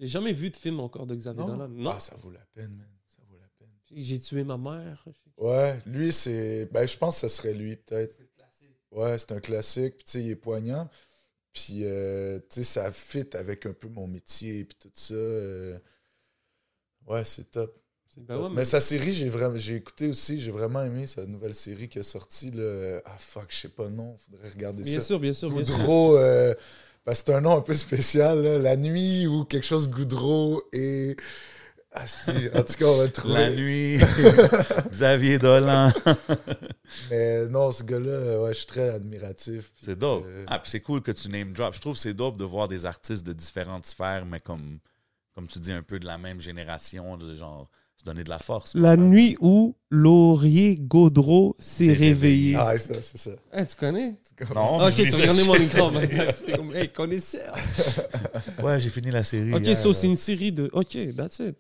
[0.02, 1.48] J'ai jamais vu de film encore de Xavier Non?
[1.48, 1.68] Dolan.
[1.70, 1.92] Non.
[1.92, 2.90] Ah, ça vaut la peine, man.
[3.08, 3.70] Ça vaut la peine.
[3.92, 5.06] J'ai tué ma mère.
[5.38, 6.66] Ouais, lui, c'est.
[6.72, 8.16] Ben, je pense que ce serait lui, peut-être.
[8.92, 9.98] Ouais, c'est un classique.
[9.98, 10.90] Puis, tu sais, il est poignant.
[11.54, 14.66] Puis, euh, tu sais, ça fit avec un peu mon métier.
[14.66, 15.14] Puis, tout ça.
[15.14, 15.80] euh,
[17.08, 17.78] Ouais, c'est top.
[18.10, 18.44] C'est Ben top.
[18.44, 18.56] ouais, mais...
[18.58, 20.40] mais- sa série, j'ai vraiment, j'ai écouté aussi.
[20.40, 22.52] J'ai vraiment aimé sa nouvelle série qui est sortie.
[22.52, 23.02] Là.
[23.06, 24.18] Ah, fuck, je sais pas le nom.
[24.18, 25.08] Faudrait regarder Bien ça.
[25.08, 25.78] sûr, bien sûr, bien sûr.
[25.78, 26.18] Goudreau.
[27.06, 28.42] Ben, c'est un nom un peu spécial.
[28.44, 28.58] là.
[28.60, 31.16] La nuit ou quelque chose Goudreau et.
[31.94, 32.32] Ah, si.
[32.56, 33.34] En tout cas, on va le trouver.
[33.34, 34.00] La nuit,
[34.92, 35.92] Xavier Dolan.
[37.10, 39.74] Mais non, ce gars-là, ouais, je suis très admiratif.
[39.84, 40.24] C'est dope.
[40.26, 41.74] euh, Ah, puis c'est cool que tu name drop.
[41.76, 44.80] Je trouve que c'est dope de voir des artistes de différentes sphères, mais comme,
[45.36, 47.70] comme tu dis, un peu de la même génération, de genre
[48.02, 48.74] se donner de la force.
[48.76, 52.56] La nuit où Laurier Gaudreau s'est réveillé.
[52.58, 53.32] Ah, ça, c'est ça.
[53.54, 54.16] Hein, tu connais?
[54.56, 56.24] Non, Ok, je tu ça, regardais mon écran maintenant.
[56.40, 57.56] J'étais comme, hey, connaisseur.
[58.64, 59.54] Ouais, j'ai fini la série.
[59.54, 59.94] Ok, hier, so là.
[59.94, 60.70] c'est une série de.
[60.74, 61.56] Ok, that's it.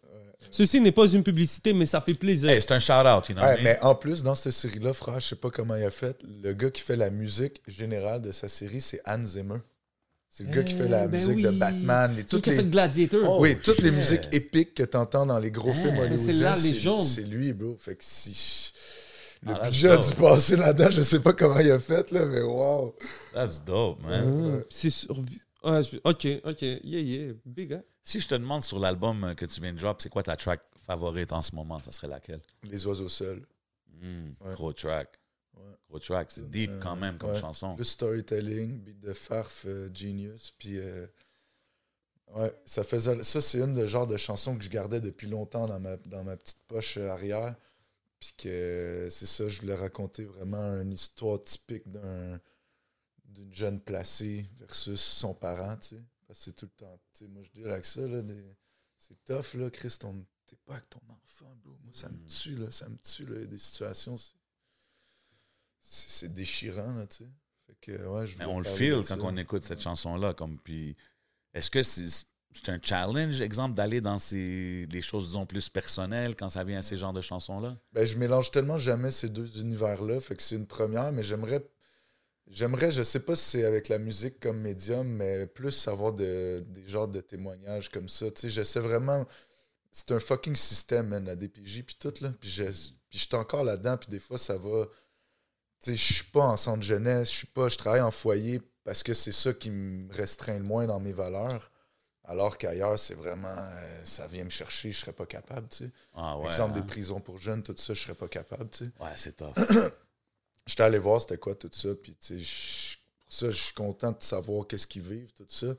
[0.50, 2.50] Ceci n'est pas une publicité, mais ça fait plaisir.
[2.50, 5.36] Hey, c'est un shout-out, you know mais en plus, dans cette série-là, frère, je sais
[5.36, 6.18] pas comment il a fait.
[6.44, 9.60] Le gars qui fait la musique générale de sa série, c'est Hans Zimmer.
[10.34, 11.52] C'est le gars qui fait la Eh, ben musique de.
[11.52, 12.16] Batman.
[12.18, 12.70] Et toutes qui a fait les...
[12.70, 13.20] Gladiator.
[13.30, 17.02] Oh, oui, toutes les musiques épiques que t'entends dans les gros films Ah, hollywoodiens.
[17.02, 17.76] c'est lui, bro.
[17.78, 18.72] Fait que si...
[19.44, 20.16] Le Ah, that's budget a dû dope.
[20.20, 22.96] passer là-dedans, je sais pas comment il a fait, là, mais wow.
[23.34, 24.24] That's dope, man.
[24.26, 24.66] Ah, Ouais.
[24.70, 25.20] C'est sur.
[25.64, 26.62] Ah, je- Ok, ok.
[26.62, 27.34] Yeah, yeah.
[27.46, 27.84] Big, hein?
[28.04, 30.36] Si je te demande sur l'album euh, que tu viens de drop, c'est quoi ta
[30.38, 31.80] track favorite en ce moment?
[31.82, 32.42] Ça serait laquelle?
[32.64, 33.42] Les oiseaux seuls.
[34.02, 34.54] Ouais.
[34.54, 35.10] Gros track.
[35.54, 35.76] Ouais.
[35.90, 36.32] Gros track.
[36.32, 37.40] C'est deep quand même comme ouais.
[37.40, 37.76] chanson.
[37.76, 40.52] Plus storytelling, beat de farf, euh, genius.
[40.58, 41.06] Puis, euh,
[42.36, 43.22] ouais, ça faisait.
[43.24, 46.24] Ça, c'est une de genre de chansons que je gardais depuis longtemps dans ma, dans
[46.24, 47.56] ma petite poche euh, arrière.
[48.20, 52.40] Puis que c'est ça, je voulais raconter vraiment une histoire typique d'un
[53.26, 56.04] d'une jeune placée versus son parent, tu sais.
[56.28, 57.00] Parce que c'est tout le temps.
[57.14, 58.22] Tu sais, moi, je dis avec ça, là,
[59.00, 59.98] c'est tough, là, Chris,
[60.46, 61.78] t'es pas avec ton enfant, bro.
[61.82, 62.26] Moi, ça me Mm.
[62.26, 63.36] tue, là, ça me tue, là.
[63.38, 64.34] Il y a des situations, c'est-
[65.82, 67.30] c'est déchirant, là, tu sais.
[67.68, 70.34] Fait que, ouais, je Mais on le feel quand on écoute cette chanson-là.
[70.34, 70.96] Comme, puis,
[71.54, 76.36] est-ce que c'est c'est un challenge, exemple, d'aller dans ces, des choses, disons, plus personnelles
[76.36, 77.78] quand ça vient à ces genres de chansons-là?
[77.94, 81.66] Ben, je mélange tellement jamais ces deux univers-là, fait que c'est une première, mais j'aimerais,
[82.48, 86.64] j'aimerais, je sais pas si c'est avec la musique comme médium, mais plus avoir de,
[86.68, 88.30] des genres de témoignages comme ça.
[88.32, 89.26] Tu sais, j'essaie vraiment.
[89.94, 92.34] C'est un fucking système, man, la DPJ, puis tout, là.
[92.40, 92.64] Puis je
[93.10, 94.88] puis j'étais encore là-dedans, puis des fois, ça va.
[95.86, 97.68] Je suis pas en centre jeunesse, je suis pas.
[97.68, 101.14] Je travaille en foyer parce que c'est ça qui me restreint le moins dans mes
[101.14, 101.72] valeurs.
[102.24, 103.56] Alors qu'ailleurs, c'est vraiment.
[103.58, 105.92] euh, ça vient me chercher, je serais pas capable, tu sais.
[106.14, 106.48] Ah ouais.
[106.48, 106.82] Exemple hein?
[106.82, 108.92] des prisons pour jeunes, tout ça, je serais pas capable, tu sais.
[109.04, 109.54] Ouais, c'est tough.
[110.68, 114.12] J'étais allé voir c'était quoi tout ça, puis tu sais, pour ça, je suis content
[114.12, 115.76] de savoir qu'est-ce qu'ils vivent, tout ça.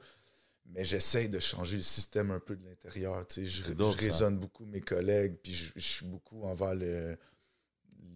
[0.67, 3.47] Mais j'essaye de changer le système un peu de l'intérieur, tu sais.
[3.47, 7.17] Je, raisonne beaucoup mes collègues, puis je, je suis beaucoup envers le,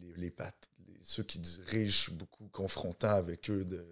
[0.00, 0.68] les, les pattes,
[1.08, 3.86] ceux qui dirigent, je suis beaucoup confrontant avec eux de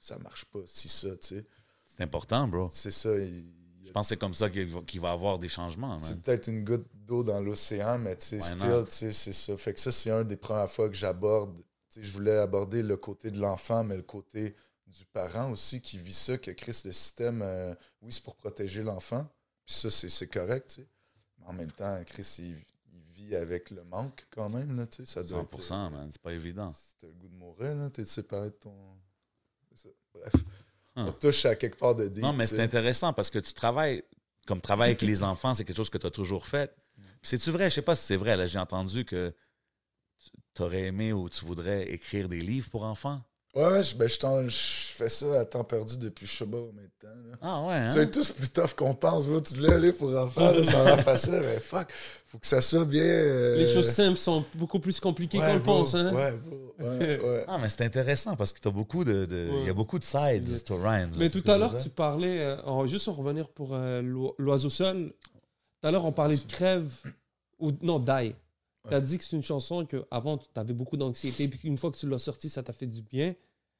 [0.00, 1.46] ça marche pas, si ça, tu sais.
[1.86, 2.68] C'est important, bro.
[2.72, 3.16] C'est ça.
[3.16, 3.52] il-
[3.84, 5.98] Je pense que c'est comme ça qu'il va, qu'il va y avoir des changements.
[6.00, 9.56] C'est peut-être une goutte d'eau dans l'océan, mais tu sais, c'est ça.
[9.56, 11.56] Fait que ça, c'est un des premières fois que j'aborde.
[11.90, 14.54] Tu sais, je voulais aborder le côté de l'enfant, mais le côté
[14.86, 18.82] du parent aussi qui vit ça, que Chris, le système, euh, oui, c'est pour protéger
[18.82, 19.26] l'enfant.
[19.64, 20.88] Puis ça, c'est c'est correct, tu sais.
[21.38, 22.56] Mais en même temps, Chris, il,
[23.34, 25.04] avec le manque quand même, là, tu sais.
[25.06, 26.08] Ça doit être, 100%, man.
[26.12, 26.70] C'est pas évident.
[26.72, 28.74] Si t'as le goût de mourir, là, t'es séparé de ton.
[30.14, 30.34] Bref.
[30.94, 31.08] Hum.
[31.08, 34.02] On touche à quelque part de deep, Non, mais c'est intéressant parce que tu travailles,
[34.46, 36.74] comme travailler avec les enfants, c'est quelque chose que tu as toujours fait.
[37.22, 37.68] C'est-tu vrai?
[37.68, 38.36] Je sais pas si c'est vrai.
[38.36, 39.34] Là, j'ai entendu que
[40.54, 43.22] tu aurais aimé ou tu voudrais écrire des livres pour enfants?
[43.56, 46.58] Ouais, je, ben, je, fais ça à temps perdu depuis je sais pas.
[46.58, 47.08] Là.
[47.40, 47.90] Ah ouais, hein?
[47.90, 49.24] C'est tous plus tough qu'on pense.
[49.48, 51.88] Tu voulais aller pour enfants, là, ça a l'air facile, mais fuck.
[52.26, 53.02] Faut que ça soit bien.
[53.02, 55.94] euh, Les choses simples sont beaucoup plus compliquées ouais, qu'on le pense.
[55.94, 56.12] Hein?
[56.14, 56.74] Ouais, bro.
[56.80, 57.44] Ouais, ouais.
[57.48, 59.24] Ah, mais c'est intéressant parce que tu as beaucoup de.
[59.24, 60.60] de- Il y a beaucoup de sides Yeah.
[60.60, 61.12] to Rhymes.
[61.16, 64.34] Mais là, tout à l'heure, tu parlais, euh, en- juste en revenir pour euh, l'o-
[64.38, 65.12] l'oiseau seul,
[65.80, 66.92] tout à l'heure, on parlait de crève,
[67.58, 68.34] ou non, die.
[68.88, 71.78] Tu as dit que c'est une chanson que avant tu avais beaucoup d'anxiété, puis qu'une
[71.78, 73.34] fois que tu l'as sortie, ça t'a fait du bien.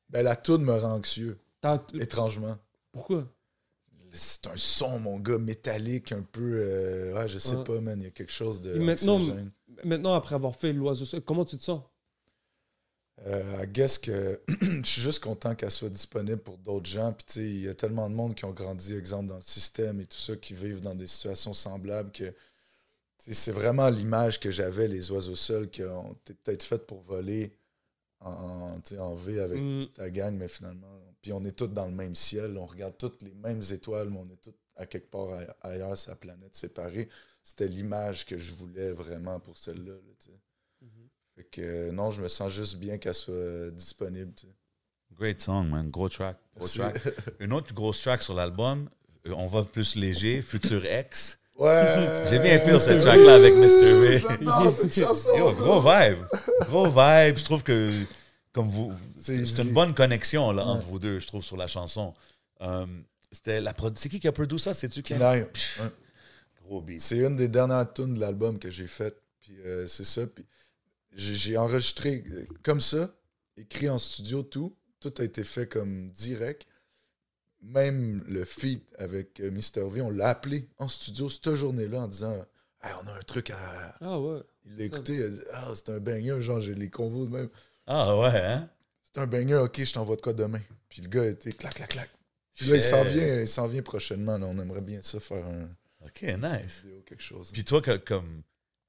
[0.09, 1.39] Ben, la toune me rend anxieux,
[1.99, 2.57] étrangement.
[2.93, 3.27] Pourquoi?
[4.13, 6.41] C'est un son, mon gars, métallique, un peu.
[6.63, 7.65] euh, ouais, je sais Ouais.
[7.65, 8.01] pas, man.
[8.01, 8.77] Il y a quelque chose de.
[8.77, 9.21] Et maintenant.
[9.85, 11.83] Maintenant, après avoir fait l'oiseau seul, comment tu te sens?
[13.27, 17.13] Euh, I guess que je suis juste content qu'elle soit disponible pour d'autres gens.
[17.13, 19.43] Puis, tu sais, il y a tellement de monde qui ont grandi, exemple, dans le
[19.43, 22.33] système et tout ça, qui vivent dans des situations semblables que
[23.19, 27.56] c'est vraiment l'image que j'avais, les oiseaux seuls, qui ont été peut-être faites pour voler
[28.27, 30.87] en, en V avec Mm, ta gang, mais finalement.
[31.23, 34.19] Puis, on est tous dans le même ciel, on regarde toutes les mêmes étoiles, mais
[34.19, 35.29] on est tous à quelque part
[35.63, 37.09] ailleurs, sa planète séparée.
[37.43, 39.93] C'était l'image que je voulais vraiment pour celle-là.
[39.95, 40.33] là.
[40.83, 41.09] Mhm.
[41.35, 44.33] Fait que euh, non, je me sens juste bien qu'elle soit euh, disponible.
[45.13, 45.89] Great song, man.
[45.91, 46.37] Gros track.
[46.57, 47.01] Gros track.
[47.41, 48.91] Une autre grosse track sur l'album,
[49.27, 51.39] euh, on va plus léger, Future X.
[51.59, 52.27] Ouais!
[52.31, 54.01] J'ai bien fait cette track-là avec Mr.
[54.01, 54.19] V.
[54.19, 55.29] J'adore cette chanson!
[55.37, 56.19] Yo, gros vibe.
[56.69, 57.39] Gros vibe.
[57.39, 57.91] Je trouve que
[58.53, 60.91] comme vous, C'est une bonne connexion là, entre Ouais.
[60.93, 62.15] vous deux, je trouve, sur la chanson.
[62.61, 62.87] Euh,
[63.33, 64.75] c'était la C'est qui qui a produit ça?
[64.75, 65.15] C'est-tu qui?
[65.15, 65.47] Ouais.
[66.63, 67.01] Gros beat.
[67.01, 69.17] C'est une des dernières tunes de l'album que j'ai faite.
[69.41, 70.27] Puis euh, c'est ça.
[70.27, 70.45] Puis
[71.15, 73.11] j'ai j'ai enregistré euh, comme ça,
[73.57, 74.75] écrit en studio, tout.
[75.01, 76.67] Tout a été fait comme direct.
[77.69, 79.89] Même le feat avec euh, Mr.
[79.91, 82.37] V, on l'a appelé en studio cette journée-là en disant
[82.83, 83.97] Hey, on a un truc à.
[84.01, 84.41] Ah ouais.
[84.65, 87.31] Il l'a écouté, il a dit Ah, c'est un banger, genre j'ai les convos de
[87.31, 87.49] même.
[87.87, 88.69] Ah ouais, hein?
[89.03, 90.61] C'est un banger, ok, je t'envoie de quoi demain.
[90.89, 92.11] Puis le gars était clac, clac, clac.
[92.55, 94.39] Puis là, il s'en vient, il s'en vient prochainement.
[94.39, 94.47] là.
[94.47, 95.69] On aimerait bien ça faire un
[96.07, 96.83] Ok, nice.
[96.85, 97.51] vidéo, quelque chose.
[97.53, 98.43] Puis toi, comme,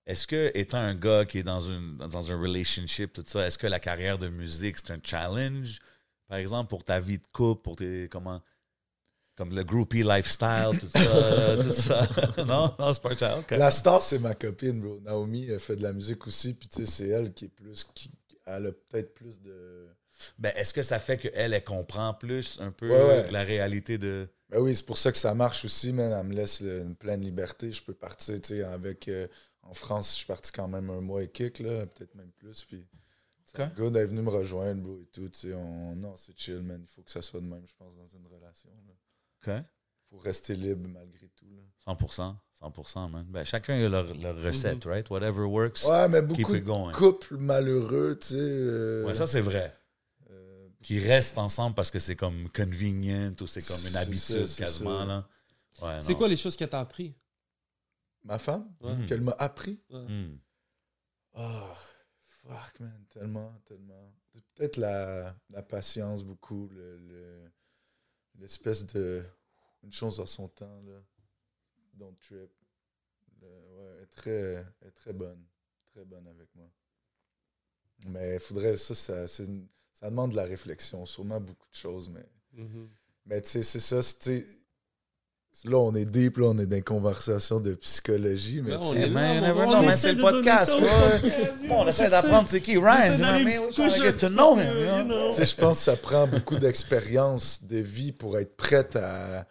[0.06, 3.58] est-ce que, étant un gars qui est dans, une, dans un relationship, tout ça, est-ce
[3.58, 5.80] que la carrière de musique, c'est un challenge,
[6.28, 8.42] par exemple, pour ta vie de couple, pour tes, comment,
[9.38, 12.08] comme le groupie lifestyle, tout ça, tout ça?
[12.46, 13.52] non, non, c'est pas ok.
[13.52, 15.00] La star, c'est ma copine, bro.
[15.02, 16.54] Naomi, elle fait de la musique aussi.
[16.56, 17.84] Puis tu sais, c'est elle qui est plus.
[17.94, 18.12] Qui,
[18.46, 19.88] elle a peut-être plus de.
[20.40, 23.32] Ben, est-ce que ça fait qu'elle, elle comprend plus un peu Ouais, ouais.
[23.32, 24.28] la réalité de...
[24.50, 26.12] Ben oui, c'est pour ça que ça marche aussi, man.
[26.20, 27.72] Elle me laisse le- une pleine liberté.
[27.72, 29.08] Je peux partir, tu sais, avec.
[29.10, 29.28] euh,
[29.62, 31.86] en France, je suis parti quand même un mois et kick, là.
[31.86, 32.64] Peut-être même plus.
[32.64, 32.84] Puis.
[33.54, 33.66] Ok.
[33.78, 35.30] Le gars est venu me rejoindre, bro, et tout.
[35.54, 35.96] On...
[35.96, 36.82] non, c'est chill, man.
[36.82, 38.70] Il faut que ça soit de même, je pense, dans une relation.
[38.74, 38.88] Il
[39.46, 39.52] OK?
[40.10, 41.46] faut rester libre malgré tout.
[41.54, 41.62] Là.
[41.94, 42.36] 100%.
[42.62, 43.26] 100%, man.
[43.30, 45.08] Ben, chacun a leur, leur recette, right?
[45.10, 48.36] Whatever works, Ouais, mais keep beaucoup de couples malheureux, tu sais.
[48.40, 49.78] euh, Ouais, ça, c'est vrai.
[50.32, 54.64] euh, Qui restent ensemble parce que c'est comme convenient ou c'est comme une habitude ça,
[54.64, 55.06] quasiment, ça.
[55.06, 55.28] là.
[55.84, 57.14] Ouais, C'est quoi les choses qu'elle t'a appris?
[58.24, 58.96] Ma femme, Ouais.
[58.96, 59.06] Mm.
[59.06, 59.80] qu'elle m'a appris?
[61.34, 61.70] Oh,
[62.26, 64.14] fuck, man, tellement, tellement.
[64.56, 67.52] Peut-être la, la patience, beaucoup, le- le-
[68.38, 69.24] l'espèce de.
[69.84, 71.02] Une chose à son temps, là.
[71.94, 72.52] Don't trip.
[73.42, 75.46] Le- ouais, elle est très, elle est très bonne.
[75.94, 76.70] Très bonne avec moi.
[78.06, 78.78] Mais il faudrait.
[78.78, 78.96] Ça,
[79.28, 79.68] ça, une-
[80.02, 82.26] demande de la réflexion, sûrement beaucoup de choses, mais.
[82.54, 82.90] Mhm.
[83.26, 84.02] Mais tu sais, c'est ça,
[85.66, 88.88] Là, on est deep, là, on est dans une conversation de psychologie, mais Ben, tu
[88.88, 90.72] on sais, man, on c'est le podcast,
[91.68, 93.18] Bon, on essaie d'apprendre c'est qui Ryan.
[93.18, 99.48] Tu sais, je pense que ça prend beaucoup d'expérience de vie pour être prête à,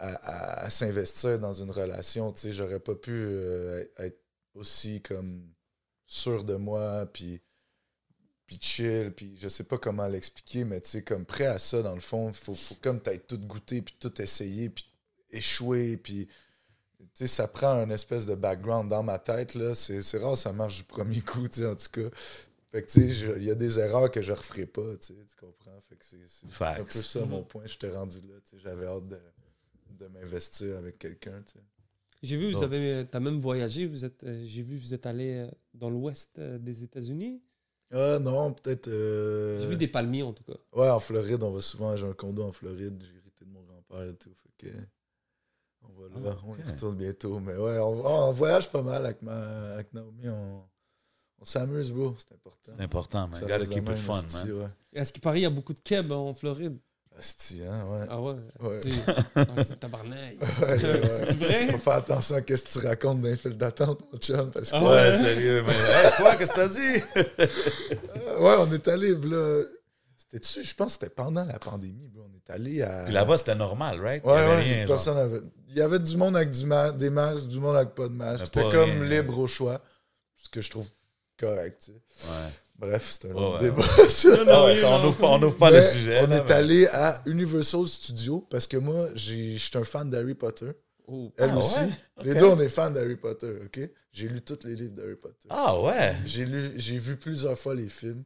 [0.00, 2.32] à, à s'investir dans une relation.
[2.32, 4.18] Tu sais, j'aurais pas pu euh, être
[4.54, 5.42] aussi comme
[6.06, 7.40] sûr de moi, puis,
[8.48, 11.82] puis chill, puis je sais pas comment l'expliquer, mais tu sais, comme prêt à ça,
[11.82, 14.86] dans le fond, faut, faut comme t'aies tout goûté, puis tout essayé, puis
[15.30, 16.26] échouer, puis...
[16.98, 19.74] Tu sais, ça prend un espèce de background dans ma tête, là.
[19.74, 22.08] C'est c'est rare, ça marche du premier coup, tu sais, en tout cas.
[22.72, 25.06] Fait que, tu sais, je- il y a des erreurs que je referai pas, tu
[25.08, 25.80] sais, tu comprends?
[25.88, 27.66] Fait que c'est c'est- c'est un peu ça mon point.
[27.66, 29.18] J'étais rendu là, tu sais, j'avais hâte de,
[29.98, 31.64] de m'investir avec quelqu'un, tu sais.
[32.22, 32.64] J'ai vu, vous Oh.
[32.64, 33.86] avez, t'as même voyagé.
[33.86, 37.40] Vous êtes, euh, j'ai vu, vous êtes allé euh, dans l'ouest euh, des États-Unis.
[37.90, 38.88] Ah non, peut-être.
[38.88, 40.58] euh, J'ai vu des palmiers en tout cas.
[40.74, 41.96] Ouais, en Floride, on va souvent.
[41.96, 44.30] J'ai un condo en Floride, j'ai hérité de mon grand-père et tout.
[44.34, 44.74] Fait que.
[45.82, 46.58] On va là, Ah, on ok.
[46.58, 47.40] y retourne bientôt.
[47.40, 50.28] Mais ouais, on, on voyage pas mal avec, ma, avec Naomi.
[50.28, 50.62] On,
[51.40, 52.72] on s'amuse, bro, c'est important.
[52.76, 53.40] C'est important, man.
[53.40, 54.52] Gotta keep it fun, man.
[54.52, 54.66] Ouais.
[54.92, 56.78] Est-ce qu'il paraît il y a beaucoup de keb en Floride?
[57.18, 58.06] Asti, hein, ouais.
[58.08, 58.34] Ah ouais.
[58.60, 58.76] Ouais.
[58.76, 59.00] asti.
[59.36, 60.36] Ah, c'est tabarnak.
[60.40, 60.78] Ouais, ouais.
[61.08, 61.66] C'est vrai?
[61.72, 64.50] Faut faire attention à ce que tu racontes dans les files d'attente, mon chum.
[64.52, 65.72] Parce que, Ah Ouais, sérieux, mais.
[65.72, 67.02] Hey, quoi, qu'est-ce que t'as dit?
[67.40, 69.62] Euh, ouais, on est allé, là.
[70.16, 72.24] C'était-tu, je pense que c'était pendant la pandémie, bro.
[72.30, 73.04] On est allé à.
[73.04, 74.24] Puis là-bas, c'était normal, right?
[74.24, 74.86] Ouais, Il y avait ouais, rien, genre.
[74.88, 75.40] personne avait.
[75.70, 78.14] Il y avait du monde avec du ma- des masques, du monde avec pas de
[78.14, 78.40] masque.
[78.40, 79.04] Mais C'était comme rien.
[79.22, 79.80] libre au choix.
[80.36, 80.86] Ce que je trouve
[81.38, 82.28] correct, tu sais.
[82.28, 82.50] Ouais.
[82.78, 83.82] Bref, c'est un autre ouais, débat.
[83.98, 84.44] Non, ça.
[84.44, 86.20] non, ouais, oui, ça, on n'ouvre pas, on ouvre pas Mais le sujet.
[86.22, 89.82] on là, est mais- allé à Universal Studios parce que moi, j'ai- je suis un
[89.84, 90.70] fan d'Harry Potter.
[91.08, 91.32] Oh.
[91.38, 91.78] Elle Ah aussi.
[91.80, 91.88] ouais?
[92.24, 93.80] Les deux, on est fans d'Harry Potter, OK?
[94.12, 95.48] J'ai lu tous les livres d'Harry Potter.
[95.50, 96.14] Ah ouais?
[96.24, 98.22] J'ai lu, j'ai vu plusieurs fois les films.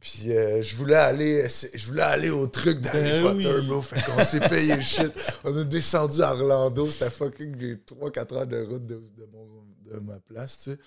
[0.00, 3.66] Puis euh, je voulais aller, je voulais aller au truc d'Harry Ben Potter, oui.
[3.68, 3.80] bro.
[3.80, 5.10] Fait qu'on s'est payé le shit.
[5.44, 6.86] On a descendu à Orlando.
[6.90, 10.78] C'était fucking 3-4 heures de route de, de mon- de ma place, tu sais.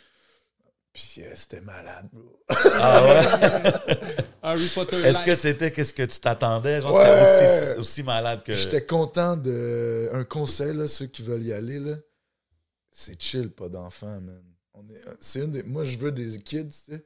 [0.97, 2.39] Puis euh, c'était malade, bro.
[2.49, 4.03] Ah ouais?
[4.41, 4.95] Harry Potter.
[4.97, 6.81] Est-ce que c'était qu'est-ce que tu t'attendais?
[6.81, 7.05] Genre, Ouais.
[7.05, 8.51] c'était aussi, aussi malade que.
[8.53, 10.09] J'étais content de.
[10.13, 11.97] Un conseil, là, ceux qui veulent y aller, là.
[12.89, 14.41] C'est chill, pas d'enfants, man.
[14.73, 14.99] On est...
[15.19, 15.61] C'est une des.
[15.61, 17.05] Moi, je veux des kids, tu sais.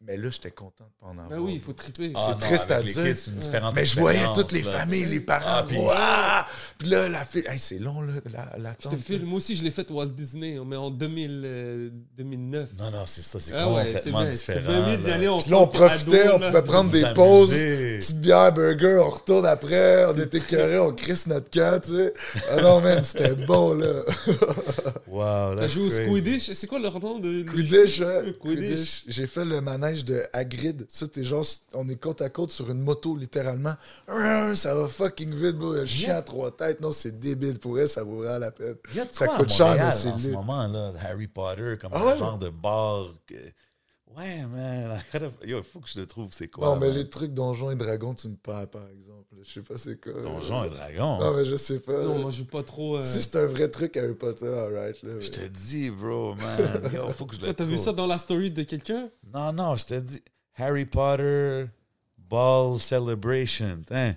[0.00, 1.28] Mais là, j'étais content de pas en avoir.
[1.28, 2.12] Ben oui, il faut triper.
[2.14, 3.14] Ah c'est triste avec à les dire.
[3.14, 4.70] kids, c'est une différente Mais je voyais toutes les là.
[4.70, 5.44] familles, les parents.
[5.48, 6.46] Ah, puis- Ah!
[6.78, 7.42] Puis là, la fille.
[7.48, 8.92] Hey, c'est long, là, la, Je l'attente.
[8.92, 9.24] te filme.
[9.26, 12.70] Moi aussi, je l'ai fait Walt Disney, mais en 2000, euh, 2009.
[12.78, 14.20] Non, non, c'est ça, c'est Ah ouais, c'est complètement.
[14.36, 14.84] C'est différent.
[14.86, 15.14] bien d'y là.
[15.14, 16.46] aller Puis là, on profitait, on là.
[16.50, 17.50] pouvait prendre des pauses.
[17.50, 22.14] Petite bière, burger, on retourne après, on était curés, on crisse notre camp, tu sais.
[22.52, 24.02] Ah non, man, c'était bon, là.
[25.08, 25.90] Wow, T'as joué au.
[25.90, 27.42] Squidish C'est quoi leur nom de.
[27.42, 28.22] Quidditch, hein?
[28.40, 29.02] Quidditch.
[29.08, 30.86] J'ai fait le manège de Hagrid.
[30.88, 33.74] Ça, t'es genre, on est côte à côte sur une moto, littéralement.
[34.54, 35.72] Ça va fucking vite, bro.
[35.74, 36.80] Un chien à trois têtes.
[36.80, 37.58] Non, c'est débile.
[37.58, 38.76] Pour elle, ça vaut vraiment la peine.
[38.90, 40.92] Il y a de Ça quoi à coûte cher, mais c'est en ce moment, là,
[41.02, 42.18] Harry Potter, comme Ah un ouais?
[42.18, 43.12] genre de bar.
[43.26, 43.34] que-
[44.16, 45.00] Ouais, man.
[45.44, 46.66] Yo, il faut que je le trouve, c'est quoi.
[46.66, 46.96] non, mais man?
[46.96, 49.26] les trucs Donjons et Dragons, tu me perds, par exemple.
[49.42, 50.12] Je sais pas c'est quoi.
[50.20, 51.18] Donjons et Dragons.
[51.18, 52.02] Non, mais je sais pas.
[52.02, 52.96] Non, moi, je joue pas trop.
[52.96, 55.00] euh, Si c'est un vrai truc Harry Potter, alright.
[55.02, 55.30] Là, Je ouais.
[55.30, 56.90] te dis, bro, man.
[56.92, 59.08] Yo, faut que je le T'as vu ça dans la story de quelqu'un?
[59.32, 60.22] Non, non, je te dis.
[60.56, 61.66] Harry Potter
[62.16, 63.82] Ball Celebration.
[63.90, 64.14] Hein?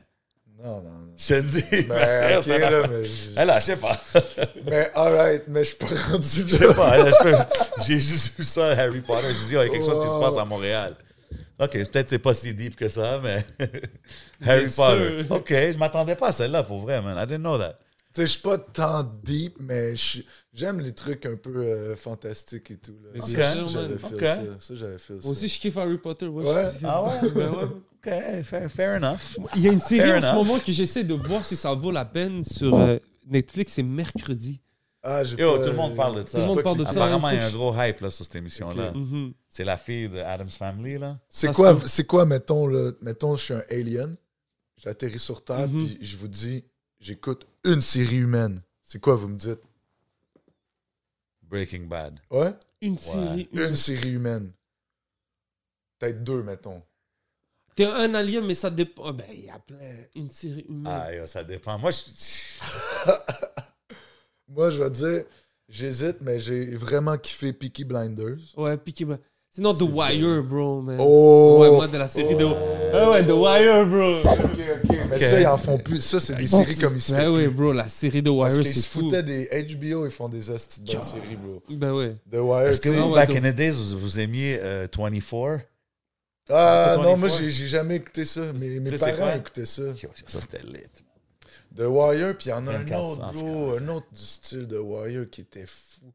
[0.63, 1.13] Non, non, non.
[1.17, 1.83] Je te dis.
[1.87, 3.03] Ben, ok, ça là, mais.
[3.03, 3.99] je- là, je sais pas.
[4.65, 6.97] Mais alright, mais je suis pas rendu Je sais pas.
[7.85, 9.27] J'ai juste vu ça, Harry Potter.
[9.33, 10.95] Je dis, oh, il y a quelque chose qui se passe à Montréal.
[11.59, 13.45] Ok, peut-être c'est pas si deep que ça, mais.
[14.45, 15.23] Harry Bien Potter.
[15.25, 15.35] sûr.
[15.35, 17.15] Ok, je m'attendais pas à celle-là, pour vrai, man.
[17.17, 17.77] I didn't know that.
[18.13, 19.93] Tu sais, je suis pas tant deep, mais
[20.53, 22.97] j'aime les trucs un peu euh, fantastiques et tout.
[23.03, 23.09] Là.
[23.13, 23.27] Mais Ça,
[23.67, 24.35] j'avais ça.
[24.59, 25.19] Ça, j'avais fait ça.
[25.23, 26.25] Moi aussi, je kiffe Harry Potter.
[26.27, 26.43] ouais.
[26.43, 26.65] Ouais.
[26.83, 27.29] Ah ouais?
[27.33, 27.67] Ben ouais.
[28.03, 29.37] Ok, fair, fair enough.
[29.55, 31.71] Il y a une série Fair en ce moment que j'essaie de voir si ça
[31.73, 32.97] vaut la peine sur euh,
[33.27, 33.73] Netflix.
[33.73, 34.59] C'est mercredi.
[35.03, 36.37] Ah, Yo, pas- tout le monde parle de ça.
[36.37, 36.89] Tout le monde parle de ça.
[36.91, 38.91] Apparemment, il y a un gros hype là, sur cette émission-là.
[38.91, 39.33] Mhm.
[39.49, 41.19] C'est la fille de Adam's Family, là.
[41.29, 44.15] C'est quoi, c'est quoi, mettons, là, mettons, je suis un alien,
[44.77, 45.85] j'atterris sur Terre, Mhm.
[45.87, 46.63] puis je vous dis,
[46.99, 48.61] j'écoute une série humaine.
[48.83, 49.61] C'est quoi, vous me dites?
[51.43, 52.19] Breaking Bad.
[52.29, 52.53] Ouais?
[52.81, 53.47] Une série.
[53.51, 54.51] une- Une série humaine.
[55.99, 56.81] Peut-être deux, mettons.
[57.81, 59.03] T'es un alien, mais ça dépend.
[59.07, 59.77] Ah, Ben, il y a plein.
[60.15, 60.85] Une série humaine.
[61.07, 61.79] Ah, yo, ça dépend.
[61.79, 61.97] Moi, je...
[64.47, 65.23] Moi, je vais dire,
[65.69, 68.37] j'hésite, mais j'ai vraiment kiffé Peaky Blinders.
[68.57, 69.25] Ouais, Peaky Blinders.
[69.53, 70.97] Sinon, The Wire, bro, man.
[70.99, 71.57] Oh!
[71.61, 72.45] Ouais, moi, de la série de.
[72.93, 74.19] Ah ouais, The Wire, bro.
[74.31, 74.97] Ok, ok.
[75.09, 75.19] Mais Ok.
[75.21, 75.99] ça, ils en font plus.
[76.01, 78.73] Ça, c'est des séries comme ils se Ouais, bro, la série de Parce Wire, qu'ils
[78.73, 78.99] c'est se fou.
[79.01, 81.61] foutaient des HBO, ils font des hosties de séries, bro.
[81.69, 82.15] Ben ouais.
[82.31, 85.63] The Wire, Est-ce que vous, back donc- in the days, vous, vous aimiez euh, 24?
[86.51, 88.51] Ah non, moi, j'ai j'ai jamais écouté ça.
[88.53, 89.83] Mes, mes parents écoutaient ça.
[90.27, 90.79] Ça, c'était lit.
[91.75, 93.77] The Wire, puis il y en a un 24 autre, bro.
[93.77, 96.11] Un autre du style de Wire qui était fou.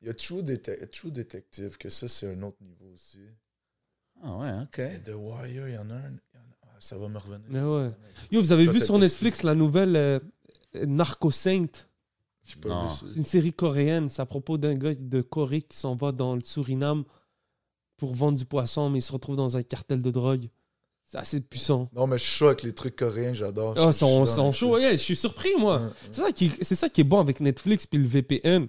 [0.00, 3.20] Il y a True, Dete- True Detective, que ça, c'est un autre niveau aussi.
[4.22, 4.80] Ah ouais, OK.
[5.04, 6.12] The Wire, il y en a un.
[6.34, 7.46] ah, Ça va me revenir.
[7.50, 7.90] Mais ouais.
[8.30, 10.18] Yo, vous avez Toi, vu sur Netflix la nouvelle euh,
[10.86, 11.66] Narco Saint?
[12.44, 12.86] J'ai pas Non.
[12.88, 13.04] vu ça.
[13.08, 14.08] C'est une série coréenne.
[14.08, 17.04] C'est à propos d'un gars de Corée qui s'en va dans le Suriname
[17.96, 20.48] pour vendre du poisson, mais il se retrouve dans un cartel de drogue.
[21.04, 21.88] C'est assez puissant.
[21.94, 23.74] Non, mais je suis chaud avec les trucs coréens, j'adore.
[23.76, 24.72] Ah, trucs.
[24.72, 25.76] Ouais, je suis surpris, moi.
[25.76, 25.90] Ouais, ouais.
[26.10, 28.66] C'est ça, qui, c'est ça qui est bon avec Netflix puis le VPN.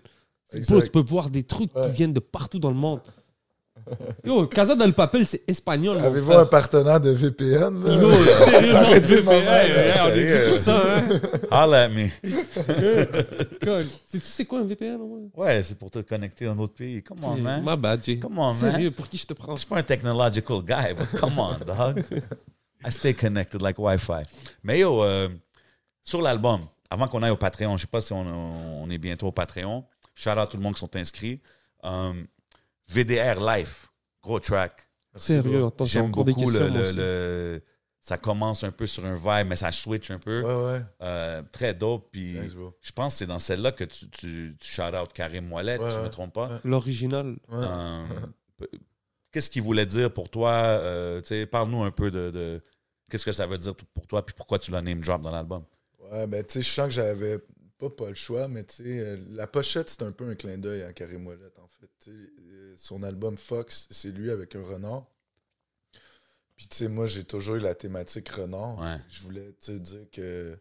[0.51, 3.01] Que tu peux voir des trucs qui viennent de partout dans le monde.
[4.23, 5.97] Yo, Casa del Papel, c'est espagnol.
[5.99, 7.84] Avez-vous un partenaire de VPN?
[7.84, 7.93] là?
[7.95, 11.03] Yo, Ça sérieusement, VPN, hey, on est dit pour ça, hein.
[11.51, 12.07] Holla at me.
[14.11, 14.99] Tu sais quoi un VPN?
[15.35, 17.01] Ouais, c'est pour te connecter dans d'autres pays.
[17.03, 17.64] Come on, man.
[17.65, 18.18] My bad, Jay.
[18.19, 18.55] Come on, man.
[18.72, 19.53] Sérieux, pour qui je te prends?
[19.55, 22.03] Je suis pas un technological guy, but come on, dog.
[22.85, 24.23] I stay connected like Wi-Fi.
[24.64, 25.30] Mais yo, euh,
[26.03, 29.27] sur l'album, avant qu'on aille au Patreon, je sais pas si on, on est bientôt
[29.27, 29.84] au Patreon.
[30.15, 31.39] Shout out à tout le monde qui sont inscrits.
[31.84, 32.26] Um,
[32.89, 33.88] VDR Life,
[34.23, 34.88] gros track.
[35.15, 36.97] Sérieux, attends, j'ai J'aime beaucoup le, le- aussi.
[36.97, 37.64] le-
[38.01, 40.41] Ça commence un peu sur un vibe, mais ça switch un peu.
[40.41, 40.81] Ouais, ouais.
[41.01, 42.09] Euh, très dope.
[42.11, 42.38] Puis
[42.81, 45.88] je pense que c'est dans celle-là que tu, tu, tu shout out Karim Ouellet, Ouais,
[45.88, 46.61] si je ne me trompe pas.
[46.64, 47.35] L'original.
[47.49, 47.65] Ouais.
[47.65, 48.05] Euh,
[49.31, 50.51] qu'est-ce qu'il voulait dire pour toi?
[50.53, 52.61] Euh, Parle-nous un peu de, de-
[53.09, 55.64] qu'est-ce que ça veut dire pour toi, puis pourquoi tu l'as name drop dans l'album?
[56.11, 57.39] Ouais, ben, tu sais, je sens que j'avais
[57.77, 60.57] pas, pas le choix, mais tu sais, euh, la pochette, c'est un peu un clin
[60.57, 61.89] d'œil à Karim Ouellet, en fait.
[62.09, 65.05] Euh, son album Fox, c'est lui avec un renard.
[66.55, 68.79] Puis, tu sais, moi, j'ai toujours eu la thématique renard.
[68.79, 68.97] Ouais.
[69.09, 70.57] Je voulais, tu sais, dire que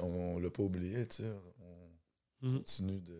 [0.00, 1.28] on, l'a pas oublié, tu sais.
[2.42, 2.58] On Mhm.
[2.58, 3.18] continue de.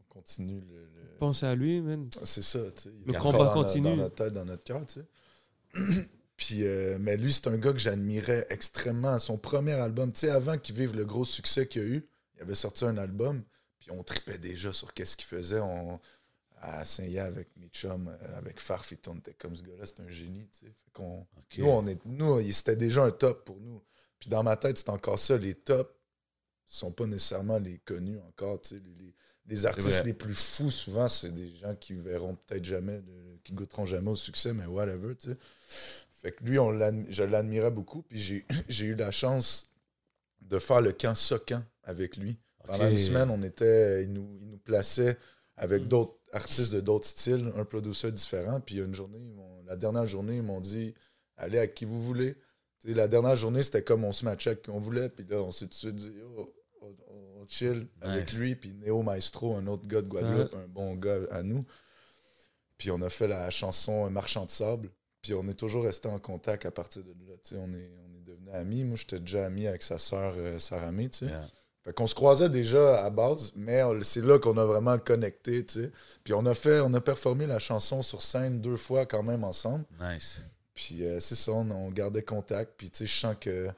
[0.00, 0.84] On continue le.
[0.84, 2.08] le- Pensez à lui, man.
[2.22, 2.90] C'est ça, tu sais.
[3.00, 3.88] Il Le est combat encore dans, continue.
[3.88, 5.06] Dans notre tête, dans notre cœur, tu sais.
[6.38, 9.18] Puis, euh, mais lui, c'est un gars que j'admirais extrêmement.
[9.18, 12.42] Son premier album, tu sais, avant qu'il vive le gros succès qu'il a eu, il
[12.42, 13.42] avait sorti un album,
[13.80, 15.58] puis on tripait déjà sur qu'est-ce qu'il faisait.
[15.58, 15.98] On,
[16.60, 20.08] à Saint-Ya avec mes chums, euh, avec Farf on était comme ce gars-là, c'est un
[20.08, 20.72] génie, tu sais.
[20.72, 21.58] Fait qu'on- Ok.
[21.58, 23.82] Nous, on est, nous, il- c'était déjà un top pour nous.
[24.20, 25.36] Puis dans ma tête, c'est encore ça.
[25.36, 25.92] Les tops
[26.66, 28.60] sont pas nécessairement les connus encore.
[28.62, 28.82] tu sais.
[28.84, 29.14] Les,
[29.46, 33.00] les- artistes les plus fous, souvent, c'est des gens qui verront peut-être jamais,
[33.44, 35.14] qui goûteront jamais au succès, mais whatever.
[35.16, 35.36] tu sais.
[36.20, 36.72] Fait que lui, on
[37.08, 38.02] je l'admirais beaucoup.
[38.02, 39.70] Puis j'ai, eu la chance
[40.40, 42.38] de faire le camp Socan avec lui.
[42.66, 45.16] Pendant une semaine, on était, il nous, il nous plaçait
[45.56, 45.88] avec Mm.
[45.88, 48.60] d'autres artistes de d'autres styles, un producer différent.
[48.60, 49.18] Puis une journée,
[49.66, 50.94] la dernière journée, ils m'ont dit
[51.36, 52.34] allez à qui vous voulez.
[52.80, 55.08] Tu sais, la dernière journée, c'était comme on se matchait avec qui on voulait.
[55.08, 56.48] Puis là, on s'est tout de suite dit oh,
[56.82, 56.94] on,
[57.40, 58.56] on chill avec lui.
[58.56, 61.64] Puis Néo Maestro, un autre gars de Guadeloupe, un bon gars à nous.
[62.76, 64.90] Puis on a fait la chanson Marchand de sable.
[65.22, 67.34] Puis on est toujours resté en contact à partir de là.
[67.42, 68.84] Tu sais, on est, on est devenus amis.
[68.84, 71.26] Moi, j'étais déjà ami avec sa sœur euh, Sarah May, tu sais.
[71.26, 71.44] Yeah.
[71.84, 75.82] Fait qu'on se croisait déjà à base, mais c'est là qu'on a vraiment connecté, tu
[75.82, 75.90] sais.
[76.24, 79.44] Puis on a fait, on a performé la chanson sur scène deux fois quand même
[79.44, 79.84] ensemble.
[80.00, 80.40] Nice.
[80.74, 82.74] Puis euh, c'est ça, on, on gardait contact.
[82.76, 83.68] Puis tu sais, je sens que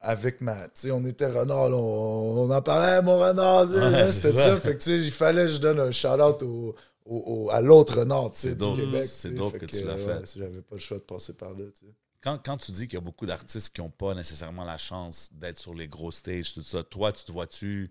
[0.00, 4.12] avec ma, tu sais, on était renard, là, on, on en parlait, mon renard, Ouais,
[4.12, 4.54] c'était ça.
[4.54, 4.60] ça.
[4.60, 6.74] Fait que tu sais, il fallait que je donne un shout-out au,
[7.04, 8.76] au- au- à l'autre renard, tu sais, C'est du.
[8.76, 9.08] Québec.
[9.12, 10.18] C'est Fait que tu l'as fait.
[10.20, 11.92] ouais, si J'avais pas le choix de passer par là, tu sais.
[12.22, 15.28] Quand, quand tu dis qu'il y a beaucoup d'artistes qui n'ont pas nécessairement la chance
[15.32, 17.90] d'être sur les gros stages, tout ça, toi, tu te vois-tu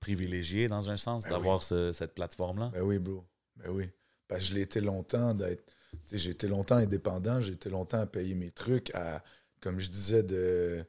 [0.00, 2.70] privilégié dans un sens Ben d'avoir ce- cette plateforme-là?
[2.74, 3.24] Ben oui, bro.
[3.56, 3.88] Ben oui.
[4.28, 5.64] Parce que je l'ai été longtemps d'être.
[6.12, 9.22] J'ai été longtemps indépendant, j'ai été longtemps à payer mes trucs, à,
[9.60, 10.84] comme je disais, de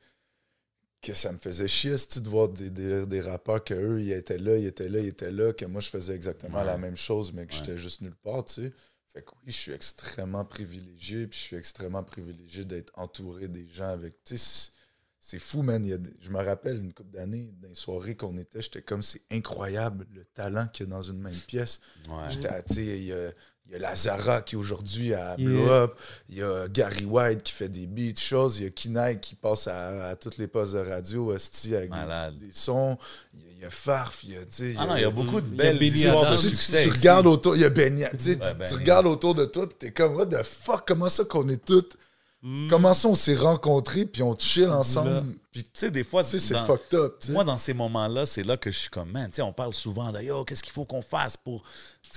[1.02, 4.38] que ça me faisait chier de voir des, des, des rappeurs que eux ils étaient
[4.38, 6.66] là, ils étaient là, ils étaient là, que moi je faisais exactement Ouais.
[6.66, 7.58] la même chose, mais que Ouais.
[7.60, 8.74] j'étais juste nulle part, tu sais.
[9.14, 13.68] Fait que oui, je suis extrêmement privilégié, puis je suis extrêmement privilégié d'être entouré des
[13.68, 14.24] gens avec.
[14.24, 14.72] Tu sais,
[15.20, 15.84] c'est- fou, man.
[15.84, 18.62] Il y a des- je me rappelle une couple d'années, dans les soirées qu'on était,
[18.62, 21.82] j'étais comme, c'est incroyable le talent qu'il y a dans une même pièce.
[22.08, 22.30] Ouais.
[22.30, 23.34] J'étais à- tu sais,
[23.72, 25.50] il y a, il Lazara qui aujourd'hui à Yeah.
[25.50, 26.00] Blow Up,
[26.30, 29.36] il y a Gary White qui fait des beats, choses, il y a Kinai qui
[29.36, 32.98] passe à, à toutes les postes de radio, hostie, avec des, sons,
[33.34, 35.02] il y, a, il y a Farf, il y a, tu sais, Ah non, il
[35.02, 36.84] y a beaucoup de Il y a belles histoires tu, tu- succès.
[36.84, 36.98] tu ici.
[37.00, 40.16] regardes autour, il y a Benny, tu, tu- regardes autour de toi, puis t'es comme,
[40.16, 41.96] what the fuck, comment ça qu'on est toutes,
[42.44, 42.70] Mm.
[42.72, 46.40] comment ça on s'est rencontrés, puis on chill ensemble, puis tu sais, des fois, sais,
[46.40, 47.24] c'est fucked up.
[47.30, 49.76] Moi, dans ces moments-là, c'est là que je suis comme, man, tu sais, on parle
[49.76, 51.62] souvent de, yo, qu'est-ce qu'il faut qu'on fasse pour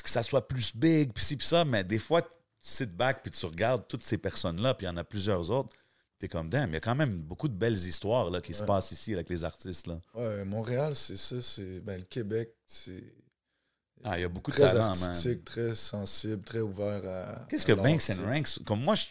[0.02, 2.28] que ça soit plus big, puis ci, puis ça, mais des fois, tu
[2.60, 5.76] sit back, puis tu regardes toutes ces personnes-là, puis il y en a plusieurs autres,
[6.18, 8.62] t'es comme, damn, il y a quand même beaucoup de belles histoires là, qui se
[8.62, 9.86] passent ici avec les artistes.
[9.86, 10.00] Là.
[10.14, 13.12] Ouais, Montréal, c'est ça, c'est, ben, le Québec, c'est
[14.02, 15.44] Ah, il y a beaucoup de très talent, artistique, man.
[15.44, 17.46] très sensible, très ouvert à.
[17.48, 19.06] Qu'est-ce à que Banks and Ranks, comme moi, je-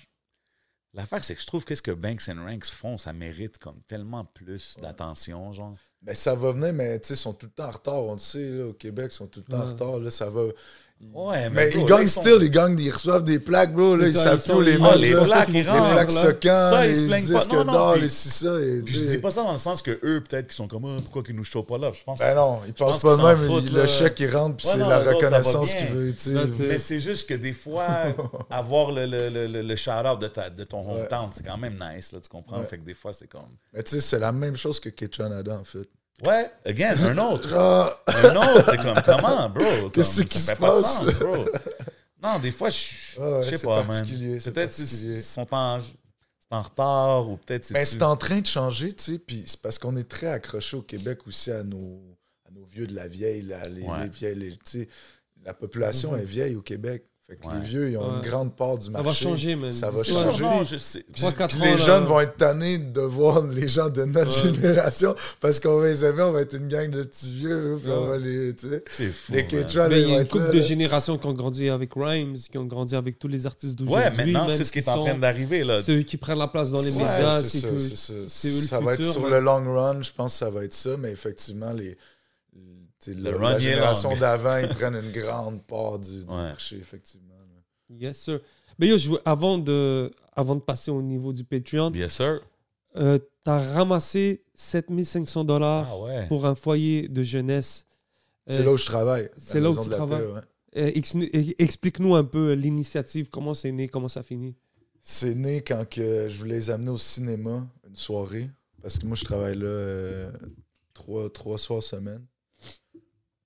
[0.93, 4.25] l'affaire, c'est que je trouve qu'est-ce que Banks and Ranks font, ça mérite comme tellement
[4.25, 5.75] plus d'attention, genre.
[6.01, 8.03] Ben, ça va venir, mais tu sais, ils sont tout le temps en retard.
[8.03, 9.99] On le sait, là, au Québec, ils sont tout le temps en retard.
[9.99, 10.43] Là, ça va.
[11.13, 13.95] Ouais, mais mais bro, ils gagnent still, ils gagnent, ils reçoivent des plaques, bro.
[13.95, 14.97] Là, ils savent plus les Ah, mettre.
[14.97, 17.63] les plaques, ils les plaques Ça, ils se les plaignent pas.
[17.63, 18.59] Non, non, les si ça.
[18.59, 21.01] Et, Je dis pas ça dans le sens que eux, peut-être, qui sont comme, Ah,
[21.01, 21.91] pourquoi qu'ils nous show pas là?
[21.93, 23.61] Je pense Ben non, ils pense pensent pas même.
[23.73, 26.13] le chèque, il rentre, puis Ouais, c'est la reconnaissance qu'il veut.
[26.67, 27.87] Mais c'est juste que des fois,
[28.49, 32.61] avoir le, shout-out de, ta- de ton hometown, c'est quand même nice, là, tu comprends?
[32.63, 33.41] Fait que des fois, c'est comme.
[33.73, 35.87] Mais tu sais, c'est la même chose que Ketchanada, en fait.
[36.25, 37.49] Ouais, again, un autre.
[37.49, 39.89] Genre, un autre, c'est comme, comment, bro?
[39.93, 40.97] Qu'est-ce qui se pas de passe?
[40.97, 41.45] sens, bro.
[42.21, 42.77] Non, des fois, je
[43.19, 43.87] Ouais, ouais, je sais pas, man.
[43.87, 45.15] Peut-être particulier.
[45.17, 47.73] ils sont en, c'est en retard ou peut-être c'est.
[47.73, 50.77] Ben, c'est en train de changer, tu sais, puis c'est parce qu'on est très accroché
[50.77, 51.99] au Québec aussi à nos,
[52.47, 54.03] à nos vieux de la vieille, là, les, Ouais.
[54.03, 54.89] les vieilles, les- tu sais,
[55.43, 56.19] la population Mhm.
[56.19, 57.03] est vieille au Québec.
[57.29, 57.53] Fait que Ouais.
[57.55, 58.15] les vieux, ils ont Ouais.
[58.21, 59.07] une grande part du Ça marché.
[59.07, 59.71] va changer, man.
[59.71, 60.43] Ça va changer.
[60.43, 61.05] non, si- je sais.
[61.09, 61.77] Puis, Trois, puis quatre les ans, là.
[61.77, 64.53] jeunes vont être tannés de voir les gens de notre Ouais.
[64.53, 67.89] génération parce qu'on va les aimer, on va être une gang de petits vieux, puis
[67.89, 68.07] on Ouais.
[68.09, 69.31] va les, tu sais, C'est fou.
[69.31, 70.65] les il y a une couple là, de là.
[70.65, 74.03] générations qui ont grandi avec Rhymes, qui ont grandi avec tous les artistes d'aujourd'hui.
[74.05, 75.81] Ouais, maintenant, c'est ce qui est en train d'arriver, là.
[75.81, 77.41] C'est eux qui prennent la place dans les médias.
[77.41, 78.67] c'est ça, ça.
[78.67, 81.11] Ça va être sur le long run, je pense que ça va être ça, mais
[81.11, 81.97] effectivement, les,
[83.03, 86.37] tu sais, Le la- génération d'avant, ils prennent une grande part du, du Ouais.
[86.37, 87.33] marché, effectivement.
[87.89, 88.39] Yes, sir.
[88.79, 92.41] Mais yo, je veux- avant, de, avant de passer au niveau du Patreon, Bien sûr.
[92.95, 96.27] euh, tu as ramassé 7500 dollars Ah ouais.
[96.27, 97.85] pour un foyer de jeunesse.
[98.47, 99.29] C'est Euh, là où je travaille.
[99.37, 100.25] c'est là où tu de la Paix, travailles.
[100.27, 100.41] ouais.
[100.77, 104.55] euh, ex- euh, Explique-nous un peu l'initiative, comment c'est né, comment ça finit.
[105.01, 108.49] C'est né quand que je voulais les amener au cinéma une soirée.
[108.81, 110.31] Parce que moi, je travaille là euh,
[110.93, 112.25] trois, trois soirs semaine.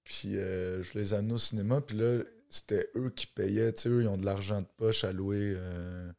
[0.07, 1.81] Puis euh, je les amener au cinéma.
[1.81, 3.73] Puis là, c'était eux qui payaient.
[3.73, 6.09] Tu sais, eux, ils ont de l'argent de poche alloué euh,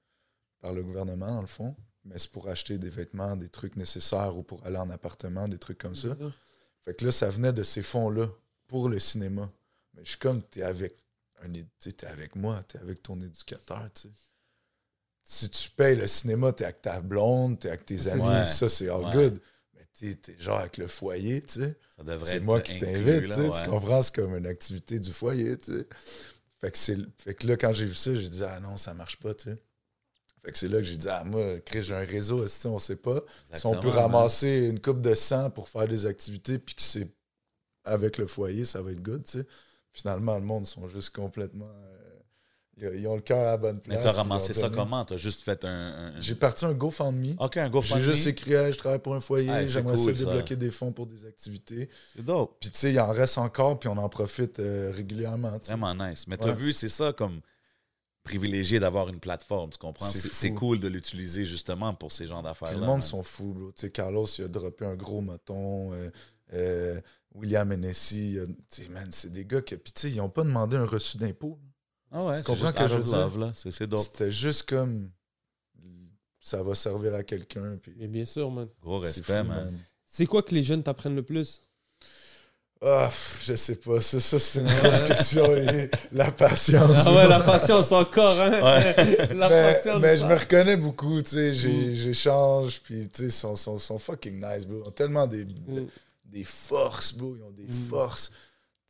[0.60, 1.74] par le gouvernement, dans le fond.
[2.04, 5.56] Mais c'est pour acheter des vêtements, des trucs nécessaires ou pour aller en appartement, des
[5.58, 6.16] trucs comme ça.
[6.82, 8.28] Fait que là, ça venait de ces fonds-là
[8.66, 9.50] pour le cinéma.
[9.94, 10.94] Mais je suis comme, t'es avec
[11.42, 11.50] un
[11.80, 14.08] t'es avec moi, t'es avec ton éducateur, tu sais.
[15.22, 18.46] Si tu payes le cinéma, t'es avec ta blonde, t'es avec tes amis, Ouais.
[18.46, 19.12] ça c'est all Ouais.
[19.12, 19.40] good.
[19.98, 21.76] T'es, t'es genre avec le foyer, tu sais.
[21.96, 23.48] Ça devrait C'est moi qui t'invite, là, tu sais.
[23.48, 23.62] ouais.
[23.64, 24.02] Tu comprends?
[24.02, 25.86] C'est comme une activité du foyer, tu sais.
[26.60, 28.94] Fait que, c'est, fait que là, quand j'ai vu ça, j'ai dit, ah non, ça
[28.94, 29.56] marche pas, tu sais.
[30.44, 32.78] Fait que c'est là que j'ai dit, ah, moi, Chris, j'ai un réseau, si on
[32.78, 33.22] sait pas?
[33.52, 37.08] Si on peut ramasser une coupe de sang pour faire des activités, puis que c'est
[37.84, 39.46] avec le foyer, ça va être good, tu sais.
[39.92, 41.66] Finalement, le monde sont juste complètement.
[41.66, 41.97] euh,
[42.80, 43.96] ils- ont le cœur à la bonne place.
[43.96, 45.04] Mais t'as puis ramassé ça comment?
[45.04, 45.68] T'as juste fait un.
[46.16, 47.34] un- J'ai parti un GoFundMe.
[47.38, 48.02] Ok, un J'ai GoFundMe.
[48.02, 50.24] juste écrit, Hey, je travaille pour un foyer, c'est j'aimerais cool, ça ça.
[50.24, 51.88] débloquer des fonds pour des activités.
[52.16, 52.56] C'est dope.
[52.60, 55.58] Puis tu sais, il en reste encore, puis on en profite euh, régulièrement.
[55.58, 55.76] tu sais.
[55.76, 56.26] Vraiment nice.
[56.28, 56.54] Mais t'as Ouais.
[56.54, 57.40] vu, c'est ça comme
[58.24, 60.06] privilégié d'avoir une plateforme, tu comprends?
[60.06, 62.78] C'est cool de l'utiliser justement pour ces genres Puis d'affaires-là.
[62.80, 63.72] le monde sont fous, bro.
[63.72, 65.92] Tu sais, Carlos, il a droppé un gros moton.
[65.94, 66.10] euh,
[66.52, 67.00] euh,
[67.34, 68.38] William Hennessy,
[68.90, 71.58] man, c'est des gars qui, puis tu sais, ils n'ont pas demandé un reçu d'impôt.
[72.10, 73.50] Ah ouais, Tu c'est comprends juste que je love, là.
[73.54, 74.00] C'est c'est dope.
[74.02, 75.10] C'était juste comme
[76.40, 77.76] ça va servir à quelqu'un.
[77.82, 78.68] Puis Mais bien sûr, man.
[78.82, 79.78] Gros c'est respect, fou, man.
[80.06, 81.62] C'est quoi que les jeunes t'apprennent le plus?
[82.80, 83.10] Ah,
[83.42, 84.00] je sais pas.
[84.00, 85.44] Ça, ça c'est une grosse question.
[86.12, 87.02] La patience.
[87.06, 88.50] Ah ouais, la patience encore, hein?
[88.52, 89.34] Ouais.
[89.34, 90.00] la mais, patience.
[90.00, 91.94] mais je me reconnais beaucoup, tu sais, j'ai- Mm.
[91.94, 94.78] j'échange, puis tu sais, ils sont, sont, sont fucking nice, bro.
[94.84, 95.86] Ils ont tellement des, Mm.
[96.24, 97.34] des forces, bro.
[97.36, 97.72] Ils ont des Mm.
[97.90, 98.30] forces.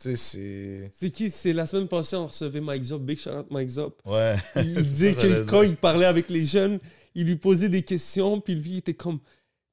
[0.01, 0.93] Tu sais, c'est...
[0.95, 1.29] C'est qui?
[1.31, 4.01] C'est la semaine passée, on recevait Mike Zop, Big shout out Mike Zop.
[4.05, 4.37] Ouais.
[4.57, 5.47] Il disait que dire.
[5.47, 6.79] quand il parlait avec les jeunes,
[7.17, 9.19] il lui posait des questions, puis lui, il était comme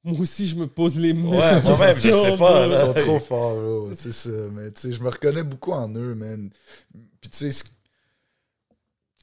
[0.02, 2.80] Moi aussi, je me pose les mêmes Ouais, moi-même, je questions, sais pas, là.
[2.80, 3.90] Ils sont trop forts, bro.
[3.94, 4.30] C'est ça.
[4.52, 6.50] Mais tu sais, je me reconnais beaucoup en eux, man.
[7.20, 7.64] Puis tu sais, ce-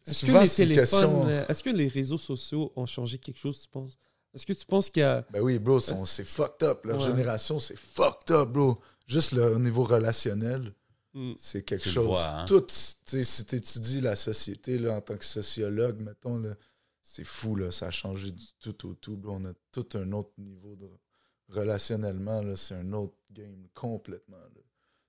[0.10, 3.62] Est-ce que les téléphones, question- euh, est-ce que les réseaux sociaux ont changé quelque chose,
[3.62, 3.98] tu penses?
[4.34, 5.26] Est-ce que tu penses qu'il y a.
[5.32, 6.86] Ben oui, bro, c'est fucked up.
[6.86, 7.06] Leur Ouais.
[7.08, 8.80] génération, c'est fucked up, bro.
[9.08, 10.74] Juste le, au niveau relationnel,
[11.16, 11.34] Hmm.
[11.38, 12.06] c'est quelque Tu chose.
[12.08, 12.46] vois, hein?
[12.46, 12.74] Tout, tu
[13.06, 16.56] sais, si tu étudies la société là, en tant que sociologue, mettons, là,
[17.04, 17.70] c'est fou, là.
[17.72, 19.22] Ça a changé du tout au tout.
[19.28, 20.90] On a tout un autre niveau de
[21.50, 22.56] relationnellement, là.
[22.56, 24.38] C'est un autre game complètement.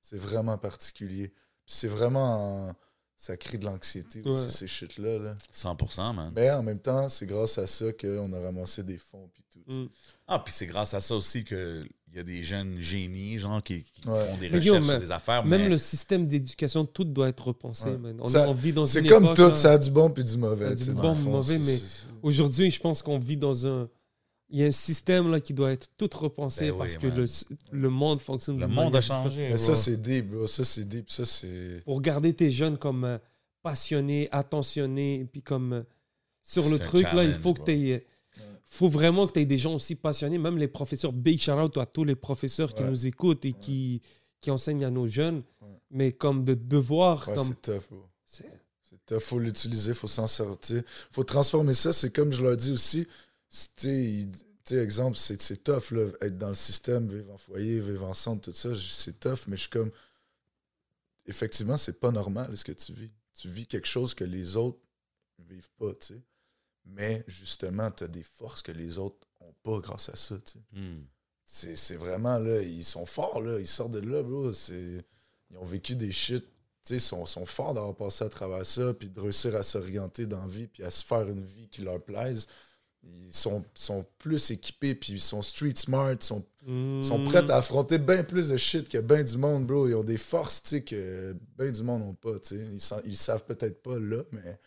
[0.00, 1.32] C'est vraiment particulier.
[1.66, 2.68] C'est vraiment.
[2.70, 2.74] en-
[3.16, 4.50] Ça crée de l'anxiété aussi, Ouais.
[4.50, 5.36] ces shit-là, là.
[5.52, 6.32] 100%, man.
[6.34, 9.62] Mais en même temps, c'est grâce à ça qu'on a ramassé des fonds puis tout.
[9.68, 9.86] Hmm.
[10.26, 11.44] Ah, puis c'est grâce à ça aussi
[12.22, 14.26] qu'il y a des jeunes génies, genre, qui, qui Ouais.
[14.28, 15.44] font des Mais recherches sur des affaires.
[15.44, 17.98] Même mais le système d'éducation, tout doit être repensé, Ouais.
[17.98, 18.16] man.
[18.20, 20.10] On, Ça- est- on vit dans C'est comme époque, tout, là- ça a du bon
[20.10, 20.66] puis du mauvais.
[20.66, 21.80] Ça a tu du bon, fond, mauvais, mais-
[22.22, 23.88] Aujourd'hui, je pense qu'on vit dans un.
[24.50, 27.06] Il y a un système là, qui doit être tout repensé Ben oui, parce que
[27.08, 27.26] le,
[27.72, 29.48] le monde fonctionne le monde a changé.
[29.50, 30.46] Mais ça, c'est deep, bro.
[30.46, 31.10] Ça, c'est deep.
[31.10, 31.82] Ça, c'est.
[31.84, 33.18] Pour garder tes jeunes comme euh,
[33.62, 35.82] passionnés, attentionnés, et puis comme euh,
[36.42, 38.06] sur le truc, là, il faut que tu aies.
[38.64, 41.12] Faut vraiment que tu aies des gens aussi passionnés, même les professeurs.
[41.12, 42.90] Big shout out à tous les professeurs qui Ouais.
[42.90, 44.02] nous écoutent et qui,
[44.40, 45.42] qui enseignent à nos jeunes,
[45.90, 47.24] mais comme de devoir.
[47.26, 48.08] Comme, c'est tough, bro.
[48.24, 49.20] c'est- C'est tough.
[49.20, 50.82] Faut l'utiliser, faut s'en sortir.
[51.10, 51.92] Faut transformer ça.
[51.92, 53.06] C'est comme je leur dis aussi.
[53.76, 54.28] Tu
[54.64, 58.40] sais, exemple, c'est c'est tough, là, être dans le système, vivre en foyer, vivre ensemble,
[58.40, 58.70] tout ça.
[58.74, 59.90] C'est tough, mais je suis comme.
[61.26, 63.10] Effectivement, c'est pas normal ce que tu vis.
[63.34, 64.78] Tu vis quelque chose que les autres
[65.38, 66.22] vivent pas, tu sais.
[66.84, 70.36] Mais justement, tu as des forces que les autres ont pas grâce à ça.
[70.72, 71.02] Hmm.
[71.46, 74.50] C'est vraiment là, ils sont forts là, ils sortent de là, bro.
[74.52, 75.02] Ils
[75.58, 76.44] ont vécu des shit
[76.84, 80.40] sais, sont, sont forts d'avoir passé à travers ça, puis de réussir à s'orienter dans
[80.40, 82.46] la vie, puis à se faire une vie qui leur plaise.
[83.02, 86.44] Ils sont, sont plus équipés, puis ils sont street smart, sont,
[87.02, 89.88] sont prêts à affronter bien plus de shit que bien du monde, bro.
[89.88, 92.36] Ils ont des forces, que bien du monde n'ont pas.
[92.50, 94.58] Ils, sa- ils savent peut-être pas là, mais ils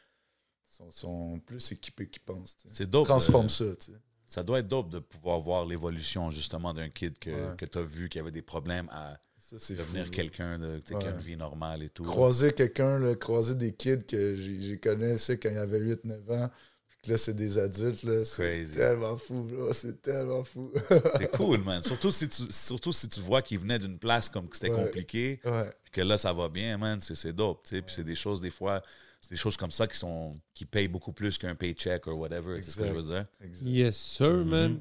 [0.78, 2.58] sont, sont plus équipés qu'ils pensent.
[2.68, 3.08] C'est dope.
[3.08, 3.92] Transforme euh, ça.
[4.26, 7.56] Ça doit être dope de pouvoir voir l'évolution justement d'un kid que, Ouais.
[7.58, 11.10] que tu as vu qui avait des problèmes à Ça, devenir quelqu'un de, qui a
[11.12, 12.04] une vie normale et tout.
[12.04, 16.50] croiser quelqu'un, croiser des kids que j'ai connaissé quand il avait 8-9 ans,
[16.88, 20.74] puis que là, c'est des adultes, là, c'est tellement fou, bro, c'est tellement fou.
[21.18, 21.82] C'est cool, man.
[21.82, 24.84] Surtout si tu, surtout si tu vois qu'il venait d'une place comme que c'était Ouais.
[24.84, 27.00] compliqué, ouais, puis que là, ça va bien, man.
[27.02, 27.82] C'est dope, tu sais.
[27.82, 28.82] Puis c'est des choses, des fois,
[29.22, 32.62] c'est des choses comme ça qui sont qui payent beaucoup plus qu'un paycheck ou whatever.
[32.62, 33.26] C'est ce que je veux dire.
[33.44, 33.68] exact.
[33.70, 34.80] Yes, sir, man.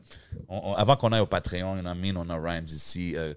[0.48, 3.14] On- on- avant qu'on aille au Patreon, on a mis, on a Rhymes ici.
[3.16, 3.34] euh,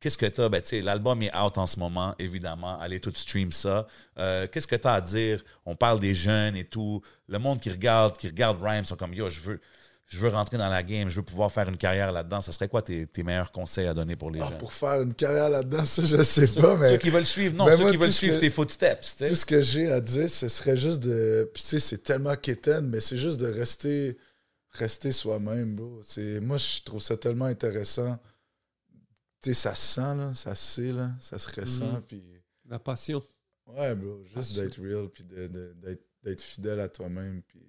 [0.00, 0.48] Qu'est-ce que tu as?
[0.48, 2.76] Ben, tu sais, l'album est out en ce moment, évidemment.
[2.80, 3.86] Allez tout stream ça.
[4.18, 5.44] Euh, Qu'est-ce que tu as à dire?
[5.64, 7.00] On parle des jeunes et tout.
[7.28, 9.60] Le monde qui regarde, qui regarde Rhymes sont comme Yo, je veux,
[10.12, 12.42] je veux rentrer dans la game, je veux pouvoir faire une carrière là-dedans.
[12.42, 14.58] Ça serait quoi tes, tes meilleurs conseils à donner pour les Ah, jeunes?
[14.58, 17.64] pour faire une carrière là-dedans, ça, je sais pas, Ceux mais qui veulent suivre, non,
[17.64, 19.16] Ben, ceux moi, qui veulent tout ce suivre que- tes footsteps.
[19.16, 19.28] tu sais.
[19.30, 21.50] tout ce que j'ai à dire, ce serait juste de.
[21.54, 24.18] Puis tu sais, c'est tellement quétaine, mais c'est juste de rester,
[24.72, 26.00] rester soi-même, bro.
[26.02, 28.18] C'est- Moi, je trouve ça tellement intéressant.
[29.42, 32.02] Tu sais, ça se sent, là, ça se sait, là, ça se ressent, Mhm.
[32.06, 32.22] puis.
[32.68, 33.22] La passion.
[33.66, 37.42] Ouais, bro, juste d'être real, puis de- de- d'être d'être fidèle à toi-même.
[37.48, 37.60] Puis,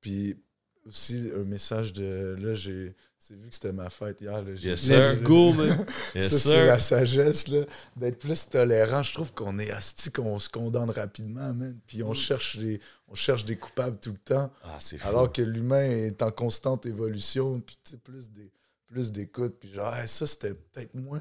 [0.00, 0.43] puis
[0.86, 2.36] aussi, un message de.
[2.38, 2.94] Là, j'ai.
[3.18, 4.42] C'est vu que c'était ma fête hier.
[4.42, 4.86] Là, j'ai- Yes.
[4.88, 5.86] Let's go, man.
[6.14, 7.64] Yes, ça, c'est la sagesse, là,
[7.96, 9.02] d'être plus tolérant.
[9.02, 11.78] Je trouve qu'on est asti, qu'on se condamne rapidement, man.
[11.86, 12.14] Puis on, Mm.
[12.14, 15.08] cherche des, on cherche des coupables tout le temps, Ah, c'est fou.
[15.08, 17.60] alors que l'humain est en constante évolution.
[17.60, 18.50] Puis tu sais, plus des
[18.86, 19.56] plus d'écoute.
[19.58, 21.18] Puis genre, Hey, ça, c'était peut-être moins,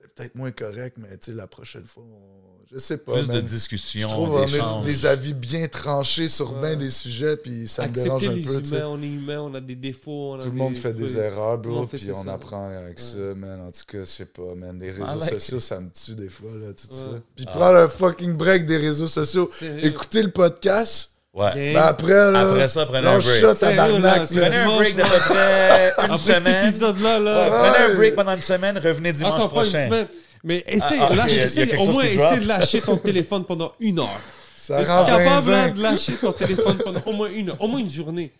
[0.00, 3.14] c'était peut-être moins correct, mais tu sais, la prochaine fois, on- je sais pas.
[3.14, 6.60] Plus de discussions, Je trouve on des avis bien tranchés sur Ouais.
[6.60, 8.60] bien des sujets, puis ça me dérange un les peu.
[8.60, 10.34] humains, on est humain, on a des défauts.
[10.34, 13.02] On a Tout le monde des fait des erreurs, bro, puis on apprend avec Ouais.
[13.04, 13.60] ça, man.
[13.62, 14.78] En tout cas, je sais pas, man.
[14.78, 17.10] Les réseaux like sociaux, ça me tue des fois, là, tout ça.
[17.34, 17.50] Puis Ah.
[17.52, 19.50] prendre un fucking break des réseaux sociaux.
[19.82, 21.44] Écoutez le podcast, Ouais.
[21.54, 21.54] Gang.
[21.74, 23.22] ben après, là, Après ça, prenez un break.
[23.40, 24.26] ça, tabarnak, là, là.
[24.26, 25.08] Prenez un break d'à là.
[25.10, 26.66] peu près une Après cet semaine.
[26.68, 27.42] épisode-là, là.
[27.42, 27.94] Ouais, Prenez un Ouais.
[27.96, 29.86] break pendant une semaine, revenez dimanche Attends, pas une prochain.
[29.86, 30.06] semaine.
[30.42, 34.00] Mais essaye, Ah, ok, lâche- essaye, au moins, essaye de lâcher ton téléphone pendant une
[34.00, 34.20] heure.
[34.56, 37.78] Ça rend capable là, de lâcher ton téléphone pendant au moins une heure, au moins
[37.80, 38.32] une journée?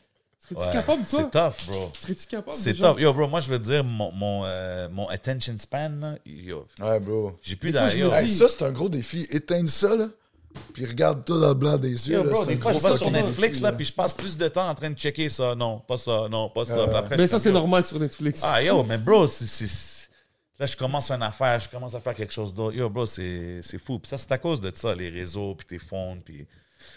[0.49, 1.21] Serais-tu Ouais, capable, toi?
[1.33, 1.93] C'est tough, bro.
[1.99, 2.57] Serais-tu capable?
[2.57, 2.99] C'est top.
[2.99, 6.67] Yo, bro, moi, je veux te dire, mon, mon, euh, mon attention span, là, yo,
[6.81, 7.33] Ouais, bro.
[7.43, 8.15] j'ai plus d'ailleurs.
[8.17, 9.27] Hey, ça, c'est un gros défi.
[9.31, 10.07] Éteindre ça, là,
[10.73, 12.17] puis regarde-toi dans le blanc des yeux.
[12.19, 14.15] Yo, là, bro, c'est des un fois, je vais sur Netflix, là, puis je passe
[14.15, 15.55] plus de temps en train de checker ça.
[15.55, 16.87] Non, pas ça, non, pas ça.
[16.87, 18.43] Puis après, Mais ça, c'est normal sur Netflix.
[18.45, 20.09] Ah, yo, mais bro, c'est-
[20.59, 22.77] là, je commence une affaire, je commence à faire quelque chose d'autre.
[22.77, 23.99] Yo, bro, c'est c'est fou.
[23.99, 26.47] Puis ça, c'est à cause de ça, les réseaux, puis tes phones, puis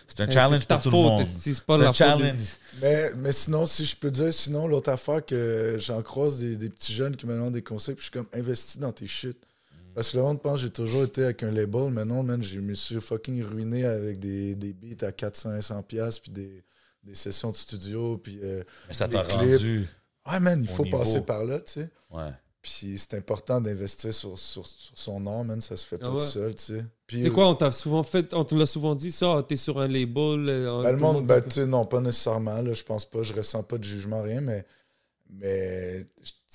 [0.07, 1.25] c'est un Hey, challenge pour tout le monde.
[1.27, 2.45] c'est pas la un faute des- challenge.
[2.81, 6.69] Mais, mais sinon, si je peux dire, sinon, l'autre affaire que j'en croise des, des
[6.69, 9.38] petits jeunes qui me demandent des conseils, puis je suis comme investi dans tes shit.
[9.95, 12.41] Parce que le monde pense que j'ai toujours été avec un label, mais non, man,
[12.41, 16.64] je me suis fucking ruiné avec des, des beats à 400-500$, piastres, puis des,
[17.03, 18.40] des sessions de studio, puis...
[18.44, 19.88] euh, Mais ça t'a rendu.
[20.32, 20.98] Ouais, man, il Au faut niveau.
[20.99, 21.90] passer par là, tu sais.
[22.11, 22.30] Ouais.
[22.61, 26.14] Puis c'est important d'investir sur, sur, sur son nom, man, ça se fait pas Ah
[26.14, 26.20] ouais.
[26.22, 26.86] tout seul, tu sais.
[27.11, 29.88] C'est quoi, on t'a souvent fait, on te l'a souvent dit ça, t'es sur un
[29.90, 30.48] label.
[30.48, 32.61] euh, Ben, le monde, ben, tu sais, non, pas nécessairement.
[32.61, 34.65] Là, je pense pas, je ressens pas de jugement, rien, mais,
[35.30, 36.07] mais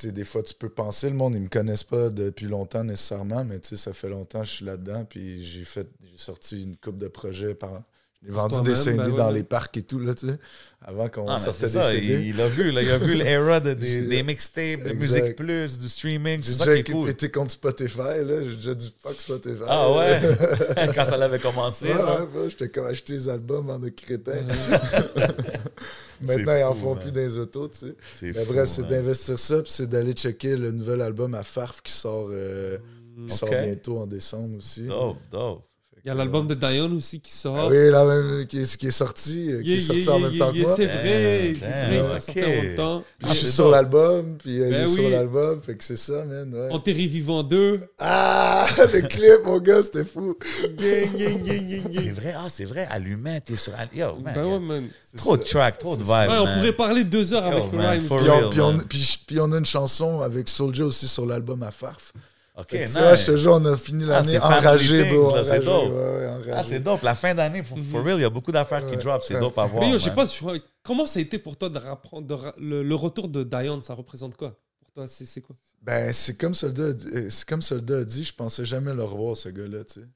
[0.06, 3.58] des fois, tu peux penser, le monde, ils me connaissent pas depuis longtemps nécessairement, mais
[3.62, 7.08] ça fait longtemps que je suis là-dedans, puis j'ai fait, j'ai sorti une coupe de
[7.08, 7.82] projets par.
[8.24, 9.34] J'ai vendu des CD ben ouais, dans ouais.
[9.34, 10.38] les parcs et tout, là, tu sais,
[10.84, 12.04] avant qu'on Ah, sortait des ça, CD.
[12.14, 14.92] il il a vu, là, il a vu l'era de, des, des mixtapes, de.
[14.94, 17.08] Musique Plus, du streaming, J'ai c'est ça déjà qui est cool.
[17.10, 19.62] été contre Spotify, là, j'ai déjà dit fuck Spotify.
[19.68, 20.20] Ah ouais?
[20.96, 21.86] Quand ça l'avait commencé.
[21.86, 22.24] Ouais, là.
[22.24, 24.42] ouais, ouais, j'étais comme acheter des albums en de crétin.
[26.20, 27.02] Maintenant, ils en font man.
[27.02, 27.94] plus dans les autos, tu sais.
[28.34, 31.80] Mais fou, bref, c'est d'investir ça, puis c'est d'aller checker le nouvel album à Farf
[31.82, 32.78] qui sort, euh,
[33.28, 34.86] qui sort bientôt en décembre aussi.
[34.86, 35.62] Dope, dope.
[36.04, 37.56] Il y a l'album de Diane aussi qui sort.
[37.58, 40.18] Ah oui, là même, qui, est, qui est sorti, qui Yeah, est sorti yeah, en
[40.18, 40.76] yeah, même temps yeah, que moi.
[40.76, 43.04] C'est vrai, Damn, c'est vrai, ça sortait en même temps.
[43.18, 45.10] Puis Ah, je suis sur l'album, puis euh, il Ben est sur oui.
[45.10, 46.54] l'album, fait que c'est ça, man.
[46.54, 46.68] Ouais.
[46.70, 47.80] On t'est vivant 2.
[47.98, 50.36] Ah, le clip, mon gars, c'était fou.
[50.78, 53.72] C'est vrai, ah, c'est vrai, Allumette, il est sur.
[53.92, 54.88] Yo, man, Ben il ouais, man.
[55.16, 56.10] Trop de tracks, trop de vibes.
[56.10, 58.02] Ouais, on pourrait parler deux heures Yo, avec Rhymes.
[58.02, 58.84] Puis on, real, puis, on, man.
[58.88, 62.12] puis, puis on a une chanson avec Soulja aussi sur l'album à Farf.
[62.60, 62.92] Ok, nice.
[62.92, 65.44] tu vois, je te jure, on a fini Ah, l'année c'est family enragé, things, bro.
[65.44, 65.84] c'est dope.
[65.84, 66.50] ouais, ouais, enragé.
[66.52, 67.02] Ah, c'est dope.
[67.02, 69.22] La fin d'année, for, for real, il y a beaucoup d'affaires qui drop.
[69.22, 69.80] C'est dope à voir.
[69.80, 70.26] Mais yo, je sais man.
[70.26, 73.44] pas, comment ça a été pour toi de rapprendre de ra- le, le retour de
[73.44, 74.58] Diane, ça représente quoi?
[74.80, 75.54] Pour toi, c'est quoi?
[75.82, 79.04] Ben, c'est comme Soldat a dit, c'est comme Soldat a dit, je pensais jamais le
[79.04, 80.06] revoir, ce gars-là, tu sais.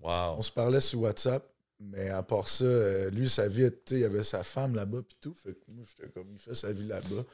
[0.00, 0.36] Wow.
[0.38, 1.44] On se parlait sur WhatsApp,
[1.80, 4.76] mais à part ça, euh, lui, sa vie, tu sais, il y avait sa femme
[4.76, 5.34] là-bas, puis tout.
[5.34, 7.24] Fait que moi, j'étais comme, il fait sa vie là-bas.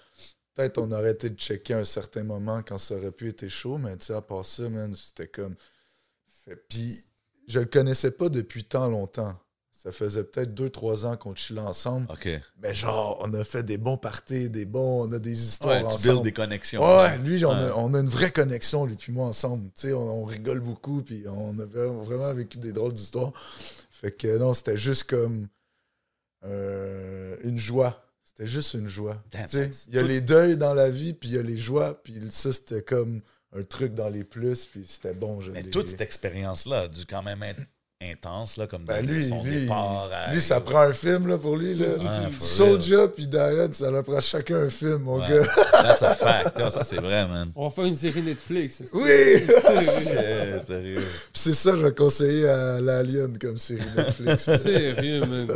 [0.56, 3.78] Peut-être on aurait été de checker un certain moment quand ça aurait pu être chaud,
[3.78, 5.54] mais tu sais, à part ça, man, c'était comme.
[6.68, 7.04] Puis,
[7.46, 9.34] je le connaissais pas depuis tant longtemps.
[9.70, 12.10] Ça faisait peut-être deux, trois ans qu'on chillait ensemble.
[12.10, 12.28] OK.
[12.62, 15.80] Mais genre, on a fait des bons parties, des bons, on a des histoires Ouais,
[15.88, 16.02] tu ensemble.
[16.14, 16.82] builds des connexions.
[17.00, 17.68] Ouais, lui, on, Ouais.
[17.68, 19.66] A, on a une vraie connexion, lui puis moi, ensemble.
[19.74, 23.32] Tu sais, on, on rigole beaucoup, puis on a vraiment- vraiment vécu des drôles d'histoires.
[23.90, 25.46] Fait que non, c'était juste comme
[26.44, 28.02] euh, une joie.
[28.36, 29.24] C'était juste une joie.
[29.88, 32.20] Il y a les deuils dans la vie, puis il y a les joies, puis
[32.28, 33.22] ça, c'était comme
[33.54, 35.40] un truc dans les plus, puis c'était bon.
[35.40, 37.62] je Mais toute cette expérience-là a dû quand même être
[38.02, 40.10] intense, là, comme Ben, lui, son lui, départ.
[40.12, 41.74] à- lui, ça prend un film là, pour lui.
[41.74, 41.86] Là.
[41.96, 45.28] Ouais, puis Diane, ça leur prend chacun un film, mon Ouais.
[45.30, 45.46] gars.
[45.72, 46.58] That's a fact.
[46.58, 47.50] Yo, ça, c'est vrai, man.
[47.56, 48.82] On va faire une série Netflix.
[48.92, 49.08] Oui!
[50.66, 50.96] Sérieux.
[50.96, 51.02] Puis
[51.32, 54.44] c'est ça, je vais conseiller à l'Alien comme série Netflix.
[54.62, 55.48] Sérieux, man.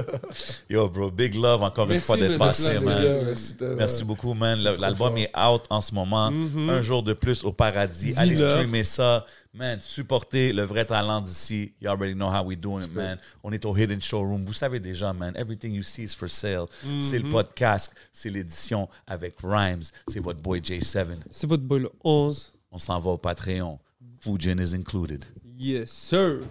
[0.70, 3.22] Yo, bro, big love encore une fois d'être passé, man.
[3.26, 3.76] Merci, tellement.
[3.76, 4.58] Merci beaucoup, man.
[4.78, 6.30] L'album est out en ce moment.
[6.30, 6.70] Mhm.
[6.70, 8.14] Un jour de plus au paradis.
[8.16, 9.26] Allez streamer ça.
[9.52, 11.72] Man, supportez le vrai talent d'ici.
[11.81, 13.18] You already know how we doing it, man.
[13.43, 14.44] On est au Hidden Showroom.
[14.44, 15.35] Vous savez déjà, man.
[15.36, 16.66] Everything you see is for sale.
[17.01, 17.93] C'est le podcast.
[18.12, 19.82] C'est l'édition avec Rhymes.
[20.06, 21.16] C'est votre boy J7.
[21.31, 22.52] C'est votre boy le 11.
[22.70, 23.81] On s'en va au Patreon.
[24.20, 25.24] Fujin is included.
[25.59, 26.43] Yes, sir.